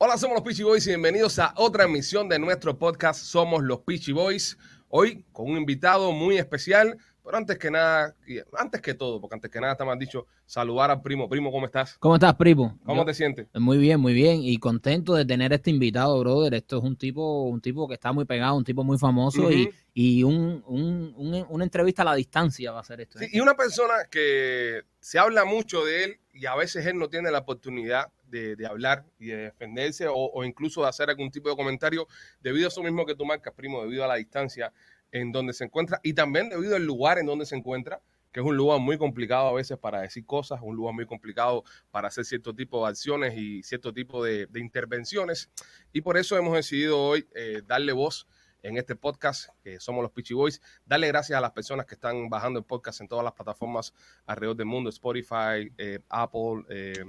Hola, 0.00 0.16
somos 0.16 0.36
los 0.36 0.44
Peachy 0.44 0.62
Boys 0.62 0.86
y 0.86 0.90
bienvenidos 0.90 1.38
a 1.40 1.52
otra 1.56 1.84
emisión 1.84 2.28
de 2.28 2.38
nuestro 2.38 2.78
podcast 2.78 3.20
Somos 3.20 3.62
los 3.64 3.80
Peachy 3.80 4.12
Boys. 4.12 4.56
Hoy 4.88 5.24
con 5.32 5.50
un 5.50 5.56
invitado 5.58 6.12
muy 6.12 6.38
especial, 6.38 6.96
pero 7.24 7.36
antes 7.36 7.58
que 7.58 7.68
nada, 7.68 8.14
antes 8.56 8.80
que 8.80 8.94
todo, 8.94 9.20
porque 9.20 9.34
antes 9.34 9.50
que 9.50 9.60
nada 9.60 9.72
está 9.72 9.84
más 9.84 9.98
dicho, 9.98 10.26
saludar 10.46 10.92
al 10.92 11.02
primo. 11.02 11.28
Primo, 11.28 11.50
¿cómo 11.50 11.66
estás? 11.66 11.98
¿Cómo 11.98 12.14
estás, 12.14 12.34
primo? 12.36 12.78
¿Cómo 12.84 13.02
Yo- 13.02 13.06
te 13.06 13.12
sientes? 13.14 13.48
Muy 13.54 13.76
bien, 13.78 13.98
muy 13.98 14.12
bien. 14.14 14.40
Y 14.40 14.56
contento 14.58 15.14
de 15.14 15.24
tener 15.26 15.52
este 15.52 15.70
invitado, 15.70 16.16
brother. 16.20 16.54
Esto 16.54 16.78
es 16.78 16.84
un 16.84 16.94
tipo, 16.96 17.42
un 17.42 17.60
tipo 17.60 17.88
que 17.88 17.94
está 17.94 18.12
muy 18.12 18.24
pegado, 18.24 18.54
un 18.56 18.64
tipo 18.64 18.84
muy 18.84 18.98
famoso 18.98 19.50
y, 19.50 19.68
y 19.94 20.22
un, 20.22 20.62
un- 20.68 21.12
un- 21.16 21.46
una 21.48 21.64
entrevista 21.64 22.02
a 22.02 22.04
la 22.06 22.14
distancia 22.14 22.70
va 22.70 22.80
a 22.80 22.84
ser 22.84 23.00
esto. 23.00 23.18
¿eh? 23.18 23.26
Sí, 23.28 23.36
y 23.36 23.40
una 23.40 23.54
persona 23.56 23.94
que 24.08 24.82
se 25.00 25.18
habla 25.18 25.44
mucho 25.44 25.84
de 25.84 26.04
él 26.04 26.20
y 26.32 26.46
a 26.46 26.54
veces 26.54 26.86
él 26.86 26.96
no 26.98 27.08
tiene 27.08 27.32
la 27.32 27.40
oportunidad 27.40 28.06
de, 28.30 28.66
hablar 28.66 29.04
y 29.18 29.26
de 29.26 29.36
defenderse 29.36 30.06
o, 30.08 30.44
incluso 30.44 30.82
de 30.82 30.88
hacer 30.88 31.10
algún 31.10 31.30
tipo 31.30 31.48
de 31.48 31.56
comentario 31.56 32.06
debido 32.40 32.66
a 32.66 32.68
eso 32.68 32.82
mismo 32.82 33.06
que 33.06 33.14
tú 33.14 33.24
marcas, 33.24 33.52
primo, 33.54 33.82
debido 33.82 34.04
a 34.04 34.08
la 34.08 34.16
distancia 34.16 34.72
en 35.10 35.32
donde 35.32 35.52
se 35.52 35.64
encuentra 35.64 36.00
y 36.02 36.12
también 36.12 36.48
debido 36.48 36.76
al 36.76 36.84
lugar 36.84 37.18
en 37.18 37.26
donde 37.26 37.46
se 37.46 37.56
encuentra, 37.56 38.00
que 38.32 38.40
es 38.40 38.46
un 38.46 38.56
lugar 38.56 38.78
muy 38.78 38.98
complicado 38.98 39.48
a 39.48 39.52
veces 39.54 39.78
para 39.78 40.02
decir 40.02 40.26
cosas, 40.26 40.60
un 40.62 40.76
lugar 40.76 40.94
muy 40.94 41.06
complicado 41.06 41.64
para 41.90 42.08
hacer 42.08 42.24
cierto 42.24 42.54
tipo 42.54 42.84
de 42.84 42.90
acciones 42.90 43.36
y 43.36 43.62
cierto 43.62 43.92
tipo 43.92 44.22
de, 44.22 44.48
intervenciones. 44.54 45.50
Y 45.92 46.02
por 46.02 46.18
eso 46.18 46.36
hemos 46.36 46.54
decidido 46.54 47.00
hoy 47.00 47.26
eh, 47.34 47.62
darle 47.66 47.92
voz 47.92 48.26
en 48.62 48.76
este 48.76 48.96
podcast, 48.96 49.50
que 49.62 49.80
somos 49.80 50.02
los 50.02 50.12
Peachy 50.12 50.34
Boys. 50.34 50.60
Darle 50.84 51.08
gracias 51.08 51.36
a 51.36 51.40
las 51.40 51.52
personas 51.52 51.86
que 51.86 51.94
están 51.94 52.28
bajando 52.28 52.58
el 52.58 52.64
podcast 52.64 53.00
en 53.00 53.08
todas 53.08 53.24
las 53.24 53.32
plataformas 53.32 53.94
alrededor 54.26 54.56
del 54.56 54.66
mundo, 54.66 54.90
Spotify, 54.90 55.72
eh, 55.76 56.00
Apple, 56.08 56.64
eh, 56.68 57.04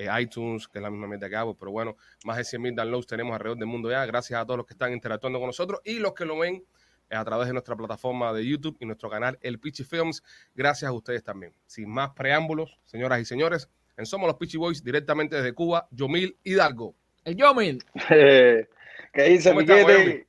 eh, 0.00 0.08
iTunes, 0.18 0.66
que 0.66 0.78
es 0.78 0.82
la 0.82 0.90
misma 0.90 1.06
mierda 1.06 1.28
que 1.28 1.36
hago, 1.36 1.54
pero 1.54 1.70
bueno, 1.70 1.94
más 2.24 2.38
de 2.38 2.44
100 2.44 2.62
mil 2.62 2.74
downloads 2.74 3.06
tenemos 3.06 3.34
alrededor 3.34 3.58
del 3.58 3.66
mundo 3.66 3.90
ya. 3.90 4.06
Gracias 4.06 4.40
a 4.40 4.46
todos 4.46 4.56
los 4.56 4.66
que 4.66 4.72
están 4.72 4.94
interactuando 4.94 5.38
con 5.38 5.48
nosotros 5.48 5.80
y 5.84 5.98
los 5.98 6.14
que 6.14 6.24
lo 6.24 6.38
ven 6.38 6.64
eh, 7.10 7.16
a 7.16 7.22
través 7.22 7.48
de 7.48 7.52
nuestra 7.52 7.76
plataforma 7.76 8.32
de 8.32 8.46
YouTube 8.46 8.78
y 8.80 8.86
nuestro 8.86 9.10
canal 9.10 9.38
El 9.42 9.58
Peachy 9.58 9.84
Films. 9.84 10.22
Gracias 10.54 10.88
a 10.88 10.92
ustedes 10.92 11.22
también. 11.22 11.52
Sin 11.66 11.90
más 11.90 12.10
preámbulos, 12.10 12.80
señoras 12.86 13.20
y 13.20 13.26
señores, 13.26 13.68
en 13.98 14.06
Somos 14.06 14.26
los 14.26 14.36
Peachy 14.38 14.56
Boys, 14.56 14.82
directamente 14.82 15.36
desde 15.36 15.52
Cuba, 15.52 15.86
Yomil 15.90 16.34
Hidalgo. 16.44 16.94
El 17.24 17.36
Yomil. 17.36 17.84
¿Qué 18.08 19.22
dice 19.28 19.50
¿Cómo 19.50 19.60
estamos, 19.60 19.86
Miguel? 19.86 20.26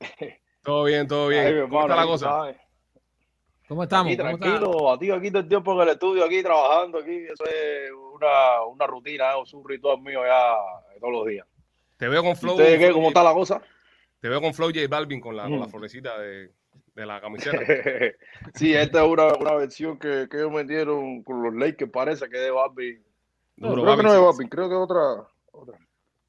Todo 0.64 0.84
bien, 0.84 1.08
todo 1.08 1.30
bien. 1.30 1.48
Ay, 1.48 1.62
¿Cómo 1.62 1.82
está 1.82 1.96
la 1.96 2.06
cosa? 2.06 2.56
¿Cómo 3.70 3.84
estamos? 3.84 4.12
Aquí 4.12 4.18
¿Cómo 4.18 4.30
está? 4.32 4.40
tranquilo, 4.42 4.92
a 4.92 5.00
ti 5.00 5.12
aquí 5.12 5.32
todo 5.32 5.44
el 5.44 5.48
tiempo 5.48 5.74
en 5.74 5.88
el 5.88 5.94
estudio, 5.94 6.26
aquí 6.26 6.44
trabajando, 6.44 7.00
aquí, 7.00 7.20
eso 7.20 7.46
es 7.46 7.90
una, 8.22 8.64
una 8.66 8.88
rutina, 8.88 9.32
es 9.44 9.54
un 9.54 9.68
ritual 9.68 10.00
mío 10.02 10.22
ya 10.26 10.54
de 10.94 11.00
todos 11.00 11.14
los 11.14 11.28
días. 11.28 11.48
Te 11.98 12.08
veo 12.08 12.22
con 12.22 12.32
¿Y 12.32 12.36
Flow. 12.36 12.54
¿Ustedes 12.56 12.80
qué? 12.80 12.92
¿Cómo 12.92 13.10
está 13.10 13.24
la 13.24 13.34
cosa? 13.34 13.62
Te 14.20 14.30
veo 14.30 14.42
con 14.42 14.54
Flow 14.54 14.70
J 14.70 14.88
Balvin 14.88 15.20
con 15.20 15.36
la, 15.36 15.44
con 15.44 15.60
la 15.60 15.66
Mm. 15.68 15.70
florecita 15.70 16.20
de, 16.20 16.52
de 16.96 17.06
la 17.06 17.20
camiseta. 17.22 17.58
sí, 18.56 18.74
esta 18.74 19.04
es 19.04 19.10
una, 19.10 19.28
una 19.36 19.54
versión 19.56 19.98
que, 19.98 20.28
que 20.30 20.38
ellos 20.38 20.52
metieron 20.52 21.24
con 21.24 21.42
los 21.44 21.54
Lakers, 21.56 21.92
parece 21.92 22.30
que 22.30 22.38
es 22.38 22.44
de 22.44 22.52
Barbie. 22.52 23.02
No, 23.58 23.70
Duro, 23.70 23.84
creo 23.84 23.98
que 23.98 24.04
Balvin, 24.04 24.06
no 24.06 24.10
es 24.10 24.16
de 24.16 24.20
sí, 24.20 24.26
Barbie, 24.26 24.50
creo 24.50 24.70
que 24.70 24.76
es 24.76 24.82
otra. 24.82 25.28
otra. 25.52 25.78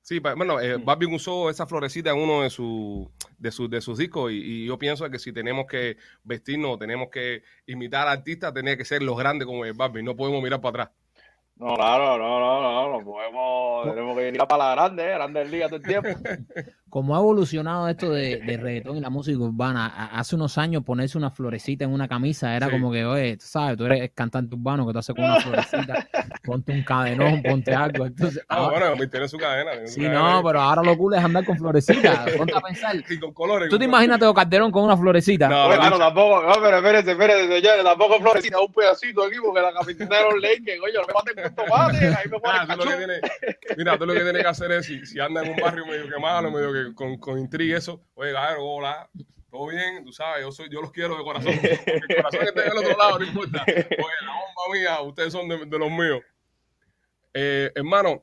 Sí, 0.05 0.19
bueno, 0.19 0.61
eh, 0.61 0.79
Mm. 0.79 0.85
Balvin 0.85 1.15
usó 1.15 1.49
esa 1.49 1.65
florecita 1.67 2.11
en 2.11 2.19
uno 2.19 2.43
de, 2.43 2.51
su, 2.51 3.11
de, 3.39 3.51
sus 3.53 3.71
de 3.71 3.81
sus 3.81 3.97
discos 3.99 4.33
y, 4.33 4.37
y 4.37 4.67
yo 4.67 4.77
pienso 4.77 5.09
que 5.09 5.19
si 5.19 5.33
tenemos 5.33 5.67
que 5.67 5.97
vestirnos, 6.25 6.79
tenemos 6.79 7.09
que 7.09 7.43
imitar 7.67 8.09
al 8.09 8.19
artista, 8.19 8.53
tenía 8.53 8.77
que 8.77 8.85
ser 8.85 9.03
los 9.03 9.17
grandes 9.17 9.47
como 9.47 9.65
el 9.65 9.75
Balvin, 9.75 10.05
no 10.05 10.17
podemos 10.17 10.43
mirar 10.43 10.61
para 10.61 10.85
atrás. 10.85 10.97
No, 11.57 11.75
claro, 11.75 12.19
no, 12.19 12.41
no, 12.41 12.63
no, 12.63 12.99
no 12.99 13.05
podemos, 13.05 13.89
tenemos 13.89 14.17
que 14.17 14.29
ir 14.29 14.39
para 14.39 14.57
la 14.57 14.75
grande, 14.75 15.05
eh, 15.05 15.15
grandes 15.15 15.51
ligas 15.51 15.71
todo 15.71 15.81
el 15.81 15.87
tiempo. 15.87 16.09
Como 16.93 17.17
ha 17.17 17.21
evolucionado 17.21 17.89
esto 17.89 18.11
de, 18.11 18.37
de 18.37 18.57
reggaetón 18.59 18.99
y 18.99 19.01
la 19.01 19.09
música 19.09 19.39
urbana, 19.39 20.11
hace 20.13 20.37
unos 20.37 20.59
años 20.59 20.85
ponerse 20.85 21.17
una 21.17 21.31
florecita 21.31 21.85
en 21.85 21.91
una 21.91 22.07
camisa 22.07 22.55
era 22.55 22.67
Sí. 22.67 22.73
como 22.73 22.93
que, 22.93 23.03
oye, 23.07 23.39
tú 23.39 23.47
sabes, 23.47 23.79
tú 23.79 23.87
eres 23.87 24.11
cantante 24.15 24.55
urbano 24.55 24.87
que 24.87 24.93
tú 24.93 24.99
haces 24.99 25.15
con 25.17 25.25
una 25.25 25.41
florecita, 25.41 26.07
ponte 26.45 26.71
un 26.73 26.83
cadenón, 26.85 27.43
ponte 27.43 27.75
algo. 27.75 28.05
Entonces, 28.05 28.45
Ah, 28.47 28.57
ahora- 28.57 28.91
bueno, 28.91 29.09
tiene 29.11 29.27
su 29.27 29.39
cadena. 29.39 29.71
tiene 29.73 29.87
su 29.89 29.95
sí, 29.95 30.01
cadena 30.03 30.33
no, 30.35 30.43
pero 30.45 30.61
ahora 30.61 30.83
lo 30.83 30.99
cool 30.99 31.15
es 31.15 31.25
andar 31.25 31.47
con 31.47 31.57
florecita. 31.57 32.27
Ponte 32.37 32.55
a 32.55 32.61
pensar. 32.61 32.95
y 33.09 33.19
con 33.19 33.33
colores. 33.33 33.71
¿Tú 33.71 33.79
te 33.79 33.87
imaginas 33.87 34.17
a 34.17 34.19
Teo 34.19 34.35
Calderón 34.35 34.71
con 34.71 34.85
una 34.85 34.95
florecita? 34.99 35.49
No, 35.49 35.65
Oye, 35.69 35.77
no, 35.77 35.81
claro, 35.81 35.99
tampoco, 35.99 36.43
no, 36.43 36.53
pero 36.63 36.77
espérense, 36.77 37.11
espérense, 37.13 37.47
señores, 37.57 37.85
tampoco 37.85 38.21
florecita, 38.21 38.61
un 38.61 38.71
pedacito 38.71 39.25
aquí, 39.25 39.37
porque 39.43 39.63
la 39.63 39.73
camiseta 39.73 40.15
de 40.19 40.23
los 40.25 40.35
Lakers, 40.43 40.81
oye, 40.85 40.93
no 40.93 41.07
me 41.07 41.15
maten 41.15 41.43
con 41.43 41.65
tomate, 41.65 42.07
ahí 42.07 42.29
me 42.31 42.37
Ah, 42.45 42.67
ponen 42.67 42.79
tú 42.79 42.85
lo 42.85 42.91
que 42.91 42.97
tienes, 42.99 43.21
mira, 43.79 43.97
tú 43.97 44.05
lo 44.05 44.13
que 44.13 44.21
tienes 44.21 44.43
que 44.43 44.49
hacer 44.49 44.73
es, 44.73 44.85
si, 44.85 45.07
si 45.07 45.19
anda 45.19 45.43
en 45.43 45.53
un 45.53 45.57
barrio 45.57 45.87
medio 45.87 46.05
que 46.07 46.21
malo, 46.21 46.51
medio 46.51 46.71
que 46.71 46.82
con, 46.95 47.19
con 47.19 47.39
intriga 47.39 47.79
eso, 47.79 48.01
oye, 48.15 48.33
Gajero, 48.33 48.65
hola, 48.65 49.09
todo 49.51 49.69
bien, 49.69 50.05
tú 50.05 50.13
sabes, 50.13 50.43
yo 50.43 50.53
soy, 50.53 50.69
yo 50.71 50.81
los 50.81 50.93
quiero 50.93 51.17
de 51.17 51.23
corazón, 51.23 51.53
porque 51.55 51.81
el 52.09 52.17
corazón 52.17 52.41
está 52.43 52.63
del 52.63 52.79
otro 52.79 52.97
lado, 52.97 53.19
no 53.19 53.25
importa. 53.27 53.65
Oye, 53.67 53.87
la 53.91 54.33
bomba 54.33 54.73
mía, 54.73 55.01
ustedes 55.03 55.33
son 55.33 55.49
de, 55.49 55.67
de 55.67 55.79
los 55.79 55.91
míos. 55.91 56.23
Eh, 57.35 57.71
hermano, 57.75 58.23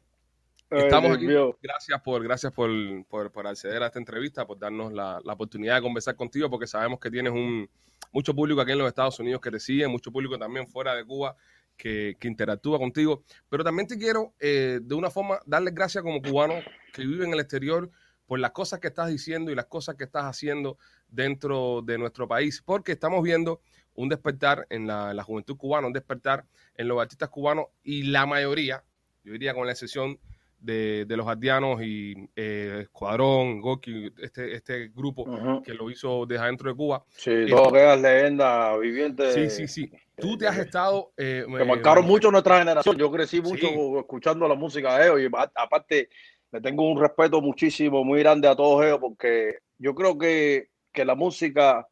estamos 0.69 1.12
aquí. 1.12 1.28
Gracias 1.62 2.02
por, 2.02 2.24
gracias 2.24 2.53
por, 2.53 2.69
por, 3.08 3.31
por 3.31 3.48
acceder 3.48 3.84
a 3.84 3.88
esta 3.88 4.00
entrevista, 4.00 4.46
por 4.46 4.58
darnos 4.59 4.92
la, 4.92 5.19
la 5.24 5.34
oportunidad 5.34 5.75
de 5.75 5.81
conversar 5.81 6.16
contigo, 6.16 6.50
porque 6.50 6.68
sabemos 6.68 7.00
que 7.00 7.12
tienes 7.12 7.31
un 7.31 7.69
mucho 8.12 8.34
público 8.34 8.62
aquí 8.62 8.72
en 8.72 8.80
los 8.80 8.88
Estados 8.88 9.19
Unidos 9.19 9.42
que 9.42 9.52
te 9.52 9.59
sigue, 9.59 9.88
mucho 9.88 10.12
público 10.12 10.38
también 10.38 10.68
fuera 10.68 10.96
de 10.96 11.06
Cuba 11.06 11.36
que, 11.78 12.18
que 12.19 12.28
interactúa 12.28 12.78
contigo. 12.78 13.24
Pero 13.50 13.64
también 13.64 13.88
te 13.88 13.98
quiero, 13.98 14.34
eh, 14.40 14.80
de 14.81 14.96
una 14.96 15.09
forma, 15.09 15.40
darles 15.46 15.74
gracias 15.74 16.03
como 16.03 16.22
cubano 16.22 16.56
que 16.94 17.03
vive 17.03 17.25
en 17.25 17.34
el 17.34 17.40
exterior 17.40 17.90
por 18.30 18.40
las 18.40 18.52
cosas 18.52 18.80
que 18.80 18.90
estás 18.90 19.10
diciendo 19.10 19.52
y 19.52 19.56
las 19.56 19.66
cosas 19.66 19.96
que 19.96 20.04
estás 20.04 20.24
haciendo 20.26 20.78
dentro 21.08 21.82
de 21.82 21.98
nuestro 21.98 22.28
país, 22.28 22.62
porque 22.64 22.92
estamos 22.92 23.24
viendo 23.24 23.60
un 23.96 24.08
despertar 24.08 24.68
en 24.70 24.86
la, 24.86 25.16
la 25.16 25.24
juventud 25.24 25.58
cubana, 25.58 25.88
un 25.88 25.94
despertar 25.94 26.46
en 26.76 26.88
los 26.88 27.02
artistas 27.02 27.30
cubanos 27.30 27.66
y 27.84 28.04
la 28.04 28.28
mayoría, 28.28 28.84
yo 29.24 29.34
diría 29.34 29.56
con 29.56 29.66
la 29.66 29.72
excepción 29.72 30.20
de, 30.60 31.06
de 31.06 31.18
los 31.18 31.28
ardianos 31.28 31.82
y 31.82 32.30
eh, 32.36 32.82
Escuadrón, 32.84 33.62
Goki, 33.62 34.12
este, 34.22 34.54
este 34.54 34.90
grupo 34.90 35.24
Ujú. 35.24 35.64
que 35.64 35.74
lo 35.74 35.90
hizo 35.90 36.28
desde 36.28 36.44
adentro 36.44 36.70
de 36.70 36.76
Cuba. 36.76 37.04
Sí, 37.10 37.32
todas 37.50 37.70
aquellas 37.70 38.00
leyendas 38.02 38.80
vivientes 38.80 39.34
Sí, 39.34 39.50
sí, 39.50 39.68
sí. 39.68 39.92
Tú 40.18 40.38
te 40.38 40.46
has 40.48 40.58
estado... 40.58 41.14
eh, 41.18 41.46
que 41.48 41.62
eh, 41.64 41.66
marcaron 41.66 42.06
mucho 42.06 42.30
nuestra 42.30 42.60
generación. 42.60 42.96
Yo 42.98 43.10
crecí 43.10 43.42
mucho 43.42 43.68
Sí. 43.68 43.76
escuchando 44.00 44.48
la 44.48 44.56
música 44.56 44.98
de 45.00 45.06
ellos 45.08 45.22
y 45.22 45.36
aparte 45.56 46.10
le 46.52 46.62
tengo 46.62 46.90
un 46.90 47.00
respeto 47.00 47.42
muchísimo, 47.42 48.04
muy 48.04 48.20
grande 48.20 48.48
a 48.48 48.56
todos 48.56 48.84
ellos 48.86 49.00
porque 49.00 49.60
yo 49.78 49.94
creo 49.94 50.18
que, 50.18 50.70
que 50.92 51.06
la 51.06 51.16
música 51.16 51.88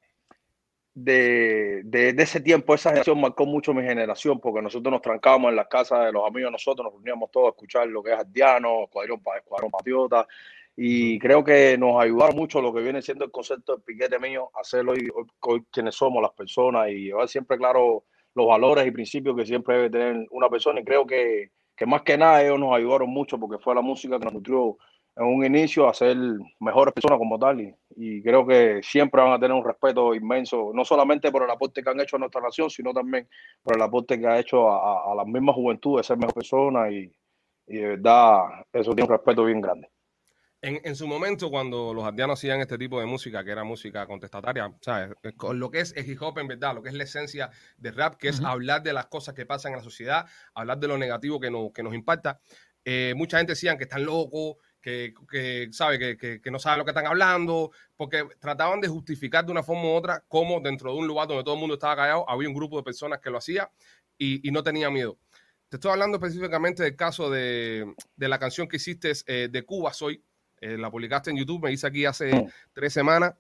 de, 0.94 1.84
de, 1.84 2.10
ese 2.18 2.42
tiempo, 2.42 2.74
esa 2.74 2.90
generación 2.90 3.22
marcó 3.22 3.46
mucho 3.46 3.74
mi 3.74 3.84
generación 3.84 4.40
porque 4.40 4.64
nosotros 4.64 4.92
nos 4.92 5.02
trancábamos 5.02 5.52
en 5.52 5.56
las 5.56 5.68
casas 5.68 6.06
de 6.06 6.12
los 6.12 6.26
amigos 6.28 6.52
nosotros, 6.52 6.86
nos 6.86 6.94
reuníamos 6.94 7.30
todos 7.30 7.48
a 7.48 7.50
escuchar 7.50 7.88
lo 7.88 8.02
que 8.02 8.14
es 8.14 8.20
Ardiano, 8.20 8.86
Escuadrón, 8.86 9.22
Escuadrón 9.38 9.70
Patriota 9.70 10.28
y 10.76 11.20
creo 11.20 11.44
que 11.44 11.78
nos 11.78 12.02
ayudaron 12.02 12.36
mucho 12.36 12.62
lo 12.62 12.74
que 12.74 12.82
viene 12.82 13.02
siendo 13.04 13.26
el 13.26 13.32
concepto 13.32 13.74
del 13.76 13.84
piquete 13.84 14.18
mío, 14.18 14.50
hacerlo 14.56 14.94
hoy, 14.94 15.08
hoy- 15.14 15.28
hoy 15.42 15.64
quienes 15.72 15.94
somos 15.94 16.22
las 16.22 16.32
personas 16.32 16.90
y 16.90 17.06
llevar 17.06 17.28
siempre 17.28 17.58
claro 17.58 18.06
los 18.34 18.48
valores 18.48 18.86
y 18.88 18.92
principios 18.92 19.36
que 19.36 19.46
siempre 19.46 19.76
debe 19.76 19.90
tener 19.90 20.28
una 20.32 20.50
persona 20.50 20.80
y 20.80 20.84
creo 20.84 21.06
que, 21.06 21.52
que 21.78 21.86
más 21.86 22.02
que 22.02 22.18
nada 22.18 22.44
ellos 22.44 22.60
nos 22.60 22.76
ayudaron 22.76 23.10
mucho 23.10 23.40
porque 23.40 23.64
fue 23.64 23.76
la 23.76 23.82
música 23.82 24.18
que 24.20 24.26
nos 24.26 24.34
nutrió 24.34 24.78
en 25.16 25.26
un 25.26 25.46
inicio 25.46 25.88
a 25.88 25.94
ser 25.94 26.18
mejores 26.60 26.94
personas 26.94 27.18
como 27.18 27.40
tal 27.40 27.62
y, 27.96 28.22
creo 28.22 28.46
que 28.46 28.82
siempre 28.84 29.22
van 29.22 29.34
a 29.34 29.40
tener 29.40 29.56
un 29.56 29.66
respeto 29.66 30.14
inmenso, 30.14 30.72
no 30.74 30.86
solamente 30.86 31.32
por 31.32 31.44
el 31.44 31.50
aporte 31.50 31.82
que 31.82 31.90
han 31.90 32.00
hecho 32.00 32.18
a 32.18 32.20
nuestra 32.20 32.42
nación, 32.42 32.70
sino 32.70 32.94
también 32.94 33.28
por 33.64 33.76
el 33.76 33.82
aporte 33.82 34.20
que 34.20 34.28
ha 34.28 34.40
hecho 34.40 34.70
a, 34.70 35.10
a, 35.10 35.12
a 35.12 35.16
la 35.16 35.26
misma 35.26 35.54
juventud 35.54 35.98
de 35.98 36.04
ser 36.04 36.18
mejor 36.18 36.36
persona 36.36 36.92
y, 36.92 37.12
y 37.68 37.78
de 37.78 37.88
verdad 37.88 38.44
eso 38.72 38.94
tiene 38.94 39.10
un 39.10 39.18
respeto 39.18 39.44
bien 39.44 39.62
grande. 39.62 39.90
En, 40.62 40.82
en 40.84 40.96
su 40.96 41.08
momento, 41.08 41.52
cuando 41.52 41.94
los 41.94 42.04
ardianos 42.04 42.40
hacían 42.40 42.60
este 42.62 42.80
tipo 42.80 43.00
de 43.00 43.06
música, 43.06 43.44
que 43.44 43.52
era 43.52 43.64
música 43.64 44.08
contestataria, 44.08 44.74
¿sabes? 44.82 45.16
Con 45.38 45.60
lo 45.60 45.70
que 45.70 45.82
es 45.82 45.94
el 45.96 46.10
hip 46.10 46.20
hop 46.22 46.40
en 46.40 46.48
verdad, 46.48 46.74
lo 46.74 46.82
que 46.82 46.90
es 46.90 46.96
la 46.96 47.04
esencia 47.04 47.52
de 47.78 47.92
rap, 47.92 48.16
que 48.16 48.30
es 48.30 48.40
Ujú. 48.40 48.48
hablar 48.48 48.82
de 48.82 48.92
las 48.92 49.06
cosas 49.06 49.36
que 49.36 49.46
pasan 49.46 49.74
en 49.74 49.78
la 49.78 49.84
sociedad, 49.84 50.26
hablar 50.56 50.80
de 50.80 50.88
lo 50.88 50.98
negativo 50.98 51.40
que, 51.40 51.52
nos 51.52 51.72
que 51.72 51.84
nos 51.84 51.94
impacta. 51.94 52.40
Eh, 52.84 53.14
mucha 53.16 53.38
gente 53.38 53.52
decían 53.52 53.78
que 53.78 53.84
están 53.84 54.04
locos, 54.04 54.56
que, 54.82 55.14
que, 55.30 55.68
¿sabe? 55.72 56.00
Que, 56.00 56.18
que, 56.18 56.42
que 56.42 56.52
no 56.52 56.58
saben 56.58 56.80
lo 56.80 56.86
que 56.86 56.92
están 56.92 57.06
hablando, 57.06 57.72
porque 57.96 58.26
trataban 58.40 58.82
de 58.82 58.88
justificar 58.88 59.46
de 59.46 59.52
una 59.52 59.62
forma 59.62 59.84
u 59.84 59.90
otra 59.92 60.24
cómo 60.28 60.60
dentro 60.60 60.92
de 60.92 60.98
un 60.98 61.06
lugar 61.06 61.28
donde 61.28 61.44
todo 61.44 61.54
el 61.54 61.60
mundo 61.60 61.76
estaba 61.76 61.96
callado, 61.98 62.28
había 62.28 62.48
un 62.50 62.56
grupo 62.56 62.78
de 62.78 62.84
personas 62.84 63.20
que 63.20 63.30
lo 63.30 63.38
hacía 63.38 63.70
y, 64.18 64.48
y 64.48 64.52
no 64.52 64.64
tenía 64.64 64.90
miedo. 64.90 65.20
Te 65.70 65.76
estoy 65.76 65.92
hablando 65.92 66.18
específicamente 66.18 66.82
del 66.82 66.96
caso 66.96 67.30
de, 67.30 67.94
de 68.16 68.30
la 68.30 68.40
canción 68.40 68.70
que 68.70 68.78
hiciste 68.78 69.12
eh, 69.26 69.50
de 69.52 69.64
Cuba 69.64 69.92
Soy, 69.94 70.24
eh, 70.62 70.78
la 70.78 70.90
publicaste 70.90 71.30
en 71.30 71.38
YouTube, 71.38 71.64
me 71.64 71.70
dice 71.70 71.88
aquí 71.88 72.06
hace 72.06 72.48
tres 72.74 72.94
semanas, 72.94 73.36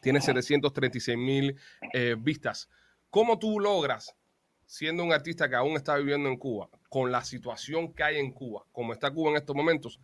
tiene 0.00 0.20
736 0.20 1.16
mil 1.16 1.56
eh, 1.92 2.16
vistas. 2.18 2.68
¿Cómo 3.10 3.38
tú 3.38 3.60
logras, 3.60 4.16
siendo 4.66 5.04
un 5.04 5.12
artista 5.12 5.48
que 5.48 5.56
aún 5.56 5.76
está 5.76 5.96
viviendo 5.96 6.28
en 6.28 6.36
Cuba, 6.36 6.68
con 6.88 7.12
la 7.12 7.24
situación 7.24 7.92
que 7.92 8.02
hay 8.02 8.18
en 8.18 8.32
Cuba, 8.32 8.64
como 8.72 8.92
está 8.92 9.10
Cuba 9.12 9.30
en 9.30 9.36
estos 9.36 9.54
momentos, 9.54 10.00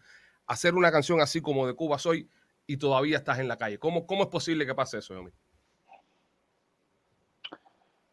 hacer 0.46 0.74
una 0.74 0.92
canción 0.92 1.20
así 1.20 1.40
como 1.40 1.66
de 1.66 1.74
Cuba 1.74 1.98
Soy 1.98 2.28
y 2.66 2.76
todavía 2.76 3.18
estás 3.18 3.38
en 3.38 3.48
la 3.48 3.56
calle? 3.56 3.78
¿Cómo, 3.78 4.06
cómo 4.06 4.24
es 4.24 4.28
posible 4.28 4.66
que 4.66 4.74
pase 4.74 4.98
eso, 4.98 5.14
Yomi? 5.14 5.32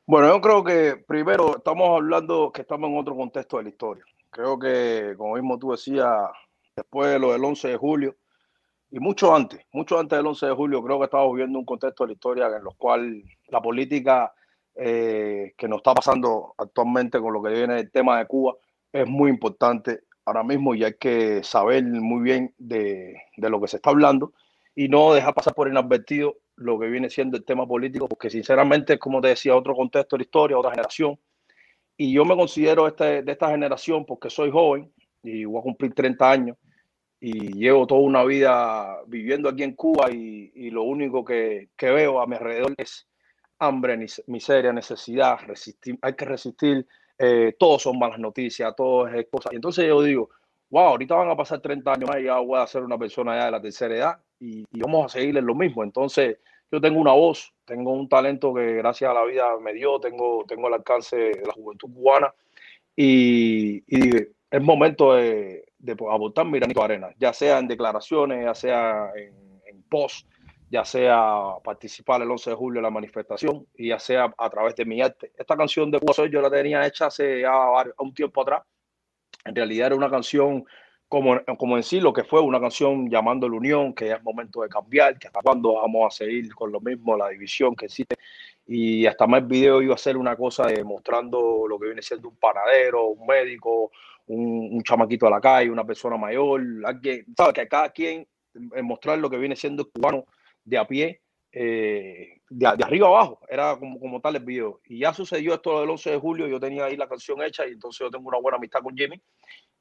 Bueno, 0.06 0.30
yo 0.30 0.40
creo 0.40 0.64
que 0.64 1.04
primero 1.06 1.58
estamos 1.58 1.90
hablando 1.90 2.50
que 2.54 2.62
estamos 2.62 2.90
en 2.90 2.98
otro 2.98 3.16
contexto 3.16 3.58
de 3.58 3.64
la 3.64 3.70
historia. 3.70 4.06
Creo 4.30 4.58
que, 4.58 5.16
como 5.18 5.36
mismo 5.36 5.60
tú 5.60 5.72
decías, 5.72 6.30
después 6.78 7.10
de 7.10 7.20
lo 7.20 7.34
del 7.34 7.44
11 7.44 7.68
de 7.70 7.78
julio, 7.78 8.16
y 8.90 9.00
mucho 9.00 9.36
antes, 9.36 9.60
mucho 9.74 10.00
antes 10.00 10.18
del 10.18 10.28
11 10.28 10.46
de 10.46 10.54
julio, 10.54 10.82
creo 10.82 11.00
que 11.00 11.06
estamos 11.06 11.34
viviendo 11.34 11.60
un 11.60 11.66
contexto 11.66 12.04
de 12.04 12.08
la 12.10 12.14
historia 12.14 12.48
en 12.48 12.54
el 12.54 12.76
cual 12.78 13.24
la 13.50 13.62
política 13.62 14.34
eh, 14.76 15.54
que 15.58 15.68
nos 15.68 15.78
está 15.78 15.94
pasando 15.94 16.54
actualmente 16.58 17.20
con 17.20 17.34
lo 17.34 17.42
que 17.44 17.50
viene 17.50 17.80
el 17.80 17.92
tema 17.92 18.20
de 18.20 18.28
Cuba 18.28 18.56
es 18.94 19.08
muy 19.08 19.30
importante 19.30 20.02
ahora 20.24 20.44
mismo 20.44 20.76
y 20.76 20.84
hay 20.84 20.94
que 20.94 21.44
saber 21.44 21.84
muy 21.84 22.22
bien 22.22 22.54
de, 22.58 23.16
de 23.36 23.50
lo 23.50 23.60
que 23.60 23.68
se 23.68 23.78
está 23.78 23.90
hablando 23.90 24.34
y 24.76 24.88
no 24.88 25.14
dejar 25.14 25.34
pasar 25.34 25.54
por 25.54 25.68
inadvertido 25.68 26.38
lo 26.56 26.80
que 26.80 26.88
viene 26.88 27.10
siendo 27.10 27.38
el 27.38 27.44
tema 27.44 27.68
político, 27.68 28.08
porque 28.08 28.30
sinceramente, 28.30 28.98
como 28.98 29.20
te 29.20 29.30
decía, 29.30 29.56
otro 29.56 29.76
contexto 29.76 30.16
de 30.16 30.20
la 30.20 30.24
historia, 30.24 30.58
otra 30.58 30.72
generación. 30.72 31.20
Y 31.98 32.14
yo 32.14 32.24
me 32.26 32.36
considero 32.36 32.88
este, 32.88 33.24
de 33.24 33.32
esta 33.32 33.50
generación 33.50 34.06
porque 34.06 34.30
soy 34.30 34.52
joven 34.52 34.92
y 35.24 35.46
voy 35.46 35.60
a 35.60 35.64
cumplir 35.64 35.94
30 35.94 36.32
años 36.32 36.58
y 37.20 37.54
llevo 37.54 37.88
toda 37.88 38.02
una 38.02 38.24
vida 38.24 39.02
viviendo 39.08 39.50
aquí 39.50 39.64
en 39.64 39.74
Cuba 39.74 40.12
y, 40.12 40.52
y 40.54 40.70
lo 40.70 40.84
único 40.84 41.26
que, 41.26 41.70
que, 41.76 41.90
veo 41.90 42.22
a 42.22 42.28
mi 42.28 42.36
alrededor 42.36 42.74
es 42.78 43.08
hambre, 43.60 43.98
miseria, 44.28 44.72
necesidad, 44.72 45.40
resistir, 45.48 45.98
hay 46.02 46.14
que 46.14 46.26
resistir, 46.26 46.88
eh, 47.18 47.56
todos 47.58 47.82
son 47.84 47.98
malas 47.98 48.20
noticias, 48.20 48.76
todo 48.76 49.08
es 49.08 49.28
cosas. 49.32 49.52
Y 49.54 49.56
entonces 49.56 49.88
yo 49.88 50.02
digo, 50.04 50.30
wow, 50.70 50.90
ahorita 50.90 51.16
van 51.16 51.30
a 51.30 51.36
pasar 51.36 51.60
30 51.60 51.92
años 51.92 52.10
y 52.20 52.24
ya 52.26 52.38
voy 52.38 52.60
a 52.60 52.68
ser 52.68 52.84
una 52.84 52.98
persona 52.98 53.36
ya 53.36 53.46
de 53.46 53.52
la 53.52 53.62
tercera 53.62 53.96
edad 53.96 54.20
y, 54.40 54.66
y 54.72 54.80
vamos 54.80 55.06
a 55.06 55.18
seguir 55.18 55.36
en 55.38 55.46
lo 55.46 55.56
mismo. 55.56 55.84
Entonces 55.84 56.38
yo 56.72 56.80
tengo 56.80 57.00
una 57.00 57.14
voz, 57.14 57.54
tengo 57.66 57.94
un 57.94 58.08
talento 58.10 58.54
que 58.54 58.74
gracias 58.74 59.10
a 59.10 59.14
la 59.14 59.24
vida 59.24 59.58
me 59.60 59.74
dio, 59.74 60.00
tengo, 60.00 60.46
tengo 60.48 60.68
el 60.68 60.76
alcance 60.76 61.16
de 61.16 61.44
la 61.46 61.54
juventud 61.54 61.92
cubana 61.92 62.34
y, 62.96 63.84
y 63.88 64.16
es 64.52 64.62
momento 64.62 65.14
de, 65.14 65.67
de 65.80 65.94
aportar 65.94 66.46
mi 66.46 66.60
granito 66.60 66.80
de 66.80 66.86
arena, 66.86 67.10
ya 67.18 67.34
sea 67.34 67.60
en 67.60 67.68
declaraciones, 67.68 68.44
ya 68.44 68.54
sea 68.56 69.12
en, 69.16 69.62
en 69.66 69.84
post, 69.84 70.28
ya 70.70 70.84
sea 70.84 71.56
participar 71.64 72.22
el 72.22 72.32
11 72.32 72.50
de 72.50 72.56
julio 72.56 72.80
en 72.80 72.84
la 72.84 72.90
manifestación 72.90 73.66
y 73.76 73.90
ya 73.90 74.00
sea 74.00 74.34
a 74.38 74.50
través 74.50 74.76
de 74.76 74.86
mi 74.86 75.02
arte. 75.02 75.32
Esta 75.38 75.56
canción 75.56 75.90
de 75.92 76.00
Soy 76.14 76.30
yo 76.30 76.42
la 76.42 76.50
tenía 76.50 76.86
hecha 76.86 77.08
hace 77.08 77.42
ya 77.42 77.54
un 78.00 78.14
tiempo 78.14 78.42
atrás. 78.42 78.64
En 79.46 79.56
realidad 79.56 79.88
era 79.88 79.96
una 79.96 80.10
canción 80.10 80.66
como, 81.08 81.40
como 81.58 81.78
en 81.78 81.84
sí 81.84 82.02
lo 82.02 82.12
que 82.12 82.26
fue 82.26 82.42
una 82.42 82.60
canción 82.60 83.10
llamando 83.10 83.48
la 83.48 83.56
unión, 83.56 83.94
que 83.94 84.12
es 84.12 84.22
momento 84.24 84.62
de 84.62 84.68
cambiar, 84.68 85.18
que 85.18 85.28
hasta 85.28 85.42
cuándo 85.42 85.76
vamos 85.76 86.06
a 86.06 86.18
seguir 86.18 86.54
con 86.54 86.72
lo 86.72 86.82
mismo, 86.82 87.16
la 87.16 87.30
división 87.30 87.76
que 87.76 87.86
existe. 87.86 88.18
Y 88.66 89.06
hasta 89.06 89.26
más 89.26 89.48
video 89.48 89.82
iba 89.82 89.96
a 89.96 89.98
ser 89.98 90.18
una 90.18 90.36
cosa 90.36 90.68
de 90.68 90.84
mostrando 90.84 91.66
lo 91.70 91.80
que 91.80 91.86
viene 91.86 92.02
siendo 92.02 92.28
un 92.28 92.36
panadero, 92.36 93.08
un 93.08 93.26
médico, 93.26 93.92
un, 94.28 94.82
chamaquito 94.84 95.28
a 95.28 95.32
la 95.32 95.42
calle, 95.42 95.72
una 95.72 95.86
persona 95.86 96.18
mayor, 96.18 96.62
alguien, 96.86 97.26
¿sabes? 97.36 97.54
Que 97.54 97.68
cada 97.68 97.90
quien 97.90 98.28
mostrar 98.84 99.20
lo 99.20 99.30
que 99.30 99.38
viene 99.38 99.56
siendo 99.56 99.84
el 99.84 99.90
cubano 99.92 100.26
de 100.64 100.78
a 100.78 100.88
pie, 100.88 101.22
eh, 101.52 102.42
de, 102.50 102.74
de, 102.78 102.84
arriba 102.84 103.08
abajo, 103.08 103.40
era 103.50 103.78
como, 103.78 104.00
como 104.00 104.20
tal 104.20 104.40
video. 104.40 104.82
Y 104.86 105.00
ya 105.00 105.14
sucedió 105.14 105.54
esto 105.54 105.80
del 105.80 105.90
11 105.90 106.12
de 106.12 106.18
julio, 106.18 106.48
yo 106.48 106.60
tenía 106.60 106.86
ahí 106.86 106.98
la 106.98 107.08
canción 107.08 107.42
hecha 107.42 107.66
y 107.66 107.72
entonces 107.72 108.00
yo 108.00 108.12
tengo 108.12 108.28
una 108.28 108.40
buena 108.40 108.58
amistad 108.58 108.82
con 108.82 108.96
Jimmy. 108.96 109.22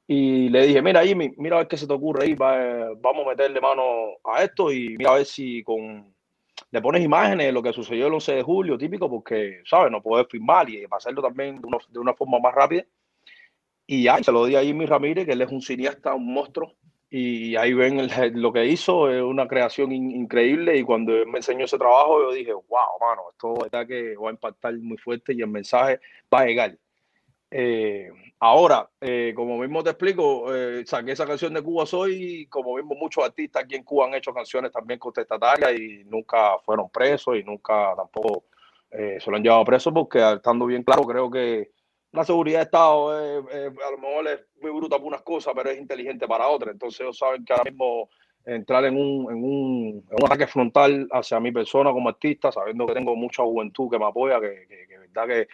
Y 0.07 0.47
le 0.49 0.67
dije, 0.67 0.81
mira 0.81 1.03
Jimmy, 1.03 1.33
mira 1.37 1.57
a 1.57 1.59
ver 1.59 1.67
qué 1.67 1.75
se 1.75 1.85
te 1.85 1.93
ocurre 1.93 2.25
ahí, 2.25 2.33
va, 2.33 2.93
vamos 2.95 3.25
a 3.25 3.29
meterle 3.29 3.59
mano 3.59 3.83
a 4.23 4.43
esto 4.43 4.71
y 4.71 4.95
mira 4.97 5.11
a 5.11 5.15
ver 5.15 5.25
si 5.25 5.63
con... 5.63 6.15
Le 6.71 6.81
pones 6.81 7.03
imágenes 7.03 7.47
de 7.47 7.51
lo 7.51 7.61
que 7.61 7.71
sucedió 7.71 8.07
el 8.07 8.13
11 8.13 8.35
de 8.35 8.43
julio, 8.43 8.77
típico, 8.77 9.09
porque, 9.09 9.61
¿sabes? 9.65 9.91
No 9.91 10.01
puedes 10.01 10.27
filmar 10.27 10.69
y 10.69 10.85
hacerlo 10.89 11.21
también 11.21 11.61
de 11.61 11.99
una 11.99 12.13
forma 12.13 12.39
más 12.39 12.53
rápida. 12.53 12.83
Y 13.87 14.03
ya, 14.03 14.21
se 14.21 14.31
lo 14.31 14.45
di 14.45 14.55
a 14.55 14.63
Jimmy 14.63 14.85
Ramírez, 14.85 15.25
que 15.25 15.31
él 15.31 15.41
es 15.41 15.51
un 15.51 15.61
cineasta, 15.61 16.13
un 16.13 16.33
monstruo, 16.33 16.75
y 17.09 17.55
ahí 17.55 17.73
ven 17.73 17.99
el, 17.99 18.33
lo 18.33 18.51
que 18.51 18.65
hizo, 18.65 19.09
es 19.09 19.21
una 19.21 19.47
creación 19.47 19.93
in, 19.93 20.11
increíble 20.11 20.77
y 20.77 20.83
cuando 20.83 21.15
él 21.15 21.27
me 21.27 21.37
enseñó 21.37 21.63
ese 21.63 21.77
trabajo 21.77 22.21
yo 22.21 22.31
dije, 22.33 22.51
wow, 22.51 22.99
mano, 22.99 23.21
esto 23.31 23.65
está 23.65 23.85
que 23.85 24.15
va 24.17 24.29
a 24.29 24.33
impactar 24.33 24.73
muy 24.77 24.97
fuerte 24.97 25.33
y 25.33 25.41
el 25.41 25.47
mensaje 25.47 26.01
va 26.33 26.41
a 26.41 26.45
llegar. 26.45 26.77
Eh, 27.49 28.09
ahora, 28.39 28.89
eh, 28.99 29.31
como 29.33 29.57
mismo 29.57 29.81
te 29.83 29.91
explico, 29.91 30.53
eh, 30.53 30.85
saqué 30.85 31.13
esa 31.13 31.25
canción 31.25 31.53
de 31.53 31.61
Cuba 31.61 31.85
Soy, 31.85 32.45
como 32.49 32.75
mismo 32.75 32.93
muchos 32.95 33.23
artistas 33.23 33.63
aquí 33.63 33.75
en 33.75 33.83
Cuba 33.83 34.07
han 34.07 34.15
hecho 34.15 34.33
canciones 34.33 34.73
también 34.73 34.99
contestatarias 34.99 35.79
y 35.79 36.03
nunca 36.05 36.59
fueron 36.65 36.89
presos 36.89 37.37
y 37.37 37.43
nunca 37.43 37.93
tampoco 37.95 38.43
eh, 38.91 39.17
se 39.21 39.31
lo 39.31 39.37
han 39.37 39.43
llevado 39.43 39.63
preso 39.63 39.93
porque 39.93 40.19
estando 40.33 40.65
bien 40.65 40.83
claro 40.83 41.03
creo 41.03 41.31
que 41.31 41.71
la 42.17 42.25
seguridad 42.25 42.59
de 42.59 42.63
Estado 42.63 43.39
eh, 43.39 43.43
eh, 43.51 43.71
a 43.87 43.91
lo 43.91 43.97
mejor 43.99 44.27
es 44.27 44.39
muy 44.59 44.71
bruta 44.71 44.97
para 44.97 45.07
unas 45.07 45.21
cosas, 45.21 45.53
pero 45.55 45.69
es 45.69 45.77
inteligente 45.77 46.27
para 46.27 46.47
otras. 46.47 46.73
Entonces 46.73 46.99
ellos 47.01 47.17
saben 47.17 47.45
que 47.45 47.53
ahora 47.53 47.65
mismo 47.65 48.09
entrar 48.43 48.85
en 48.85 48.97
un, 48.97 49.31
en 49.31 49.43
un, 49.43 50.05
en 50.09 50.15
un 50.15 50.25
ataque 50.25 50.47
frontal 50.47 51.07
hacia 51.11 51.39
mi 51.39 51.51
persona 51.51 51.91
como 51.91 52.09
artista, 52.09 52.51
sabiendo 52.51 52.87
que 52.87 52.93
tengo 52.93 53.15
mucha 53.15 53.43
juventud 53.43 53.89
que 53.89 53.99
me 53.99 54.05
apoya, 54.05 54.41
que, 54.41 54.65
que, 54.67 54.87
que 54.87 54.97
verdad 54.97 55.27
que, 55.27 55.47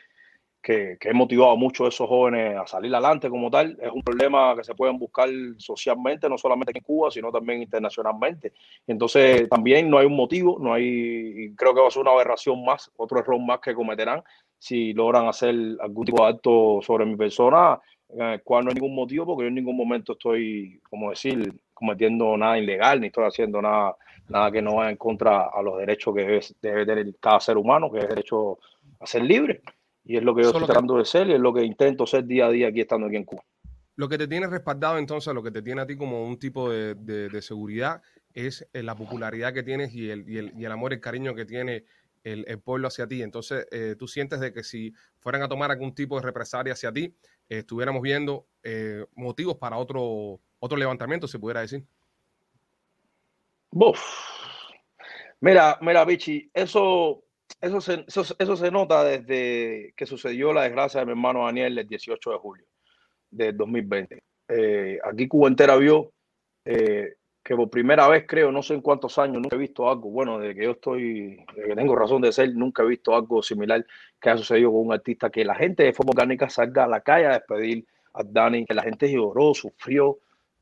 que, 0.61 0.97
que, 0.97 1.09
he 1.09 1.13
motivado 1.13 1.51
a 1.51 1.55
muchos 1.57 1.85
de 1.85 1.89
esos 1.89 2.07
jóvenes 2.07 2.55
a 2.55 2.65
salir 2.65 2.93
adelante 2.95 3.29
como 3.29 3.51
tal. 3.51 3.77
Es 3.81 3.91
un 3.91 4.01
problema 4.01 4.55
que 4.55 4.63
se 4.63 4.73
pueden 4.73 4.97
buscar 4.97 5.27
socialmente, 5.57 6.29
no 6.29 6.37
solamente 6.37 6.71
en 6.73 6.81
Cuba, 6.81 7.11
sino 7.11 7.29
también 7.29 7.61
internacionalmente. 7.61 8.53
Entonces 8.87 9.49
también 9.49 9.89
no 9.89 9.97
hay 9.97 10.05
un 10.05 10.15
motivo, 10.15 10.57
no 10.59 10.73
hay, 10.73 11.53
creo 11.57 11.73
que 11.73 11.81
va 11.81 11.87
a 11.87 11.91
ser 11.91 12.03
una 12.03 12.11
aberración 12.11 12.63
más, 12.63 12.89
otro 12.95 13.19
error 13.19 13.41
más 13.41 13.59
que 13.59 13.73
cometerán 13.73 14.23
si 14.63 14.93
logran 14.93 15.27
hacer 15.27 15.53
algún 15.81 16.05
tipo 16.05 16.23
de 16.23 16.29
acto 16.29 16.79
sobre 16.81 17.05
mi 17.05 17.17
persona, 17.17 17.77
eh, 18.17 18.39
cual 18.45 18.63
no 18.63 18.69
hay 18.69 18.75
ningún 18.75 18.95
motivo, 18.95 19.25
porque 19.25 19.43
yo 19.43 19.47
en 19.49 19.55
ningún 19.55 19.75
momento 19.75 20.13
estoy, 20.13 20.79
como 20.89 21.09
decir, 21.09 21.53
cometiendo 21.73 22.37
nada 22.37 22.57
ilegal, 22.57 23.01
ni 23.01 23.07
estoy 23.07 23.25
haciendo 23.25 23.61
nada, 23.61 23.97
nada 24.29 24.49
que 24.53 24.61
no 24.61 24.75
vaya 24.75 24.91
en 24.91 24.95
contra 24.95 25.49
a 25.53 25.61
los 25.61 25.79
derechos 25.79 26.15
que 26.15 26.21
debe, 26.21 26.39
debe 26.61 26.85
tener 26.85 27.13
cada 27.19 27.41
ser 27.41 27.57
humano, 27.57 27.91
que 27.91 27.97
es 27.97 28.03
el 28.05 28.09
derecho 28.11 28.57
a 29.01 29.05
ser 29.05 29.23
libre. 29.23 29.63
Y 30.05 30.15
es 30.15 30.23
lo 30.23 30.33
que 30.33 30.43
yo 30.43 30.51
estoy 30.51 30.63
tratando 30.63 30.97
de 30.97 31.03
ser 31.03 31.27
y 31.27 31.33
es 31.33 31.41
lo 31.41 31.53
que 31.53 31.65
intento 31.65 32.07
ser 32.07 32.23
día 32.23 32.45
a 32.45 32.49
día 32.49 32.69
aquí 32.69 32.79
estando 32.79 33.07
aquí 33.07 33.17
en 33.17 33.25
Cuba. 33.25 33.43
Lo 33.97 34.07
que 34.07 34.17
te 34.17 34.29
tiene 34.29 34.47
respaldado 34.47 34.97
entonces, 34.97 35.33
lo 35.33 35.43
que 35.43 35.51
te 35.51 35.61
tiene 35.61 35.81
a 35.81 35.85
ti 35.85 35.97
como 35.97 36.25
un 36.25 36.39
tipo 36.39 36.69
de, 36.69 36.95
de, 36.95 37.27
de 37.27 37.41
seguridad 37.41 38.01
es 38.33 38.65
la 38.71 38.95
popularidad 38.95 39.53
que 39.53 39.63
tienes 39.63 39.93
y 39.93 40.09
el, 40.09 40.27
y 40.27 40.37
el, 40.37 40.53
y 40.57 40.63
el 40.63 40.71
amor, 40.71 40.93
el 40.93 41.01
cariño 41.01 41.35
que 41.35 41.43
tiene 41.43 41.83
el, 42.23 42.59
pueblo 42.61 42.87
hacia 42.87 43.07
ti. 43.07 43.21
Entonces, 43.21 43.67
eh, 43.71 43.95
tú 43.97 44.07
sientes 44.07 44.39
de 44.39 44.53
que 44.53 44.63
si 44.63 44.93
fueran 45.19 45.41
a 45.43 45.47
tomar 45.47 45.71
algún 45.71 45.93
tipo 45.93 46.17
de 46.17 46.25
represalia 46.25 46.73
hacia 46.73 46.91
ti, 46.91 47.15
eh, 47.49 47.59
estuviéramos 47.59 48.01
viendo 48.01 48.47
eh, 48.63 49.05
motivos 49.15 49.57
para 49.57 49.77
otro, 49.77 50.39
otro 50.59 50.77
levantamiento, 50.77 51.27
se 51.27 51.39
pudiera 51.39 51.61
decir. 51.61 51.83
Uf. 53.71 53.99
Mira, 55.41 55.77
mira, 55.81 56.05
Bichi, 56.05 56.49
eso, 56.53 57.23
eso, 57.59 57.81
se, 57.81 58.05
eso, 58.07 58.23
eso, 58.39 58.55
se 58.55 58.71
nota 58.71 59.03
desde 59.03 59.93
que 59.97 60.05
sucedió 60.05 60.53
la 60.53 60.63
desgracia 60.63 61.01
de 61.01 61.05
mi 61.05 61.11
hermano 61.11 61.45
Daniel 61.45 61.77
el 61.77 61.87
18 61.87 62.31
de 62.31 62.37
julio 62.37 62.65
de 63.29 63.51
2020. 63.51 64.23
aquí 65.03 65.27
Cuba 65.27 65.49
entera 65.49 65.75
vio 65.75 66.13
que 67.43 67.55
por 67.55 67.69
primera 67.69 68.07
vez, 68.07 68.25
creo, 68.25 68.51
no 68.51 68.63
sé 68.63 68.73
en 68.73 68.81
cuántos 68.81 69.17
años, 69.17 69.41
nunca 69.41 69.55
he 69.55 69.59
visto 69.59 69.89
algo, 69.89 70.09
bueno, 70.09 70.39
de 70.39 70.55
que 70.55 70.63
yo 70.63 70.71
estoy, 70.71 71.45
de 71.55 71.63
que 71.67 71.75
tengo 71.75 71.95
razón 71.95 72.21
de 72.21 72.31
ser, 72.31 72.55
nunca 72.55 72.83
he 72.83 72.85
visto 72.85 73.13
algo 73.13 73.43
similar 73.43 73.85
que 74.19 74.29
ha 74.29 74.37
sucedido 74.37 74.71
con 74.71 74.87
un 74.87 74.93
artista, 74.93 75.29
que 75.29 75.43
la 75.43 75.55
gente 75.55 75.83
de 75.83 75.93
forma 75.93 76.11
orgánica 76.11 76.49
salga 76.49 76.85
a 76.85 76.87
la 76.87 77.01
calle 77.01 77.25
a 77.27 77.33
despedir 77.33 77.85
a 78.13 78.23
Dani, 78.23 78.65
que 78.65 78.73
la 78.73 78.83
gente 78.83 79.11
lloró, 79.11 79.53
sufrió, 79.53 80.19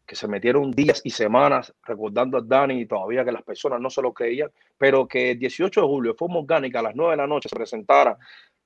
que 0.07 0.15
se 0.15 0.27
metieron 0.27 0.71
días 0.71 1.01
y 1.03 1.11
semanas 1.11 1.73
recordando 1.83 2.39
a 2.39 2.41
Dani 2.41 2.81
y 2.81 2.85
todavía 2.87 3.23
que 3.23 3.31
las 3.31 3.43
personas 3.43 3.79
no 3.79 3.91
se 3.91 4.01
lo 4.01 4.11
creían, 4.11 4.49
pero 4.77 5.07
que 5.07 5.31
el 5.31 5.39
18 5.39 5.81
de 5.81 5.87
julio 5.87 6.15
de 6.19 6.25
orgánica 6.35 6.79
a 6.79 6.83
las 6.83 6.95
9 6.95 7.11
de 7.11 7.17
la 7.17 7.27
noche 7.27 7.47
se 7.47 7.55
presentara 7.55 8.17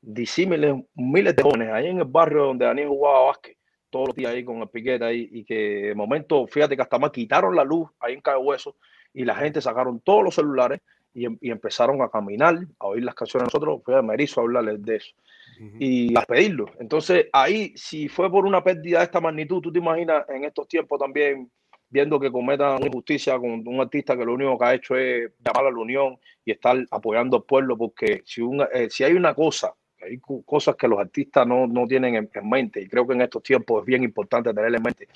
disímiles 0.01 0.75
miles 0.95 1.35
de 1.35 1.43
jóvenes 1.43 1.69
ahí 1.73 1.87
en 1.87 1.97
el 1.99 2.05
barrio 2.05 2.45
donde 2.45 2.65
Dani 2.65 2.85
jugaba 2.85 3.25
básquet 3.25 3.57
todos 3.89 4.09
los 4.09 4.15
días 4.15 4.33
ahí 4.33 4.43
con 4.43 4.57
el 4.61 4.67
piquete 4.69 5.05
ahí 5.05 5.29
y 5.31 5.43
que 5.43 5.87
de 5.87 5.95
momento, 5.95 6.45
fíjate 6.47 6.75
que 6.75 6.81
hasta 6.81 6.99
más 6.99 7.11
quitaron 7.11 7.55
la 7.55 7.63
luz 7.63 7.89
ahí 7.99 8.13
en 8.13 8.21
Cayo 8.21 8.39
Hueso 8.39 8.75
y 9.13 9.23
la 9.23 9.35
gente 9.35 9.61
sacaron 9.61 9.99
todos 10.01 10.23
los 10.23 10.35
celulares 10.35 10.81
y, 11.13 11.25
y 11.47 11.51
empezaron 11.51 12.01
a 12.01 12.09
caminar, 12.09 12.59
a 12.79 12.87
oír 12.87 13.03
las 13.03 13.15
canciones 13.15 13.43
de 13.43 13.47
nosotros, 13.47 13.81
fue 13.85 14.01
me 14.03 14.21
hizo 14.21 14.41
hablarles 14.41 14.83
de 14.83 14.95
eso 14.97 15.15
uh 15.59 15.63
-huh. 15.63 15.77
y 15.79 16.17
a 16.17 16.21
pedirlo. 16.23 16.65
Entonces 16.79 17.27
ahí, 17.31 17.73
si 17.75 18.09
fue 18.09 18.29
por 18.29 18.45
una 18.45 18.63
pérdida 18.63 18.99
de 18.99 19.05
esta 19.05 19.21
magnitud, 19.21 19.61
tú 19.61 19.71
te 19.71 19.79
imaginas 19.79 20.27
en 20.29 20.43
estos 20.43 20.67
tiempos 20.67 20.99
también 20.99 21.49
viendo 21.89 22.19
que 22.19 22.31
cometan 22.31 22.77
una 22.77 22.87
injusticia 22.87 23.37
con 23.39 23.65
un 23.65 23.79
artista 23.79 24.17
que 24.17 24.25
lo 24.25 24.33
único 24.33 24.57
que 24.57 24.65
ha 24.65 24.73
hecho 24.73 24.97
es 24.97 25.31
llamar 25.39 25.67
a 25.67 25.71
la 25.71 25.77
unión 25.77 26.19
y 26.43 26.51
estar 26.51 26.75
apoyando 26.91 27.37
al 27.37 27.43
pueblo, 27.43 27.77
porque 27.77 28.21
si, 28.25 28.41
una, 28.41 28.65
eh, 28.65 28.89
si 28.89 29.05
hay 29.05 29.13
una 29.13 29.33
cosa 29.33 29.73
hay 30.05 30.19
cosas 30.45 30.75
que 30.75 30.87
los 30.87 30.99
artistas 30.99 31.45
no, 31.47 31.67
no 31.67 31.87
tienen 31.87 32.15
en, 32.15 32.29
en, 32.33 32.49
mente 32.49 32.81
y 32.81 32.87
creo 32.87 33.07
que 33.07 33.13
en 33.13 33.21
estos 33.21 33.43
tiempos 33.43 33.81
es 33.81 33.85
bien 33.85 34.03
importante 34.03 34.53
tener 34.53 34.73
en 34.73 34.83
mente, 34.83 35.07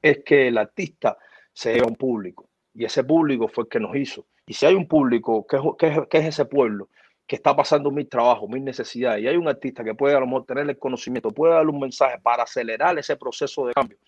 es 0.00 0.22
que 0.24 0.48
el 0.48 0.58
artista 0.58 1.16
se 1.52 1.74
lleva 1.74 1.86
un 1.86 1.96
público. 1.96 2.48
Y 2.74 2.84
ese 2.84 3.02
público 3.02 3.48
fue 3.48 3.64
el 3.64 3.68
que 3.68 3.80
nos 3.80 3.96
hizo. 3.96 4.26
Y 4.46 4.54
si 4.54 4.64
hay 4.64 4.74
un 4.74 4.86
público, 4.86 5.44
¿qué, 5.46 5.58
qué, 5.78 6.06
qué 6.08 6.18
es 6.18 6.26
ese 6.26 6.44
pueblo? 6.44 6.88
que 7.28 7.36
está 7.36 7.54
pasando 7.54 7.90
mil 7.90 8.08
trabajos, 8.08 8.48
mil 8.48 8.64
necesidades, 8.64 9.22
y 9.22 9.28
hay 9.28 9.36
un 9.36 9.46
artista 9.46 9.84
que 9.84 9.94
puede 9.94 10.16
a 10.16 10.20
lo 10.20 10.26
mejor 10.26 10.46
tener 10.46 10.68
el 10.68 10.78
conocimiento, 10.78 11.30
puede 11.30 11.52
darle 11.52 11.70
un 11.70 11.78
mensaje 11.78 12.18
para 12.22 12.44
acelerar 12.44 12.98
ese 12.98 13.16
proceso 13.16 13.66
de 13.66 13.74
cambio, 13.74 13.98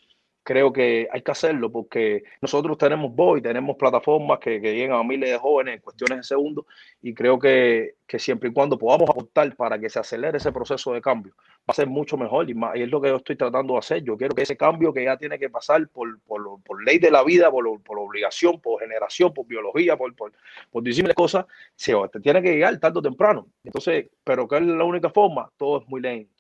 creo 0.51 0.73
que 0.73 1.07
hay 1.13 1.23
que 1.23 1.31
hacerlo 1.31 1.71
porque 1.71 2.25
nosotros 2.41 2.77
tenemos 2.77 3.15
voz 3.15 3.39
y 3.39 3.41
tenemos 3.41 3.77
plataformas 3.77 4.41
que, 4.41 4.61
que, 4.61 4.75
llegan 4.75 4.99
a 4.99 5.05
miles 5.05 5.31
de 5.31 5.39
jóvenes 5.39 5.77
en 5.77 5.81
cuestiones 5.81 6.19
de 6.19 6.25
segundos 6.25 6.65
y 7.01 7.15
creo 7.15 7.39
que, 7.39 7.95
que, 8.05 8.19
siempre 8.19 8.49
y 8.49 8.53
cuando 8.53 8.77
podamos 8.77 9.09
aportar 9.09 9.55
para 9.55 9.79
que 9.79 9.89
se 9.89 10.01
acelere 10.01 10.39
ese 10.39 10.51
proceso 10.51 10.93
de 10.93 11.01
cambio 11.01 11.35
va 11.39 11.69
a 11.69 11.73
ser 11.73 11.87
mucho 11.87 12.17
mejor 12.17 12.51
y, 12.51 12.55
más, 12.55 12.75
y 12.75 12.83
es 12.83 12.91
lo 12.91 13.01
que 13.01 13.11
yo 13.11 13.17
estoy 13.19 13.37
tratando 13.37 13.75
de 13.75 13.79
hacer. 13.79 14.03
Yo 14.03 14.17
quiero 14.17 14.35
que 14.35 14.43
ese 14.43 14.57
cambio 14.57 14.93
que 14.93 15.05
ya 15.05 15.17
tiene 15.17 15.39
que 15.39 15.49
pasar 15.49 15.87
por, 15.87 16.19
por, 16.23 16.85
ley 16.85 16.99
de 16.99 17.13
la 17.13 17.23
vida, 17.23 17.49
por, 17.49 17.81
por, 17.83 18.01
obligación, 18.01 18.61
por 18.61 18.81
generación, 18.81 19.33
por 19.33 19.47
biología, 19.47 19.97
por, 19.97 20.13
por, 20.17 20.33
por 20.73 20.83
cosas, 21.15 21.47
se 21.77 21.95
tiene 22.21 22.43
que 22.43 22.55
llegar 22.55 22.77
tarde 22.81 22.99
o 22.99 23.03
temprano. 23.03 23.47
Entonces, 23.63 24.09
pero 24.25 24.49
que 24.49 24.57
es 24.57 24.63
la 24.63 24.83
única 24.83 25.11
forma, 25.11 25.49
todo 25.57 25.81
es 25.81 25.87
muy 25.87 26.01
lento 26.01 26.40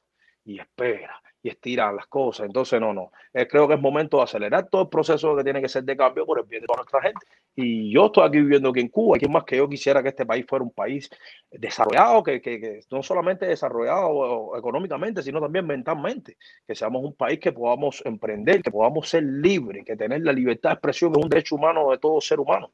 y 0.50 0.58
espera 0.58 1.22
y 1.42 1.48
estirar 1.48 1.94
las 1.94 2.06
cosas. 2.06 2.46
Entonces, 2.46 2.80
no, 2.80 2.92
no. 2.92 3.12
Eh, 3.32 3.46
creo 3.48 3.66
que 3.66 3.74
es 3.74 3.80
momento 3.80 4.18
de 4.18 4.24
acelerar 4.24 4.68
todo 4.68 4.82
el 4.82 4.88
proceso 4.88 5.34
que 5.36 5.44
tiene 5.44 5.62
que 5.62 5.68
ser 5.68 5.84
de 5.84 5.96
cambio 5.96 6.26
por 6.26 6.38
el 6.38 6.44
bien 6.44 6.60
de 6.62 6.66
toda 6.66 6.78
nuestra 6.78 7.00
gente. 7.00 7.26
Y 7.56 7.90
yo 7.92 8.06
estoy 8.06 8.28
aquí 8.28 8.38
viviendo 8.40 8.68
aquí 8.68 8.80
en 8.80 8.88
Cuba. 8.88 9.16
Y 9.20 9.26
más 9.28 9.44
que 9.44 9.56
yo 9.56 9.68
quisiera 9.68 10.02
que 10.02 10.10
este 10.10 10.26
país 10.26 10.44
fuera 10.46 10.62
un 10.64 10.72
país 10.72 11.08
desarrollado, 11.50 12.22
que, 12.22 12.40
que, 12.40 12.60
que 12.60 12.80
no 12.90 13.02
solamente 13.02 13.46
desarrollado 13.46 14.56
económicamente, 14.56 15.22
sino 15.22 15.40
también 15.40 15.66
mentalmente. 15.66 16.36
Que 16.66 16.74
seamos 16.74 17.02
un 17.04 17.14
país 17.14 17.38
que 17.40 17.52
podamos 17.52 18.02
emprender, 18.04 18.62
que 18.62 18.70
podamos 18.70 19.08
ser 19.08 19.22
libres, 19.22 19.84
que 19.84 19.96
tener 19.96 20.20
la 20.22 20.32
libertad 20.32 20.70
de 20.70 20.74
expresión 20.74 21.12
es 21.12 21.22
un 21.22 21.28
derecho 21.30 21.54
humano 21.54 21.90
de 21.90 21.98
todo 21.98 22.20
ser 22.20 22.38
humano. 22.38 22.70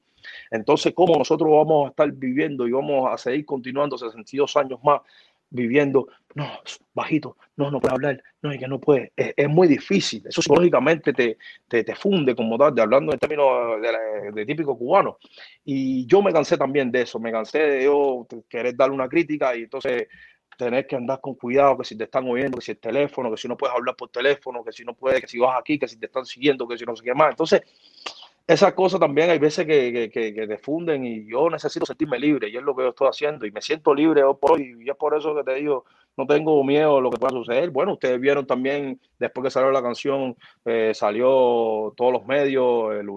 Entonces, 0.51 0.93
¿cómo 0.95 1.17
nosotros 1.17 1.51
vamos 1.51 1.87
a 1.87 1.91
estar 1.91 2.11
viviendo 2.11 2.67
y 2.67 2.73
vamos 2.73 3.09
a 3.13 3.17
seguir 3.17 3.45
continuando 3.45 3.97
62 3.97 4.57
años 4.57 4.81
más 4.83 5.03
viviendo, 5.51 6.09
no, 6.35 6.47
bajito, 6.95 7.37
no, 7.57 7.71
no 7.71 7.81
puede 7.81 7.95
hablar, 7.95 8.23
no, 8.43 8.53
es 8.53 8.59
que 8.59 8.69
no 8.69 8.81
puede, 8.81 9.13
es, 9.17 9.49
muy 9.49 9.69
difícil, 9.69 10.23
eso 10.27 10.43
psicológicamente 10.43 11.13
te, 11.13 11.39
te, 11.69 11.85
te, 11.85 11.95
funde 11.95 12.35
como 12.35 12.59
tal, 12.59 12.75
de 12.75 12.83
hablando 12.83 13.13
en 13.13 13.19
términos 13.19 13.81
de, 13.81 14.33
de, 14.33 14.47
típico 14.47 14.77
cubano, 14.77 15.19
y 15.65 16.07
yo 16.07 16.23
me 16.23 16.33
cansé 16.33 16.57
también 16.59 16.91
de 16.91 17.03
eso, 17.03 17.19
me 17.19 17.33
cansé 17.33 17.59
de 17.61 17.85
yo 17.85 18.27
querer 18.49 18.77
darle 18.77 18.95
una 18.95 19.09
crítica 19.09 19.57
y 19.57 19.63
entonces 19.63 20.09
tener 20.57 20.87
que 20.87 20.97
andar 20.97 21.21
con 21.21 21.35
cuidado, 21.35 21.79
que 21.79 21.85
si 21.85 21.97
te 21.97 22.05
están 22.05 22.27
oyendo, 22.29 22.59
que 22.59 22.65
si 22.65 22.71
el 22.73 22.79
teléfono, 22.79 23.31
que 23.31 23.37
si 23.37 23.47
no 23.47 23.57
puedes 23.57 23.77
hablar 23.77 23.95
por 23.95 24.11
teléfono, 24.11 24.65
que 24.65 24.73
si 24.73 24.85
no 24.85 24.95
puedes, 24.95 25.21
que 25.21 25.29
si 25.29 25.39
vas 25.39 25.59
aquí, 25.59 25.79
que 25.79 25.87
si 25.87 25.99
te 25.99 26.07
están 26.07 26.25
siguiendo, 26.25 26.67
que 26.67 26.79
si 26.79 26.85
no 26.85 26.97
sé 26.97 27.05
qué 27.05 27.15
más, 27.15 27.31
entonces 27.31 27.63
esas 28.47 28.75
cosas 28.75 29.01
también 29.01 29.31
hay 29.31 29.39
veces 29.39 29.67
que, 29.67 30.11
que, 30.13 30.35
que, 30.35 30.59
funden 30.59 31.05
y 31.05 31.29
yo 31.29 31.51
necesito 31.51 31.85
sentirme 31.85 32.19
libre 32.19 32.49
y 32.49 32.57
es 32.57 32.63
lo 32.63 32.77
que 32.77 32.85
yo 32.85 32.91
estoy 32.91 33.09
haciendo 33.09 33.45
y 33.45 33.51
me 33.51 33.61
siento 33.61 33.93
libre 33.93 34.23
y 34.59 34.89
es 34.89 34.97
por 34.97 35.17
eso 35.17 35.35
que 35.35 35.43
te 35.43 35.55
digo, 35.55 35.85
no 36.17 36.27
tengo 36.27 36.63
miedo 36.63 36.99
a 36.99 37.01
lo 37.01 37.11
que 37.11 37.19
pueda 37.19 37.33
suceder. 37.33 37.71
Bueno, 37.71 37.95
ustedes 37.95 38.21
vieron 38.21 38.47
también, 38.47 39.01
después 39.19 39.45
que 39.45 39.51
salió 39.51 39.71
la 39.71 39.83
canción, 39.83 40.37
eh, 40.65 40.93
salió 40.95 41.93
todos 41.97 42.13
los 42.13 42.25
medios, 42.25 42.95
el 42.95 43.09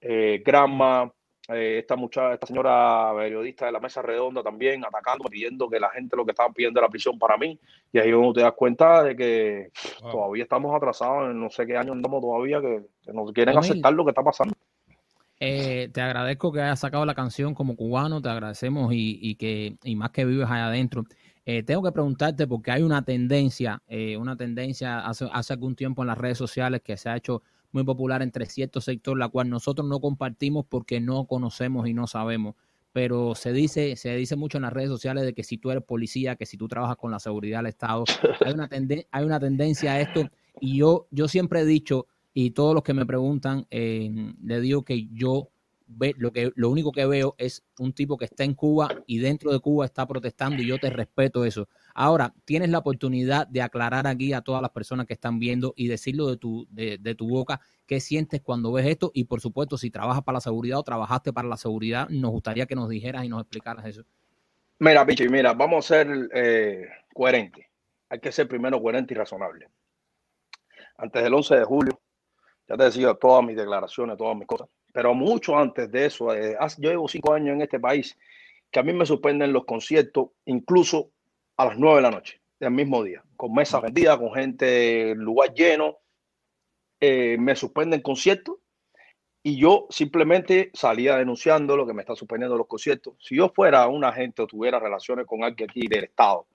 eh, 0.00 0.42
Granma, 0.44 1.12
eh, 1.48 1.78
esta 1.78 1.96
muchacha, 1.96 2.34
esta 2.34 2.46
señora 2.46 3.12
periodista 3.16 3.66
de 3.66 3.72
la 3.72 3.80
mesa 3.80 4.02
redonda 4.02 4.42
también 4.42 4.84
atacando, 4.84 5.24
pidiendo 5.24 5.68
que 5.68 5.80
la 5.80 5.90
gente 5.90 6.16
lo 6.16 6.24
que 6.24 6.32
estaban 6.32 6.52
pidiendo 6.52 6.78
era 6.80 6.88
prisión 6.88 7.18
para 7.18 7.36
mí. 7.36 7.58
Y 7.92 7.98
ahí 7.98 8.12
uno 8.12 8.32
te 8.32 8.42
das 8.42 8.52
cuenta 8.52 9.02
de 9.02 9.16
que 9.16 9.70
wow. 10.02 10.12
todavía 10.12 10.42
estamos 10.44 10.74
atrasados 10.74 11.30
en 11.30 11.40
no 11.40 11.50
sé 11.50 11.66
qué 11.66 11.76
año 11.76 11.92
andamos 11.92 12.20
todavía, 12.20 12.60
que, 12.60 12.82
que 13.02 13.12
no 13.12 13.24
quieren 13.32 13.56
aceptar 13.56 13.92
lo 13.92 14.04
que 14.04 14.10
está 14.10 14.22
pasando. 14.22 14.54
Eh, 15.40 15.88
te 15.92 16.00
agradezco 16.00 16.52
que 16.52 16.60
hayas 16.60 16.80
sacado 16.80 17.06
la 17.06 17.14
canción 17.14 17.54
como 17.54 17.76
cubano, 17.76 18.20
te 18.20 18.28
agradecemos 18.28 18.92
y, 18.92 19.18
y 19.22 19.36
que 19.36 19.76
y 19.84 19.94
más 19.94 20.10
que 20.10 20.24
vives 20.24 20.50
allá 20.50 20.66
adentro. 20.66 21.04
Eh, 21.50 21.62
tengo 21.62 21.82
que 21.82 21.92
preguntarte 21.92 22.46
porque 22.46 22.72
hay 22.72 22.82
una 22.82 23.02
tendencia, 23.06 23.80
eh, 23.88 24.18
una 24.18 24.36
tendencia 24.36 24.98
hace, 24.98 25.26
hace 25.32 25.54
algún 25.54 25.76
tiempo 25.76 26.02
en 26.02 26.08
las 26.08 26.18
redes 26.18 26.36
sociales 26.36 26.82
que 26.82 26.98
se 26.98 27.08
ha 27.08 27.16
hecho 27.16 27.42
muy 27.72 27.84
popular 27.84 28.22
entre 28.22 28.46
cierto 28.46 28.80
sector, 28.80 29.18
la 29.18 29.28
cual 29.28 29.50
nosotros 29.50 29.86
no 29.86 30.00
compartimos 30.00 30.66
porque 30.68 31.00
no 31.00 31.26
conocemos 31.26 31.88
y 31.88 31.94
no 31.94 32.06
sabemos. 32.06 32.54
Pero 32.92 33.34
se 33.34 33.52
dice, 33.52 33.96
se 33.96 34.14
dice 34.16 34.36
mucho 34.36 34.58
en 34.58 34.62
las 34.62 34.72
redes 34.72 34.88
sociales 34.88 35.24
de 35.24 35.34
que 35.34 35.44
si 35.44 35.58
tú 35.58 35.70
eres 35.70 35.84
policía, 35.84 36.36
que 36.36 36.46
si 36.46 36.56
tú 36.56 36.68
trabajas 36.68 36.96
con 36.96 37.10
la 37.10 37.20
seguridad 37.20 37.58
del 37.58 37.66
Estado, 37.66 38.04
hay 38.44 38.52
una, 38.52 38.68
tenden 38.68 39.04
hay 39.10 39.24
una 39.24 39.38
tendencia 39.38 39.92
a 39.92 40.00
esto. 40.00 40.28
Y 40.60 40.78
yo, 40.78 41.06
yo 41.10 41.28
siempre 41.28 41.60
he 41.60 41.64
dicho, 41.64 42.06
y 42.34 42.50
todos 42.52 42.74
los 42.74 42.82
que 42.82 42.94
me 42.94 43.06
preguntan, 43.06 43.66
eh, 43.70 44.32
le 44.42 44.60
digo 44.60 44.84
que 44.84 45.06
yo 45.12 45.50
ve, 45.88 46.14
lo, 46.18 46.32
que, 46.32 46.52
lo 46.54 46.70
único 46.70 46.92
que 46.92 47.06
veo 47.06 47.34
es 47.38 47.64
un 47.78 47.92
tipo 47.92 48.16
que 48.16 48.26
está 48.26 48.44
en 48.44 48.54
Cuba 48.54 48.88
y 49.06 49.18
dentro 49.18 49.50
de 49.50 49.58
Cuba 49.58 49.86
está 49.86 50.06
protestando 50.06 50.62
y 50.62 50.66
yo 50.66 50.78
te 50.78 50.90
respeto 50.90 51.44
eso. 51.44 51.68
Ahora, 51.94 52.34
tienes 52.44 52.68
la 52.68 52.78
oportunidad 52.78 53.46
de 53.48 53.62
aclarar 53.62 54.06
aquí 54.06 54.32
a 54.32 54.42
todas 54.42 54.62
las 54.62 54.70
personas 54.70 55.06
que 55.06 55.14
están 55.14 55.38
viendo 55.38 55.72
y 55.76 55.88
decirlo 55.88 56.28
de 56.28 56.36
tu, 56.36 56.66
de, 56.70 56.98
de 56.98 57.14
tu 57.14 57.28
boca, 57.28 57.60
qué 57.86 58.00
sientes 58.00 58.42
cuando 58.42 58.70
ves 58.70 58.86
esto 58.86 59.10
y 59.14 59.24
por 59.24 59.40
supuesto 59.40 59.78
si 59.78 59.90
trabajas 59.90 60.22
para 60.22 60.36
la 60.36 60.40
seguridad 60.40 60.78
o 60.78 60.82
trabajaste 60.82 61.32
para 61.32 61.48
la 61.48 61.56
seguridad, 61.56 62.08
nos 62.10 62.30
gustaría 62.30 62.66
que 62.66 62.74
nos 62.74 62.88
dijeras 62.88 63.24
y 63.24 63.28
nos 63.28 63.40
explicaras 63.40 63.86
eso. 63.86 64.04
Mira, 64.78 65.04
Pichi, 65.04 65.28
mira, 65.28 65.54
vamos 65.54 65.84
a 65.84 65.88
ser 65.88 66.28
eh, 66.32 66.86
coherentes. 67.12 67.66
Hay 68.10 68.20
que 68.20 68.30
ser 68.30 68.46
primero 68.46 68.80
coherente 68.80 69.12
y 69.12 69.16
razonable. 69.16 69.68
Antes 70.98 71.22
del 71.22 71.34
11 71.34 71.56
de 71.56 71.64
julio, 71.64 72.00
ya 72.68 72.76
te 72.76 72.84
decía 72.84 73.14
todas 73.14 73.44
mis 73.44 73.56
declaraciones, 73.56 74.16
todas 74.16 74.36
mis 74.36 74.46
cosas 74.46 74.68
pero 74.92 75.14
mucho 75.14 75.56
antes 75.56 75.90
de 75.90 76.06
eso, 76.06 76.34
eh, 76.34 76.56
yo 76.78 76.90
llevo 76.90 77.08
cinco 77.08 77.32
años 77.32 77.54
en 77.54 77.62
este 77.62 77.80
país, 77.80 78.16
que 78.70 78.80
a 78.80 78.82
mí 78.82 78.92
me 78.92 79.06
suspenden 79.06 79.52
los 79.52 79.64
conciertos, 79.64 80.30
incluso 80.44 81.10
a 81.56 81.66
las 81.66 81.78
nueve 81.78 81.96
de 81.96 82.02
la 82.02 82.10
noche, 82.10 82.40
del 82.60 82.70
mismo 82.72 83.02
día, 83.02 83.22
con 83.36 83.54
mesas 83.54 83.82
vendidas, 83.82 84.18
con 84.18 84.32
gente, 84.32 85.14
lugar 85.14 85.54
lleno, 85.54 85.98
eh, 87.00 87.36
me 87.38 87.54
suspenden 87.54 88.02
conciertos 88.02 88.56
y 89.42 89.56
yo 89.56 89.86
simplemente 89.88 90.70
salía 90.74 91.16
denunciando 91.16 91.76
lo 91.76 91.86
que 91.86 91.94
me 91.94 92.02
está 92.02 92.16
suspendiendo 92.16 92.56
los 92.56 92.66
conciertos. 92.66 93.14
Si 93.20 93.36
yo 93.36 93.48
fuera 93.50 93.86
un 93.86 94.04
agente 94.04 94.42
o 94.42 94.46
tuviera 94.46 94.80
relaciones 94.80 95.26
con 95.26 95.44
alguien 95.44 95.70
aquí 95.70 95.86
del 95.86 96.04
Estado, 96.04 96.46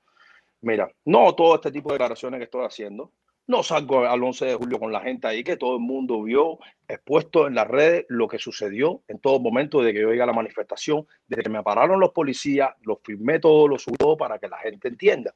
mira, 0.61 0.91
no 1.05 1.33
todo 1.33 1.55
este 1.55 1.71
tipo 1.71 1.89
de 1.89 1.93
declaraciones 1.93 2.39
que 2.39 2.43
estoy 2.45 2.65
haciendo, 2.65 3.11
no 3.47 3.61
salgo 3.63 4.05
al 4.05 4.23
11 4.23 4.45
de 4.45 4.55
julio 4.55 4.79
con 4.79 4.91
la 4.91 5.01
gente 5.01 5.27
ahí 5.27 5.43
que 5.43 5.57
todo 5.57 5.75
el 5.75 5.81
mundo 5.81 6.23
vio 6.23 6.59
expuesto 6.87 7.47
en 7.47 7.55
las 7.55 7.67
redes 7.67 8.05
lo 8.07 8.27
que 8.27 8.39
sucedió 8.39 9.01
en 9.07 9.19
todo 9.19 9.39
momento 9.39 9.81
de 9.81 9.93
que 9.93 10.01
yo 10.01 10.09
llegué 10.09 10.21
a 10.21 10.27
la 10.27 10.33
manifestación, 10.33 11.05
desde 11.27 11.43
que 11.43 11.49
me 11.49 11.63
pararon 11.63 11.99
los 11.99 12.11
policías, 12.11 12.71
lo 12.83 12.97
firmé 13.03 13.39
todo, 13.39 13.67
lo 13.67 13.77
subí 13.77 13.97
todo 13.97 14.15
para 14.15 14.39
que 14.39 14.47
la 14.47 14.57
gente 14.59 14.87
entienda, 14.87 15.33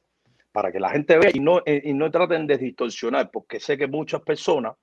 para 0.52 0.72
que 0.72 0.80
la 0.80 0.90
gente 0.90 1.18
vea 1.18 1.30
y 1.32 1.40
no, 1.40 1.60
eh, 1.66 1.82
y 1.84 1.92
no 1.92 2.10
traten 2.10 2.46
de 2.46 2.56
distorsionar, 2.56 3.30
porque 3.30 3.60
sé 3.60 3.76
que 3.76 3.86
muchas 3.86 4.22
personas, 4.22 4.74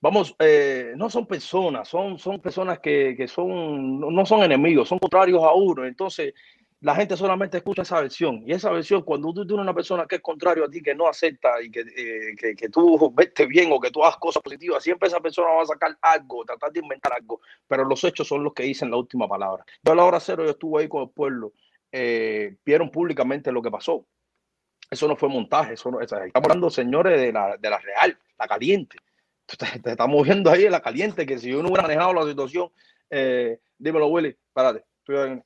vamos, 0.00 0.36
eh, 0.38 0.92
no 0.96 1.08
son 1.08 1.26
personas, 1.26 1.88
son, 1.88 2.18
son 2.18 2.40
personas 2.40 2.80
que, 2.80 3.14
que 3.16 3.28
son, 3.28 4.00
no 4.00 4.26
son 4.26 4.42
enemigos, 4.42 4.88
son 4.88 4.98
contrarios 4.98 5.42
a 5.42 5.52
uno. 5.54 5.86
Entonces, 5.86 6.34
la 6.82 6.96
gente 6.96 7.16
solamente 7.16 7.58
escucha 7.58 7.82
esa 7.82 8.00
versión. 8.00 8.42
Y 8.44 8.52
esa 8.52 8.70
versión, 8.70 9.02
cuando 9.02 9.32
tú 9.32 9.46
tienes 9.46 9.62
una 9.62 9.72
persona 9.72 10.04
que 10.04 10.16
es 10.16 10.20
contrario 10.20 10.64
a 10.64 10.68
ti, 10.68 10.82
que 10.82 10.96
no 10.96 11.06
acepta 11.06 11.62
y 11.62 11.70
que, 11.70 11.80
eh, 11.80 12.34
que, 12.36 12.56
que 12.56 12.68
tú 12.68 13.12
vete 13.14 13.46
bien 13.46 13.70
o 13.72 13.78
que 13.78 13.92
tú 13.92 14.02
hagas 14.02 14.16
cosas 14.16 14.42
positivas, 14.42 14.82
siempre 14.82 15.06
esa 15.08 15.20
persona 15.20 15.52
va 15.52 15.62
a 15.62 15.66
sacar 15.66 15.96
algo, 16.02 16.44
tratar 16.44 16.72
de 16.72 16.80
inventar 16.80 17.12
algo. 17.12 17.40
Pero 17.68 17.84
los 17.84 18.02
hechos 18.02 18.26
son 18.26 18.42
los 18.42 18.52
que 18.52 18.64
dicen 18.64 18.90
la 18.90 18.96
última 18.96 19.28
palabra. 19.28 19.64
Yo 19.80 19.92
a 19.92 19.94
la 19.94 20.04
hora 20.04 20.18
cero, 20.18 20.44
yo 20.44 20.50
estuve 20.50 20.82
ahí 20.82 20.88
con 20.88 21.02
el 21.04 21.10
pueblo, 21.10 21.52
eh, 21.92 22.56
vieron 22.64 22.90
públicamente 22.90 23.52
lo 23.52 23.62
que 23.62 23.70
pasó. 23.70 24.04
Eso 24.90 25.06
no 25.06 25.14
fue 25.14 25.28
montaje, 25.28 25.74
eso 25.74 25.88
no, 25.88 26.00
estamos 26.00 26.32
hablando, 26.34 26.68
señores, 26.68 27.20
de 27.20 27.32
la, 27.32 27.56
de 27.58 27.70
la 27.70 27.78
real, 27.78 28.18
la 28.36 28.48
caliente. 28.48 28.98
Te, 29.46 29.90
estamos 29.90 30.24
viendo 30.24 30.50
ahí 30.50 30.64
en 30.64 30.72
la 30.72 30.82
caliente, 30.82 31.26
que 31.26 31.38
si 31.38 31.50
yo 31.50 31.62
no 31.62 31.68
hubiera 31.68 31.82
manejado 31.82 32.12
la 32.12 32.24
situación, 32.24 32.72
eh, 33.08 33.60
dímelo, 33.78 34.08
Willy, 34.08 34.36
espérate, 34.48 34.84
estoy 34.98 35.42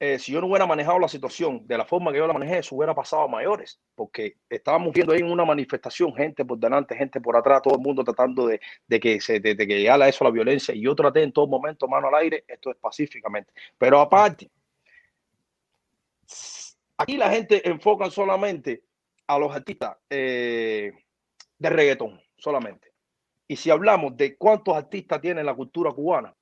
eh, 0.00 0.18
si 0.18 0.30
yo 0.32 0.40
no 0.40 0.46
hubiera 0.46 0.66
manejado 0.66 0.98
la 1.00 1.08
situación 1.08 1.66
de 1.66 1.76
la 1.76 1.84
forma 1.84 2.12
que 2.12 2.18
yo 2.18 2.26
la 2.26 2.32
manejé, 2.32 2.58
eso 2.58 2.76
hubiera 2.76 2.94
pasado 2.94 3.22
a 3.22 3.28
mayores, 3.28 3.80
porque 3.96 4.36
estábamos 4.48 4.92
viendo 4.92 5.12
ahí 5.12 5.20
en 5.20 5.30
una 5.30 5.44
manifestación, 5.44 6.14
gente 6.14 6.44
por 6.44 6.56
delante, 6.58 6.94
gente 6.94 7.20
por 7.20 7.36
atrás, 7.36 7.62
todo 7.62 7.74
el 7.74 7.80
mundo 7.80 8.04
tratando 8.04 8.46
de, 8.46 8.60
que 9.00 9.20
se 9.20 9.40
de, 9.40 9.56
que 9.56 9.66
llegara 9.66 10.08
eso 10.08 10.22
la 10.22 10.30
violencia, 10.30 10.72
y 10.72 10.82
yo 10.82 10.94
traté 10.94 11.22
en 11.24 11.32
todo 11.32 11.48
momento 11.48 11.88
mano 11.88 12.08
al 12.08 12.14
aire, 12.14 12.44
esto 12.46 12.70
es 12.70 12.76
pacíficamente. 12.76 13.52
Pero 13.76 13.98
aparte, 13.98 14.48
aquí 16.96 17.16
la 17.16 17.30
gente 17.30 17.68
enfoca 17.68 18.08
solamente 18.08 18.84
a 19.26 19.36
los 19.36 19.52
artistas 19.54 19.96
eh, 20.08 20.92
de 21.58 21.70
reggaetón, 21.70 22.20
solamente. 22.36 22.92
Y 23.48 23.56
si 23.56 23.70
hablamos 23.70 24.16
de 24.16 24.36
cuántos 24.36 24.76
artistas 24.76 25.20
tiene 25.20 25.42
la 25.42 25.54
cultura 25.54 25.90
cubana, 25.90 26.34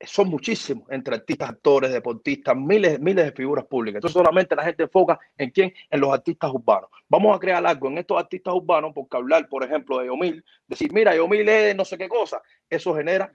son 0.00 0.28
muchísimos, 0.28 0.88
entre 0.90 1.14
artistas, 1.14 1.50
actores, 1.50 1.92
deportistas, 1.92 2.56
miles, 2.56 3.00
miles 3.00 3.24
de 3.24 3.32
figuras 3.32 3.64
públicas. 3.64 3.98
Entonces 3.98 4.14
solamente 4.14 4.54
la 4.54 4.64
gente 4.64 4.82
enfoca 4.84 5.18
en 5.36 5.50
quién, 5.50 5.72
en 5.90 6.00
los 6.00 6.12
artistas 6.12 6.50
urbanos. 6.52 6.90
Vamos 7.08 7.34
a 7.34 7.38
crear 7.38 7.64
algo 7.66 7.88
en 7.88 7.98
estos 7.98 8.18
artistas 8.18 8.54
urbanos, 8.54 8.92
porque 8.94 9.16
hablar, 9.16 9.48
por 9.48 9.64
ejemplo, 9.64 9.98
de 9.98 10.06
Yomil, 10.06 10.44
decir, 10.66 10.92
mira, 10.92 11.16
Yomil 11.16 11.48
es 11.48 11.74
no 11.74 11.84
sé 11.84 11.96
qué 11.96 12.08
cosa, 12.08 12.42
eso 12.68 12.94
genera 12.94 13.32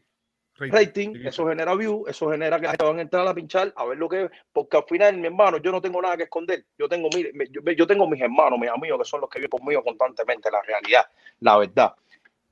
rating, 0.69 1.15
eso 1.25 1.47
genera 1.47 1.73
view, 1.73 2.05
eso 2.07 2.29
genera 2.29 2.59
que 2.59 2.65
la 2.65 2.71
gente 2.71 2.85
van 2.85 2.99
a 2.99 3.01
entrar 3.01 3.27
a 3.27 3.33
pinchar 3.33 3.73
a 3.75 3.85
ver 3.85 3.97
lo 3.97 4.07
que 4.07 4.25
es, 4.25 4.31
porque 4.53 4.77
al 4.77 4.83
final, 4.83 5.17
mi 5.17 5.27
hermano, 5.27 5.57
yo 5.57 5.71
no 5.71 5.81
tengo 5.81 6.01
nada 6.01 6.17
que 6.17 6.23
esconder. 6.23 6.65
Yo 6.77 6.87
tengo, 6.87 7.09
mire, 7.15 7.31
yo, 7.49 7.61
yo 7.71 7.87
tengo 7.87 8.07
mis 8.07 8.21
hermanos, 8.21 8.59
mis 8.59 8.69
amigos, 8.69 8.99
que 8.99 9.05
son 9.05 9.21
los 9.21 9.29
que 9.29 9.39
viven 9.39 9.49
conmigo 9.49 9.83
constantemente, 9.83 10.51
la 10.51 10.61
realidad, 10.61 11.05
la 11.39 11.57
verdad. 11.57 11.95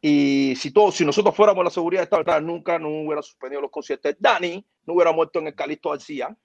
Y 0.01 0.55
si 0.55 0.71
todos, 0.71 0.95
si 0.95 1.05
nosotros 1.05 1.35
fuéramos 1.35 1.63
la 1.63 1.69
seguridad 1.69 2.01
de 2.09 2.17
Estado, 2.17 2.41
nunca 2.41 2.79
no 2.79 2.89
hubiera 2.89 3.21
suspendido 3.21 3.61
los 3.61 3.71
conciertos. 3.71 4.15
Dani, 4.17 4.65
no 4.85 4.93
hubiera 4.93 5.11
muerto 5.11 5.39
en 5.39 5.47
el 5.47 5.55
Calixto 5.55 5.89
García, 5.89 6.35